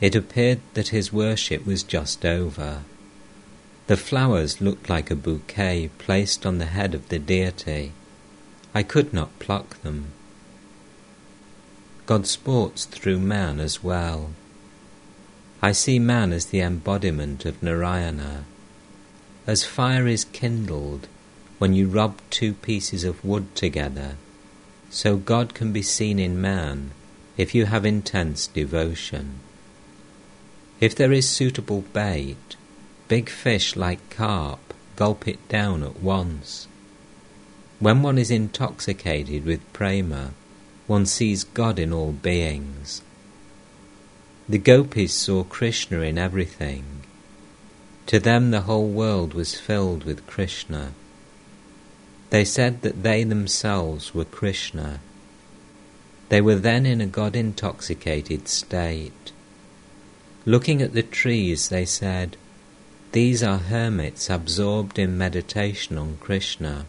It 0.00 0.14
appeared 0.14 0.60
that 0.74 0.88
his 0.88 1.12
worship 1.12 1.66
was 1.66 1.82
just 1.82 2.24
over. 2.24 2.82
The 3.86 3.96
flowers 3.96 4.60
looked 4.60 4.88
like 4.88 5.10
a 5.10 5.14
bouquet 5.14 5.90
placed 5.98 6.44
on 6.46 6.58
the 6.58 6.66
head 6.66 6.94
of 6.94 7.08
the 7.08 7.18
deity. 7.18 7.92
I 8.74 8.82
could 8.82 9.12
not 9.12 9.38
pluck 9.38 9.80
them. 9.82 10.12
God 12.06 12.26
sports 12.26 12.84
through 12.84 13.18
man 13.18 13.60
as 13.60 13.82
well. 13.82 14.30
I 15.60 15.72
see 15.72 15.98
man 15.98 16.32
as 16.32 16.46
the 16.46 16.60
embodiment 16.60 17.44
of 17.44 17.62
Narayana. 17.62 18.44
As 19.46 19.64
fire 19.64 20.06
is 20.06 20.24
kindled 20.24 21.08
when 21.58 21.74
you 21.74 21.88
rub 21.88 22.20
two 22.30 22.54
pieces 22.54 23.04
of 23.04 23.24
wood 23.24 23.54
together, 23.54 24.16
so 24.88 25.16
God 25.16 25.54
can 25.54 25.72
be 25.72 25.82
seen 25.82 26.18
in 26.18 26.40
man 26.40 26.92
if 27.36 27.54
you 27.54 27.66
have 27.66 27.84
intense 27.84 28.46
devotion. 28.46 29.40
If 30.80 30.94
there 30.94 31.12
is 31.12 31.28
suitable 31.28 31.82
bait, 31.92 32.56
big 33.08 33.28
fish 33.28 33.76
like 33.76 34.10
carp 34.10 34.60
gulp 34.96 35.28
it 35.28 35.46
down 35.48 35.82
at 35.82 36.00
once. 36.00 36.66
When 37.78 38.02
one 38.02 38.16
is 38.16 38.30
intoxicated 38.30 39.44
with 39.44 39.72
prema, 39.74 40.32
one 40.86 41.06
sees 41.06 41.44
God 41.44 41.78
in 41.78 41.92
all 41.92 42.12
beings. 42.12 43.02
The 44.48 44.58
gopis 44.58 45.12
saw 45.12 45.42
Krishna 45.42 46.00
in 46.00 46.18
everything. 46.18 46.84
To 48.06 48.20
them 48.20 48.52
the 48.52 48.62
whole 48.62 48.88
world 48.88 49.34
was 49.34 49.58
filled 49.58 50.04
with 50.04 50.26
Krishna. 50.26 50.92
They 52.30 52.44
said 52.44 52.82
that 52.82 53.02
they 53.02 53.24
themselves 53.24 54.14
were 54.14 54.24
Krishna. 54.24 55.00
They 56.28 56.40
were 56.40 56.54
then 56.56 56.86
in 56.86 57.00
a 57.00 57.06
God 57.06 57.34
intoxicated 57.34 58.46
state. 58.46 59.32
Looking 60.44 60.80
at 60.80 60.92
the 60.92 61.02
trees, 61.02 61.68
they 61.68 61.84
said, 61.84 62.36
These 63.10 63.42
are 63.42 63.58
hermits 63.58 64.30
absorbed 64.30 64.98
in 64.98 65.18
meditation 65.18 65.98
on 65.98 66.18
Krishna. 66.20 66.86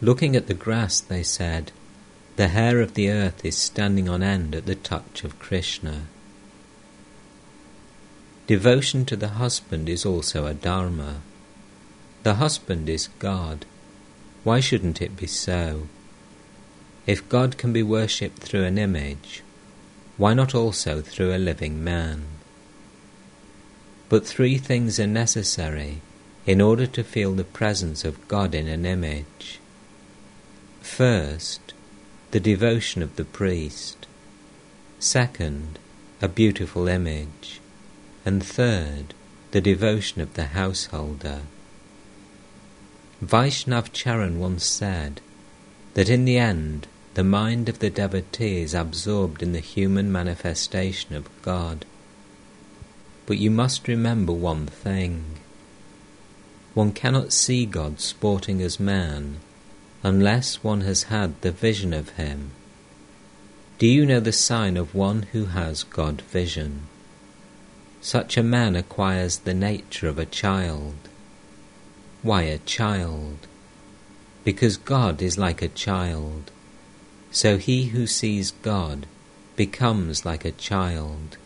Looking 0.00 0.34
at 0.34 0.46
the 0.46 0.54
grass, 0.54 1.00
they 1.00 1.22
said, 1.22 1.72
the 2.38 2.46
hair 2.46 2.80
of 2.80 2.94
the 2.94 3.10
earth 3.10 3.44
is 3.44 3.58
standing 3.58 4.08
on 4.08 4.22
end 4.22 4.54
at 4.54 4.64
the 4.64 4.76
touch 4.76 5.24
of 5.24 5.40
Krishna. 5.40 6.02
Devotion 8.46 9.04
to 9.06 9.16
the 9.16 9.34
husband 9.42 9.88
is 9.88 10.06
also 10.06 10.46
a 10.46 10.54
dharma. 10.54 11.16
The 12.22 12.34
husband 12.34 12.88
is 12.88 13.08
God. 13.18 13.66
Why 14.44 14.60
shouldn't 14.60 15.02
it 15.02 15.16
be 15.16 15.26
so? 15.26 15.88
If 17.08 17.28
God 17.28 17.58
can 17.58 17.72
be 17.72 17.82
worshipped 17.82 18.38
through 18.38 18.62
an 18.66 18.78
image, 18.78 19.42
why 20.16 20.32
not 20.32 20.54
also 20.54 21.00
through 21.00 21.34
a 21.34 21.42
living 21.42 21.82
man? 21.82 22.22
But 24.08 24.24
three 24.24 24.58
things 24.58 25.00
are 25.00 25.08
necessary 25.08 26.02
in 26.46 26.60
order 26.60 26.86
to 26.86 27.02
feel 27.02 27.32
the 27.34 27.42
presence 27.42 28.04
of 28.04 28.28
God 28.28 28.54
in 28.54 28.68
an 28.68 28.86
image. 28.86 29.58
First, 30.80 31.74
the 32.30 32.40
devotion 32.40 33.02
of 33.02 33.16
the 33.16 33.24
priest. 33.24 34.06
Second, 34.98 35.78
a 36.20 36.28
beautiful 36.28 36.86
image. 36.86 37.60
And 38.24 38.44
third, 38.44 39.14
the 39.52 39.62
devotion 39.62 40.20
of 40.20 40.34
the 40.34 40.46
householder. 40.46 41.40
Vaishnav 43.24 43.92
Charan 43.92 44.38
once 44.38 44.66
said 44.66 45.22
that 45.94 46.10
in 46.10 46.26
the 46.26 46.36
end 46.36 46.86
the 47.14 47.24
mind 47.24 47.68
of 47.68 47.78
the 47.78 47.90
devotee 47.90 48.60
is 48.60 48.74
absorbed 48.74 49.42
in 49.42 49.52
the 49.52 49.60
human 49.60 50.12
manifestation 50.12 51.16
of 51.16 51.30
God. 51.40 51.86
But 53.24 53.38
you 53.38 53.50
must 53.50 53.88
remember 53.88 54.32
one 54.32 54.66
thing. 54.66 55.38
One 56.74 56.92
cannot 56.92 57.32
see 57.32 57.64
God 57.64 58.00
sporting 58.00 58.60
as 58.60 58.78
man 58.78 59.38
unless 60.02 60.62
one 60.62 60.82
has 60.82 61.04
had 61.04 61.40
the 61.40 61.52
vision 61.52 61.92
of 61.92 62.10
Him. 62.10 62.50
Do 63.78 63.86
you 63.86 64.04
know 64.04 64.20
the 64.20 64.32
sign 64.32 64.76
of 64.76 64.94
one 64.94 65.22
who 65.32 65.46
has 65.46 65.84
God 65.84 66.20
vision? 66.22 66.82
Such 68.00 68.36
a 68.36 68.42
man 68.42 68.76
acquires 68.76 69.38
the 69.38 69.54
nature 69.54 70.08
of 70.08 70.18
a 70.18 70.26
child. 70.26 70.94
Why 72.22 72.42
a 72.42 72.58
child? 72.58 73.46
Because 74.44 74.76
God 74.76 75.20
is 75.22 75.38
like 75.38 75.62
a 75.62 75.68
child. 75.68 76.50
So 77.30 77.58
he 77.58 77.86
who 77.86 78.06
sees 78.06 78.50
God 78.50 79.06
becomes 79.56 80.24
like 80.24 80.44
a 80.44 80.52
child. 80.52 81.36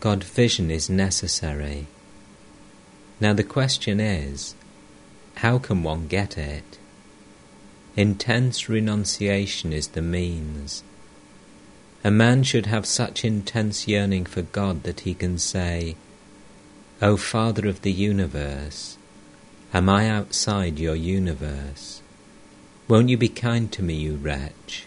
God 0.00 0.22
vision 0.22 0.70
is 0.70 0.90
necessary. 0.90 1.86
Now 3.20 3.32
the 3.32 3.42
question 3.42 4.00
is, 4.00 4.54
how 5.36 5.58
can 5.58 5.82
one 5.82 6.06
get 6.06 6.38
it? 6.38 6.78
Intense 7.96 8.68
renunciation 8.68 9.72
is 9.72 9.88
the 9.88 10.02
means. 10.02 10.82
A 12.02 12.10
man 12.10 12.42
should 12.42 12.66
have 12.66 12.84
such 12.84 13.24
intense 13.24 13.88
yearning 13.88 14.26
for 14.26 14.42
God 14.42 14.82
that 14.82 15.00
he 15.00 15.14
can 15.14 15.38
say, 15.38 15.96
O 17.00 17.16
Father 17.16 17.66
of 17.66 17.82
the 17.82 17.92
universe, 17.92 18.98
am 19.72 19.88
I 19.88 20.08
outside 20.08 20.78
your 20.78 20.96
universe? 20.96 22.02
Won't 22.88 23.08
you 23.08 23.16
be 23.16 23.30
kind 23.30 23.72
to 23.72 23.82
me, 23.82 23.94
you 23.94 24.16
wretch? 24.16 24.86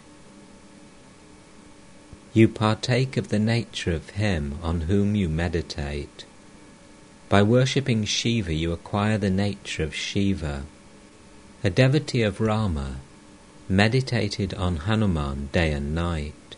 You 2.34 2.48
partake 2.48 3.18
of 3.18 3.30
the 3.30 3.39
nature 3.39 3.93
of 3.93 4.12
him 4.12 4.60
on 4.62 4.82
whom 4.82 5.16
you 5.16 5.28
meditate. 5.28 6.26
By 7.30 7.44
worshipping 7.44 8.06
Shiva, 8.06 8.54
you 8.54 8.72
acquire 8.72 9.18
the 9.18 9.30
nature 9.30 9.84
of 9.84 9.94
Shiva. 9.94 10.64
A 11.62 11.70
devotee 11.70 12.22
of 12.22 12.40
Rama 12.40 13.02
meditated 13.68 14.54
on 14.54 14.78
Hanuman 14.78 15.50
day 15.52 15.74
and 15.74 15.94
night. 15.94 16.56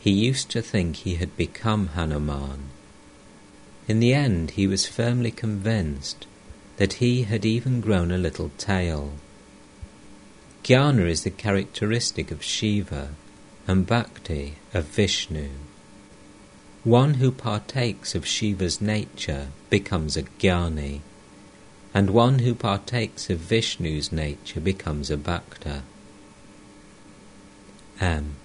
He 0.00 0.10
used 0.10 0.50
to 0.50 0.60
think 0.60 0.96
he 0.96 1.14
had 1.14 1.34
become 1.36 1.88
Hanuman. 1.88 2.64
In 3.88 4.00
the 4.00 4.12
end, 4.12 4.52
he 4.52 4.66
was 4.66 4.86
firmly 4.86 5.30
convinced 5.30 6.26
that 6.76 6.94
he 6.94 7.22
had 7.22 7.46
even 7.46 7.80
grown 7.80 8.10
a 8.10 8.18
little 8.18 8.50
tail. 8.58 9.14
Jnana 10.62 11.08
is 11.08 11.24
the 11.24 11.30
characteristic 11.30 12.30
of 12.30 12.42
Shiva 12.42 13.14
and 13.66 13.86
Bhakti 13.86 14.56
of 14.74 14.84
Vishnu. 14.84 15.48
One 16.84 17.14
who 17.14 17.30
partakes 17.30 18.14
of 18.14 18.26
Shiva's 18.26 18.80
nature 18.80 19.48
becomes 19.68 20.16
a 20.16 20.22
Jnani, 20.22 21.00
and 21.92 22.08
one 22.08 22.38
who 22.38 22.54
partakes 22.54 23.28
of 23.28 23.38
Vishnu's 23.38 24.10
nature 24.10 24.60
becomes 24.60 25.10
a 25.10 25.18
Bhakta. 25.18 25.82
M. 28.00 28.36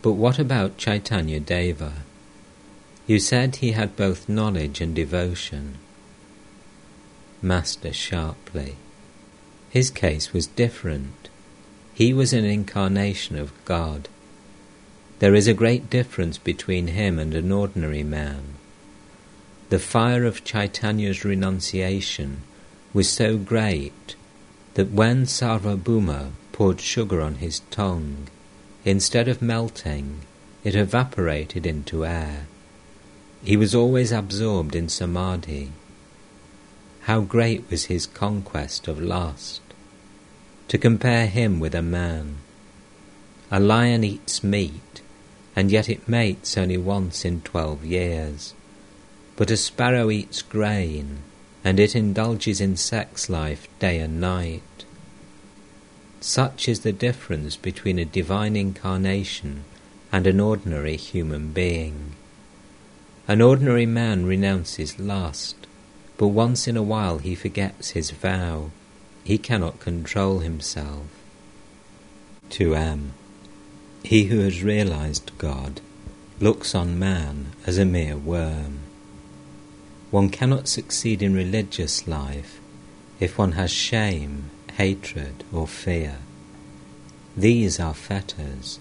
But 0.00 0.12
what 0.12 0.38
about 0.38 0.78
Chaitanya 0.78 1.40
Deva? 1.40 1.94
You 3.08 3.18
said 3.18 3.56
he 3.56 3.72
had 3.72 3.96
both 3.96 4.28
knowledge 4.28 4.80
and 4.80 4.94
devotion. 4.94 5.78
Master 7.42 7.92
sharply. 7.92 8.76
His 9.70 9.90
case 9.90 10.32
was 10.32 10.46
different. 10.46 11.28
He 11.94 12.14
was 12.14 12.32
an 12.32 12.44
incarnation 12.44 13.36
of 13.36 13.52
God. 13.64 14.08
There 15.24 15.34
is 15.34 15.48
a 15.48 15.54
great 15.54 15.88
difference 15.88 16.36
between 16.36 16.88
him 16.88 17.18
and 17.18 17.32
an 17.32 17.50
ordinary 17.50 18.02
man. 18.02 18.42
The 19.70 19.78
fire 19.78 20.26
of 20.26 20.44
Chaitanya's 20.44 21.24
renunciation 21.24 22.42
was 22.92 23.08
so 23.08 23.38
great 23.38 24.16
that 24.74 24.90
when 24.90 25.24
Sarvabhauma 25.24 26.32
poured 26.52 26.78
sugar 26.78 27.22
on 27.22 27.36
his 27.36 27.60
tongue, 27.70 28.28
instead 28.84 29.26
of 29.26 29.40
melting, 29.40 30.20
it 30.62 30.74
evaporated 30.74 31.64
into 31.64 32.04
air. 32.04 32.46
He 33.42 33.56
was 33.56 33.74
always 33.74 34.12
absorbed 34.12 34.76
in 34.76 34.90
samadhi. 34.90 35.72
How 37.04 37.22
great 37.22 37.64
was 37.70 37.86
his 37.86 38.04
conquest 38.06 38.88
of 38.88 39.00
lust! 39.00 39.62
to 40.68 40.76
compare 40.76 41.28
him 41.28 41.60
with 41.60 41.74
a 41.74 41.80
man. 41.80 42.40
A 43.50 43.58
lion 43.58 44.04
eats 44.04 44.44
meat, 44.44 45.00
and 45.56 45.70
yet 45.70 45.88
it 45.88 46.08
mates 46.08 46.56
only 46.56 46.76
once 46.76 47.24
in 47.24 47.40
twelve 47.42 47.84
years. 47.84 48.54
But 49.36 49.50
a 49.50 49.56
sparrow 49.56 50.10
eats 50.10 50.42
grain, 50.42 51.18
and 51.64 51.80
it 51.80 51.96
indulges 51.96 52.60
in 52.60 52.76
sex 52.76 53.28
life 53.28 53.66
day 53.78 53.98
and 53.98 54.20
night. 54.20 54.84
Such 56.20 56.68
is 56.68 56.80
the 56.80 56.92
difference 56.92 57.56
between 57.56 57.98
a 57.98 58.04
divine 58.04 58.56
incarnation 58.56 59.64
and 60.10 60.26
an 60.26 60.40
ordinary 60.40 60.96
human 60.96 61.52
being. 61.52 62.14
An 63.26 63.40
ordinary 63.40 63.86
man 63.86 64.26
renounces 64.26 64.98
lust, 64.98 65.56
but 66.16 66.28
once 66.28 66.68
in 66.68 66.76
a 66.76 66.82
while 66.82 67.18
he 67.18 67.34
forgets 67.34 67.90
his 67.90 68.10
vow 68.10 68.70
he 69.24 69.38
cannot 69.38 69.80
control 69.80 70.40
himself. 70.40 71.06
2m. 72.50 73.08
He 74.04 74.24
who 74.24 74.40
has 74.40 74.62
realized 74.62 75.32
God 75.38 75.80
looks 76.38 76.74
on 76.74 76.98
man 76.98 77.52
as 77.66 77.78
a 77.78 77.86
mere 77.86 78.18
worm. 78.18 78.80
One 80.10 80.28
cannot 80.28 80.68
succeed 80.68 81.22
in 81.22 81.32
religious 81.32 82.06
life 82.06 82.60
if 83.18 83.38
one 83.38 83.52
has 83.52 83.70
shame, 83.70 84.50
hatred, 84.76 85.42
or 85.50 85.66
fear. 85.66 86.18
These 87.34 87.80
are 87.80 87.94
fetters. 87.94 88.78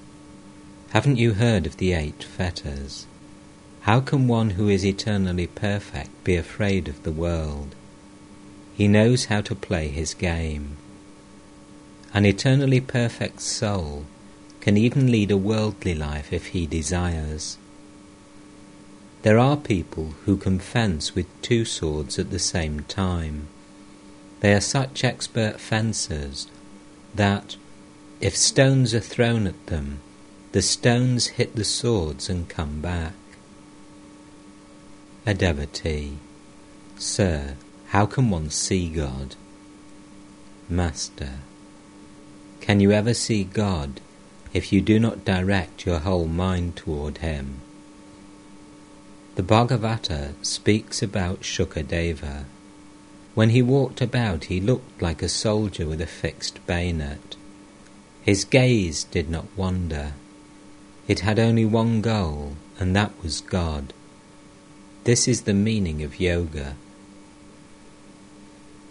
Haven't 0.90 1.18
you 1.18 1.36
heard 1.36 1.66
of 1.66 1.78
the 1.78 1.94
eight 1.94 2.22
fetters? 2.22 3.08
How 3.82 4.02
can 4.02 4.28
one 4.28 4.52
who 4.52 4.68
is 4.68 4.86
eternally 4.86 5.48
perfect 5.48 6.24
be 6.26 6.36
afraid 6.36 6.90
of 6.90 7.02
the 7.04 7.14
world? 7.14 7.76
He 8.76 8.90
knows 8.90 9.26
how 9.26 9.40
to 9.42 9.56
play 9.56 9.88
his 9.88 10.14
game. 10.14 10.76
An 12.14 12.26
eternally 12.26 12.82
perfect 12.82 13.40
soul 13.40 14.06
can 14.64 14.78
even 14.78 15.12
lead 15.12 15.30
a 15.30 15.36
worldly 15.36 15.94
life 15.94 16.32
if 16.32 16.48
he 16.48 16.66
desires. 16.66 17.58
There 19.24 19.38
are 19.38 19.58
people 19.58 20.14
who 20.24 20.38
can 20.38 20.58
fence 20.58 21.14
with 21.14 21.28
two 21.42 21.66
swords 21.66 22.18
at 22.18 22.32
the 22.32 22.40
same 22.40 22.80
time. 22.84 23.48
They 24.40 24.54
are 24.54 24.62
such 24.62 25.04
expert 25.04 25.60
fencers 25.60 26.48
that, 27.14 27.58
if 28.22 28.38
stones 28.38 28.94
are 28.94 29.02
thrown 29.02 29.48
at 29.48 29.66
them, 29.66 30.00
the 30.54 30.62
stones 30.62 31.36
hit 31.36 31.58
the 31.58 31.66
swords 31.66 32.30
and 32.30 32.48
come 32.48 32.80
back. 32.80 33.16
A 35.26 35.34
devotee, 35.34 36.20
Sir, 36.98 37.58
how 37.88 38.06
can 38.06 38.30
one 38.30 38.50
see 38.50 38.88
God? 38.88 39.36
Master, 40.70 41.40
can 42.62 42.80
you 42.80 42.94
ever 42.94 43.14
see 43.14 43.44
God 43.44 44.00
if 44.54 44.72
you 44.72 44.80
do 44.82 45.00
not 45.00 45.26
direct 45.26 45.86
your 45.86 46.00
whole 46.00 46.28
mind 46.28 46.76
toward 46.76 47.18
Him? 47.18 47.60
The 49.36 49.44
Bhagavata 49.44 50.34
speaks 50.44 51.02
about 51.02 51.42
Shukadeva. 51.42 52.46
When 53.34 53.50
he 53.50 53.64
walked 53.64 54.00
about, 54.00 54.46
he 54.46 54.62
looked 54.62 55.02
like 55.02 55.24
a 55.24 55.28
soldier 55.28 55.88
with 55.88 56.00
a 56.02 56.06
fixed 56.06 56.66
bayonet. 56.68 57.36
His 58.22 58.44
gaze 58.44 59.06
did 59.06 59.30
not 59.30 59.48
wander. 59.58 60.14
It 61.08 61.22
had 61.22 61.40
only 61.40 61.66
one 61.66 62.02
goal, 62.02 62.56
and 62.80 62.96
that 62.96 63.12
was 63.24 63.42
God. 63.42 63.92
This 65.04 65.28
is 65.28 65.42
the 65.42 65.54
meaning 65.54 66.04
of 66.04 66.20
yoga. 66.20 66.76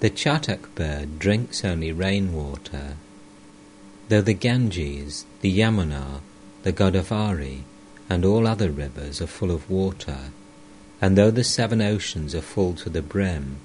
The 0.01 0.11
chatak 0.11 0.75
bird 0.75 1.21
drinks 1.21 1.65
only 1.65 1.93
rainwater, 1.93 2.97
though 4.09 4.21
the 4.21 4.35
Ganges, 4.35 5.25
the 5.41 5.59
Yamuna, 5.59 6.21
the 6.63 6.73
Godavari, 6.73 7.63
and 8.09 8.25
all 8.25 8.47
other 8.47 8.71
rivers 8.71 9.21
are 9.23 9.27
full 9.27 9.51
of 9.51 9.71
water, 9.71 10.31
and 11.01 11.17
though 11.17 11.31
the 11.31 11.45
seven 11.45 11.81
oceans 11.81 12.35
are 12.35 12.43
full 12.43 12.75
to 12.75 12.91
the 12.91 13.03
brim, 13.03 13.57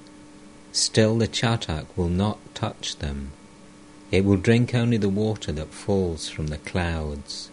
still 0.72 1.18
the 1.18 1.28
chatak 1.28 1.86
will 1.96 2.08
not 2.08 2.38
touch 2.54 2.96
them. 2.96 3.32
It 4.10 4.24
will 4.24 4.36
drink 4.36 4.74
only 4.74 4.96
the 4.96 5.08
water 5.08 5.52
that 5.52 5.74
falls 5.74 6.28
from 6.28 6.46
the 6.48 6.58
clouds. 6.58 7.50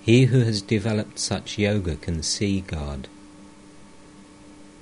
He 0.00 0.26
who 0.26 0.40
has 0.40 0.62
developed 0.62 1.18
such 1.18 1.58
yoga 1.58 1.96
can 1.96 2.22
see 2.22 2.60
God. 2.60 3.08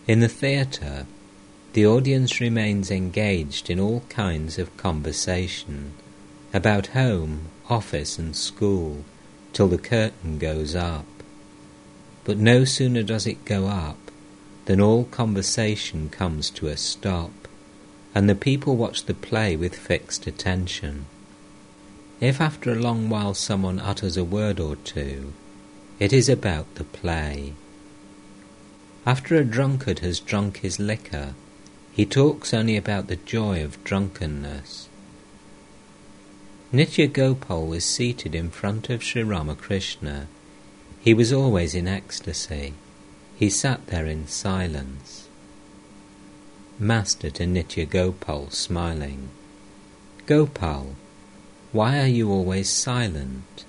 In 0.06 0.20
the 0.20 0.28
theatre, 0.28 1.06
the 1.72 1.86
audience 1.86 2.38
remains 2.38 2.90
engaged 2.90 3.70
in 3.70 3.80
all 3.80 4.00
kinds 4.10 4.58
of 4.58 4.76
conversation 4.76 5.92
about 6.52 6.88
home, 6.88 7.48
office, 7.70 8.18
and 8.18 8.36
school 8.36 9.04
till 9.54 9.68
the 9.68 9.78
curtain 9.78 10.38
goes 10.38 10.74
up. 10.74 11.06
But 12.24 12.36
no 12.36 12.66
sooner 12.66 13.02
does 13.02 13.26
it 13.26 13.46
go 13.46 13.68
up 13.68 13.96
than 14.66 14.80
all 14.80 15.04
conversation 15.04 16.10
comes 16.10 16.50
to 16.50 16.68
a 16.68 16.76
stop, 16.76 17.32
and 18.14 18.28
the 18.28 18.34
people 18.34 18.76
watch 18.76 19.06
the 19.06 19.14
play 19.14 19.56
with 19.56 19.74
fixed 19.74 20.26
attention. 20.26 21.06
If 22.20 22.38
after 22.38 22.70
a 22.70 22.76
long 22.76 23.08
while 23.08 23.32
someone 23.32 23.80
utters 23.80 24.18
a 24.18 24.24
word 24.24 24.60
or 24.60 24.76
two, 24.76 25.32
it 25.98 26.12
is 26.12 26.28
about 26.28 26.74
the 26.74 26.84
play. 26.84 27.54
After 29.06 29.36
a 29.36 29.44
drunkard 29.44 30.00
has 30.00 30.20
drunk 30.20 30.58
his 30.58 30.78
liquor, 30.78 31.34
he 31.92 32.06
talks 32.06 32.54
only 32.54 32.76
about 32.76 33.06
the 33.06 33.16
joy 33.16 33.62
of 33.62 33.82
drunkenness. 33.84 34.88
Nitya 36.72 37.12
Gopal 37.12 37.66
was 37.66 37.84
seated 37.84 38.34
in 38.34 38.50
front 38.50 38.88
of 38.88 39.02
Sri 39.02 39.22
Ramakrishna. 39.22 40.26
He 41.00 41.12
was 41.12 41.32
always 41.32 41.74
in 41.74 41.86
ecstasy. 41.86 42.72
He 43.36 43.50
sat 43.50 43.86
there 43.88 44.06
in 44.06 44.26
silence. 44.26 45.28
Master 46.78 47.28
to 47.30 47.44
Nitya 47.44 47.88
Gopal, 47.88 48.48
smiling, 48.50 49.28
Gopal, 50.24 50.96
why 51.72 52.00
are 52.00 52.06
you 52.06 52.30
always 52.30 52.70
silent? 52.70 53.64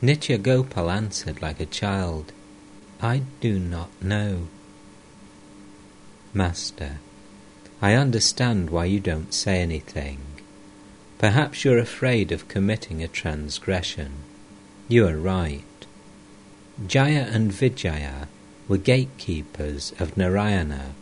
Nitya 0.00 0.40
Gopal 0.40 0.90
answered 0.90 1.42
like 1.42 1.60
a 1.60 1.66
child, 1.66 2.32
I 3.00 3.22
do 3.40 3.58
not 3.58 3.90
know. 4.00 4.48
Master, 6.34 6.98
I 7.80 7.94
understand 7.94 8.70
why 8.70 8.86
you 8.86 9.00
don't 9.00 9.34
say 9.34 9.60
anything. 9.60 10.18
Perhaps 11.18 11.64
you're 11.64 11.78
afraid 11.78 12.32
of 12.32 12.48
committing 12.48 13.02
a 13.02 13.08
transgression. 13.08 14.12
You 14.88 15.06
are 15.06 15.16
right. 15.16 15.64
Jaya 16.86 17.28
and 17.30 17.52
Vijaya 17.52 18.28
were 18.66 18.78
gatekeepers 18.78 19.92
of 19.98 20.16
Narayana. 20.16 20.94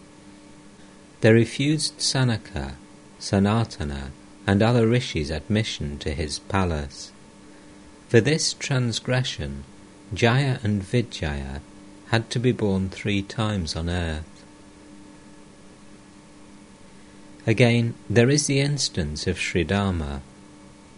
They 1.21 1.33
refused 1.33 2.01
Sanaka, 2.01 2.75
Sanatana, 3.21 4.11
and 4.47 4.63
other 4.63 4.87
rishis 4.87 5.31
admission 5.31 5.99
to 5.99 6.13
his 6.13 6.39
palace. 6.41 7.13
For 8.09 8.21
this 8.21 8.53
transgression, 8.53 9.65
Jaya 10.13 10.59
and 10.63 10.83
Vijaya 10.83 11.61
had 12.09 12.31
to 12.31 12.39
be 12.41 12.53
born 12.53 12.89
three 12.89 13.23
times 13.23 13.77
on 13.77 13.89
earth. 13.89 14.25
Again, 17.47 17.95
there 18.09 18.29
is 18.29 18.47
the 18.47 18.61
instance 18.61 19.27
of 19.27 19.39
Sridharma. 19.39 20.21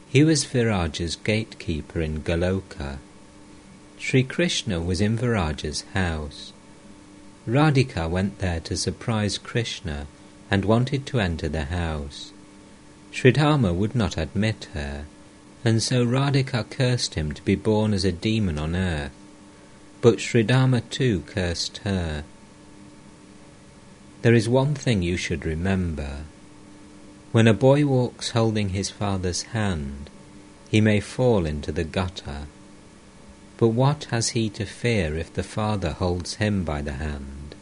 He 0.09 0.24
was 0.24 0.45
Viraja's 0.45 1.16
gatekeeper 1.16 2.01
in 2.01 2.22
Goloka. 2.22 2.99
Sri 3.97 4.24
Krishna 4.24 4.80
was 4.80 5.01
in 5.01 5.16
Viraja's 5.16 5.84
house. 5.95 6.53
Radhika 7.47 8.11
went 8.11 8.40
there 8.40 8.61
to 8.61 8.76
surprise 8.76 9.38
Krishna 9.38 10.07
and 10.51 10.64
wanted 10.64 11.07
to 11.07 11.20
enter 11.20 11.49
the 11.49 11.66
house. 11.66 12.32
Sridharma 13.12 13.72
would 13.72 13.95
not 13.95 14.16
admit 14.16 14.68
her, 14.74 15.07
and 15.64 15.80
so 15.80 16.05
Radhika 16.05 16.68
cursed 16.68 17.14
him 17.14 17.32
to 17.32 17.43
be 17.43 17.55
born 17.55 17.95
as 17.95 18.05
a 18.05 18.11
demon 18.11 18.59
on 18.59 18.74
earth. 18.74 19.12
But 20.01 20.18
Sridharma 20.18 20.82
too 20.90 21.20
cursed 21.26 21.78
her. 21.78 22.24
There 24.22 24.34
is 24.34 24.49
one 24.49 24.74
thing 24.74 25.03
you 25.03 25.16
should 25.16 25.47
remember. 25.47 26.24
When 27.32 27.48
a 27.48 27.54
boy 27.54 27.86
walks 27.86 28.30
holding 28.30 28.68
his 28.68 28.90
father's 28.90 29.42
hand, 29.54 30.10
he 30.68 30.82
may 30.82 31.00
fall 31.00 31.46
into 31.46 31.72
the 31.72 31.82
gutter. 31.82 32.46
But 33.56 33.68
what 33.68 34.04
has 34.10 34.30
he 34.30 34.50
to 34.50 34.66
fear 34.66 35.16
if 35.16 35.32
the 35.32 35.42
father 35.42 35.92
holds 35.92 36.34
him 36.34 36.62
by 36.62 36.82
the 36.82 36.92
hand? 36.92 37.54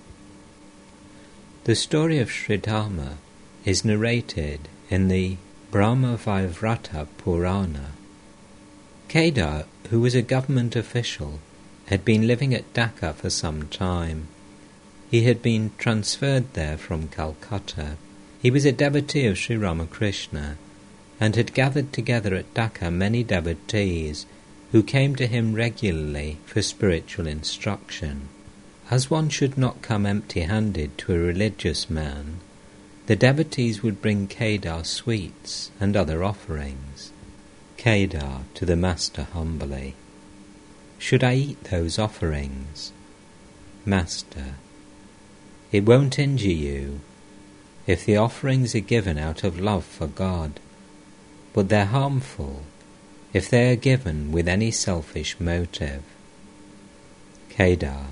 The 1.64 1.76
story 1.76 2.18
of 2.18 2.30
Sridharma 2.30 3.18
is 3.64 3.84
narrated 3.84 4.68
in 4.88 5.06
the 5.06 5.36
Brahma 5.70 6.16
Vaivarta 6.16 7.06
Purana. 7.18 7.92
Kedar, 9.06 9.66
who 9.90 10.00
was 10.00 10.16
a 10.16 10.22
government 10.22 10.74
official, 10.74 11.38
had 11.86 12.04
been 12.04 12.26
living 12.26 12.52
at 12.54 12.72
Dhaka 12.74 13.14
for 13.14 13.30
some 13.30 13.68
time. 13.68 14.26
He 15.12 15.22
had 15.22 15.42
been 15.42 15.70
transferred 15.78 16.54
there 16.54 16.76
from 16.76 17.06
Calcutta. 17.06 17.96
He 18.40 18.50
was 18.50 18.64
a 18.64 18.72
devotee 18.72 19.26
of 19.26 19.36
Sri 19.36 19.56
Ramakrishna 19.56 20.56
and 21.20 21.36
had 21.36 21.52
gathered 21.52 21.92
together 21.92 22.34
at 22.34 22.54
Dhaka 22.54 22.90
many 22.90 23.22
devotees 23.22 24.24
who 24.72 24.82
came 24.82 25.14
to 25.16 25.26
him 25.26 25.52
regularly 25.52 26.38
for 26.46 26.62
spiritual 26.62 27.26
instruction. 27.26 28.28
As 28.90 29.10
one 29.10 29.28
should 29.28 29.58
not 29.58 29.82
come 29.82 30.06
empty 30.06 30.40
handed 30.40 30.96
to 30.98 31.14
a 31.14 31.18
religious 31.18 31.90
man, 31.90 32.40
the 33.06 33.14
devotees 33.14 33.82
would 33.82 34.00
bring 34.00 34.26
Kedar 34.26 34.84
sweets 34.84 35.70
and 35.78 35.94
other 35.94 36.24
offerings. 36.24 37.12
Kedar 37.76 38.44
to 38.54 38.64
the 38.64 38.76
Master 38.76 39.24
humbly, 39.24 39.96
Should 40.98 41.22
I 41.22 41.34
eat 41.34 41.64
those 41.64 41.98
offerings? 41.98 42.92
Master, 43.84 44.54
it 45.72 45.84
won't 45.84 46.18
injure 46.18 46.48
you 46.48 47.00
if 47.90 48.06
the 48.06 48.16
offerings 48.16 48.74
are 48.74 48.80
given 48.80 49.18
out 49.18 49.42
of 49.42 49.58
love 49.58 49.84
for 49.84 50.06
God, 50.06 50.60
but 51.52 51.68
they're 51.68 51.86
harmful 51.86 52.62
if 53.32 53.50
they 53.50 53.72
are 53.72 53.76
given 53.76 54.30
with 54.30 54.46
any 54.46 54.70
selfish 54.70 55.38
motive. 55.40 56.02
Kedar, 57.48 58.06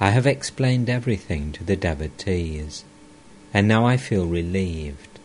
I 0.00 0.10
have 0.10 0.26
explained 0.26 0.88
everything 0.88 1.52
to 1.52 1.64
the 1.64 1.76
devotees 1.76 2.84
and 3.52 3.68
now 3.68 3.84
I 3.86 3.96
feel 3.96 4.26
relieved. 4.26 5.18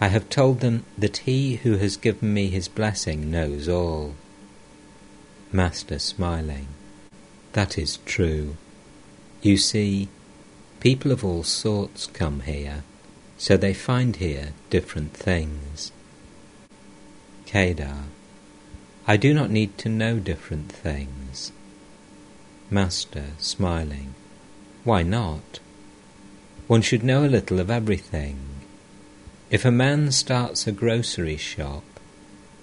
I 0.00 0.08
have 0.08 0.28
told 0.28 0.60
them 0.60 0.84
that 0.96 1.18
he 1.18 1.56
who 1.56 1.78
has 1.78 1.96
given 1.96 2.32
me 2.32 2.48
his 2.48 2.68
blessing 2.68 3.30
knows 3.30 3.68
all. 3.68 4.14
Master 5.50 5.98
smiling, 5.98 6.68
that 7.54 7.76
is 7.76 7.98
true. 8.04 8.56
You 9.42 9.56
see, 9.56 10.08
people 10.86 11.10
of 11.10 11.24
all 11.24 11.42
sorts 11.42 12.06
come 12.06 12.42
here, 12.42 12.84
so 13.36 13.56
they 13.56 13.74
find 13.74 14.14
here 14.14 14.50
different 14.70 15.12
things. 15.12 15.90
Kedar, 17.44 18.04
I 19.04 19.16
do 19.16 19.34
not 19.34 19.50
need 19.50 19.76
to 19.78 19.88
know 19.88 20.20
different 20.20 20.70
things. 20.70 21.50
Master, 22.70 23.24
smiling, 23.36 24.14
why 24.84 25.02
not? 25.02 25.58
One 26.68 26.82
should 26.82 27.02
know 27.02 27.24
a 27.24 27.34
little 27.36 27.58
of 27.58 27.68
everything. 27.68 28.38
If 29.50 29.64
a 29.64 29.72
man 29.72 30.12
starts 30.12 30.68
a 30.68 30.78
grocery 30.82 31.36
shop, 31.36 31.82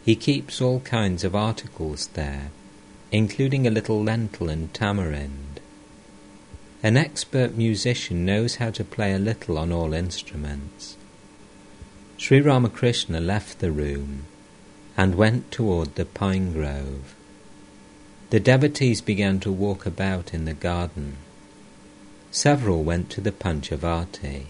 he 0.06 0.16
keeps 0.16 0.62
all 0.62 0.80
kinds 0.80 1.26
of 1.26 1.36
articles 1.36 2.08
there, 2.14 2.52
including 3.12 3.68
a 3.68 3.76
little 3.78 4.02
lentil 4.02 4.48
and 4.48 4.74
tamarind. 4.74 5.53
An 6.84 6.98
expert 6.98 7.56
musician 7.56 8.26
knows 8.26 8.56
how 8.56 8.70
to 8.72 8.84
play 8.84 9.14
a 9.14 9.18
little 9.18 9.58
on 9.58 9.72
all 9.72 9.94
instruments. 9.94 10.98
Sri 12.18 12.42
Ramakrishna 12.42 13.22
left 13.22 13.60
the 13.60 13.72
room 13.72 14.26
and 14.98 15.16
went 15.16 15.50
toward 15.50 15.96
the 15.96 16.04
pine 16.04 16.52
grove. 16.52 17.16
The 18.32 18.42
devotees 18.42 19.00
began 19.00 19.40
to 19.40 19.52
walk 19.52 19.86
about 19.86 20.34
in 20.34 20.44
the 20.44 20.54
garden. 20.54 21.16
Several 22.32 22.84
went 22.84 23.10
to 23.12 23.22
the 23.22 23.32
Panchavati. 23.32 24.48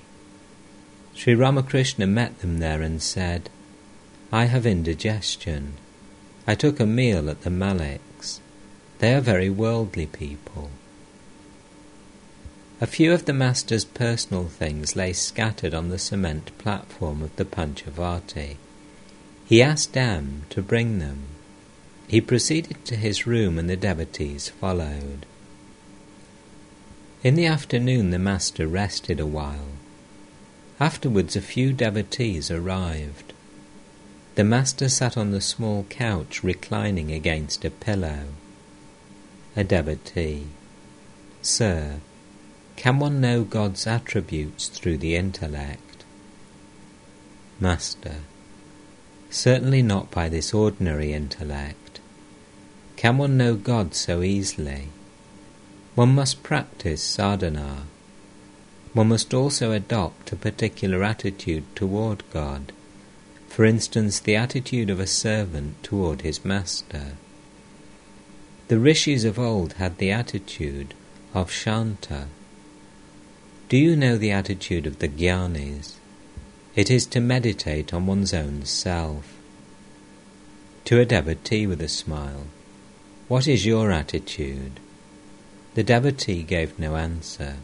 Sri 1.13 1.35
Ramakrishna 1.35 2.07
met 2.07 2.39
them 2.39 2.57
there 2.57 2.81
and 2.81 2.99
said, 2.99 3.51
I 4.31 4.45
have 4.45 4.65
indigestion. 4.65 5.73
I 6.47 6.55
took 6.55 6.79
a 6.79 6.87
meal 6.87 7.29
at 7.29 7.43
the 7.43 7.51
Malik's. 7.51 8.41
They 8.97 9.13
are 9.13 9.21
very 9.21 9.51
worldly 9.51 10.07
people. 10.07 10.71
A 12.83 12.85
few 12.85 13.13
of 13.13 13.23
the 13.23 13.33
Master's 13.33 13.85
personal 13.85 14.49
things 14.49 14.93
lay 14.93 15.13
scattered 15.13 15.73
on 15.73 15.87
the 15.87 15.97
cement 15.97 16.51
platform 16.57 17.21
of 17.21 17.33
the 17.37 17.45
Panchavati. 17.45 18.57
He 19.45 19.61
asked 19.61 19.93
Dam 19.93 20.43
to 20.49 20.61
bring 20.61 20.99
them. 20.99 21.19
He 22.09 22.19
proceeded 22.19 22.83
to 22.83 22.97
his 22.97 23.25
room 23.25 23.57
and 23.57 23.69
the 23.69 23.77
devotees 23.77 24.49
followed. 24.49 25.25
In 27.23 27.35
the 27.35 27.45
afternoon 27.45 28.09
the 28.09 28.19
Master 28.19 28.67
rested 28.67 29.17
a 29.17 29.25
while. 29.25 29.77
Afterwards 30.77 31.37
a 31.37 31.41
few 31.41 31.71
devotees 31.71 32.51
arrived. 32.51 33.31
The 34.35 34.43
Master 34.43 34.89
sat 34.89 35.15
on 35.15 35.31
the 35.31 35.39
small 35.39 35.85
couch 35.85 36.43
reclining 36.43 37.13
against 37.13 37.63
a 37.63 37.69
pillow. 37.69 38.25
A 39.55 39.63
devotee. 39.63 40.47
Sir, 41.41 42.01
can 42.83 42.99
one 42.99 43.21
know 43.21 43.45
God's 43.45 43.87
attributes 43.87 44.67
through 44.67 44.97
the 44.97 45.15
intellect? 45.15 46.03
Master. 47.57 48.15
Certainly 49.29 49.81
not 49.81 50.11
by 50.11 50.27
this 50.27 50.53
ordinary 50.53 51.13
intellect. 51.13 52.01
Can 52.97 53.17
one 53.17 53.37
know 53.37 53.55
God 53.55 53.95
so 53.95 54.21
easily? 54.21 54.89
One 55.95 56.13
must 56.13 56.43
practice 56.43 57.01
sadhana. 57.01 57.83
One 58.91 59.07
must 59.07 59.33
also 59.33 59.71
adopt 59.71 60.33
a 60.33 60.35
particular 60.35 61.05
attitude 61.05 61.63
toward 61.77 62.29
God, 62.33 62.73
for 63.47 63.63
instance, 63.63 64.19
the 64.19 64.35
attitude 64.35 64.89
of 64.89 64.99
a 64.99 65.07
servant 65.07 65.81
toward 65.83 66.19
his 66.19 66.43
master. 66.43 67.13
The 68.67 68.77
rishis 68.77 69.23
of 69.23 69.39
old 69.39 69.73
had 69.73 69.99
the 69.99 70.11
attitude 70.11 70.93
of 71.33 71.49
Shanta, 71.49 72.27
do 73.73 73.79
you 73.79 73.95
know 73.95 74.15
the 74.17 74.29
attitude 74.29 74.85
of 74.85 74.99
the 74.99 75.07
Gyanis? 75.07 75.93
It 76.75 76.91
is 76.91 77.07
to 77.07 77.19
meditate 77.19 77.91
on 77.91 78.05
one's 78.05 78.31
own 78.31 78.65
self. 78.65 79.35
To 80.85 80.99
a 80.99 81.05
devotee 81.05 81.65
with 81.65 81.81
a 81.81 81.87
smile, 81.87 82.45
What 83.27 83.47
is 83.47 83.65
your 83.65 83.89
attitude? 83.91 84.79
The 85.73 85.81
devotee 85.81 86.43
gave 86.43 86.77
no 86.77 86.97
answer. 86.97 87.55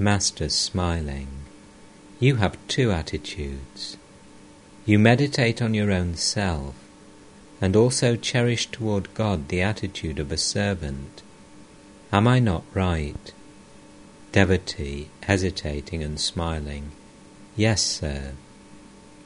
Master 0.00 0.48
smiling, 0.48 1.28
You 2.18 2.34
have 2.42 2.58
two 2.66 2.90
attitudes. 2.90 3.96
You 4.84 4.98
meditate 4.98 5.62
on 5.62 5.74
your 5.74 5.92
own 5.92 6.16
self, 6.16 6.74
and 7.60 7.76
also 7.76 8.16
cherish 8.16 8.66
toward 8.66 9.14
God 9.14 9.46
the 9.46 9.62
attitude 9.62 10.18
of 10.18 10.32
a 10.32 10.36
servant. 10.36 11.22
Am 12.12 12.26
I 12.26 12.40
not 12.40 12.64
right? 12.74 13.32
Devotee, 14.32 15.08
hesitating 15.22 16.02
and 16.02 16.20
smiling, 16.20 16.92
Yes, 17.56 17.82
sir. 17.82 18.32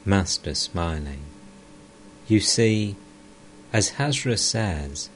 Master, 0.05 0.55
smiling, 0.55 1.23
You 2.29 2.41
see, 2.41 2.97
as 3.73 3.93
Hazra 3.93 4.39
says, 4.39 5.11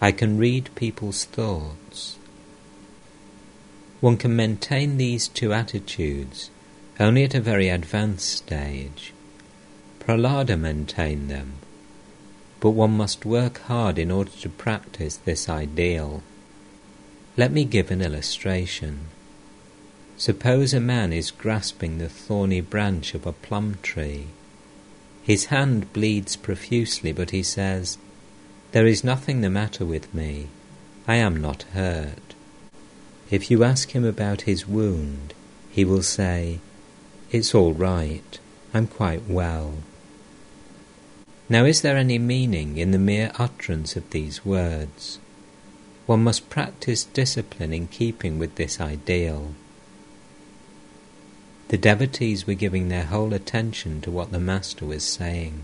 I 0.00 0.12
can 0.12 0.38
read 0.38 0.74
people's 0.74 1.24
thoughts. 1.24 2.16
One 4.00 4.16
can 4.16 4.34
maintain 4.34 4.96
these 4.96 5.28
two 5.28 5.52
attitudes 5.52 6.50
only 6.98 7.24
at 7.24 7.34
a 7.34 7.40
very 7.40 7.68
advanced 7.68 8.28
stage. 8.28 9.12
Prahlada 9.98 10.58
maintained 10.58 11.30
them, 11.30 11.54
but 12.60 12.70
one 12.70 12.96
must 12.96 13.24
work 13.24 13.58
hard 13.62 13.98
in 13.98 14.10
order 14.10 14.30
to 14.40 14.48
practice 14.48 15.16
this 15.16 15.48
ideal. 15.48 16.22
Let 17.36 17.52
me 17.52 17.64
give 17.64 17.90
an 17.90 18.02
illustration. 18.02 19.06
Suppose 20.16 20.74
a 20.74 20.80
man 20.80 21.12
is 21.12 21.30
grasping 21.30 21.98
the 21.98 22.08
thorny 22.08 22.60
branch 22.60 23.14
of 23.14 23.24
a 23.24 23.32
plum 23.32 23.78
tree. 23.82 24.26
His 25.22 25.46
hand 25.46 25.92
bleeds 25.92 26.34
profusely, 26.34 27.12
but 27.12 27.30
he 27.30 27.44
says, 27.44 27.98
There 28.72 28.86
is 28.86 29.04
nothing 29.04 29.40
the 29.40 29.48
matter 29.48 29.84
with 29.84 30.12
me. 30.12 30.48
I 31.06 31.16
am 31.16 31.40
not 31.40 31.62
hurt. 31.72 32.34
If 33.30 33.48
you 33.48 33.62
ask 33.62 33.92
him 33.92 34.04
about 34.04 34.42
his 34.42 34.66
wound, 34.66 35.32
he 35.70 35.84
will 35.84 36.02
say, 36.02 36.58
It's 37.30 37.54
all 37.54 37.72
right. 37.72 38.38
I'm 38.74 38.88
quite 38.88 39.28
well. 39.28 39.74
Now, 41.48 41.64
is 41.64 41.82
there 41.82 41.96
any 41.96 42.18
meaning 42.18 42.76
in 42.76 42.90
the 42.90 42.98
mere 42.98 43.30
utterance 43.38 43.94
of 43.94 44.10
these 44.10 44.44
words? 44.44 45.19
One 46.10 46.24
must 46.24 46.50
practice 46.50 47.04
discipline 47.04 47.72
in 47.72 47.86
keeping 47.86 48.40
with 48.40 48.56
this 48.56 48.80
ideal. 48.80 49.54
The 51.68 51.78
devotees 51.78 52.48
were 52.48 52.54
giving 52.54 52.88
their 52.88 53.04
whole 53.04 53.32
attention 53.32 54.00
to 54.00 54.10
what 54.10 54.32
the 54.32 54.40
Master 54.40 54.84
was 54.84 55.04
saying. 55.04 55.62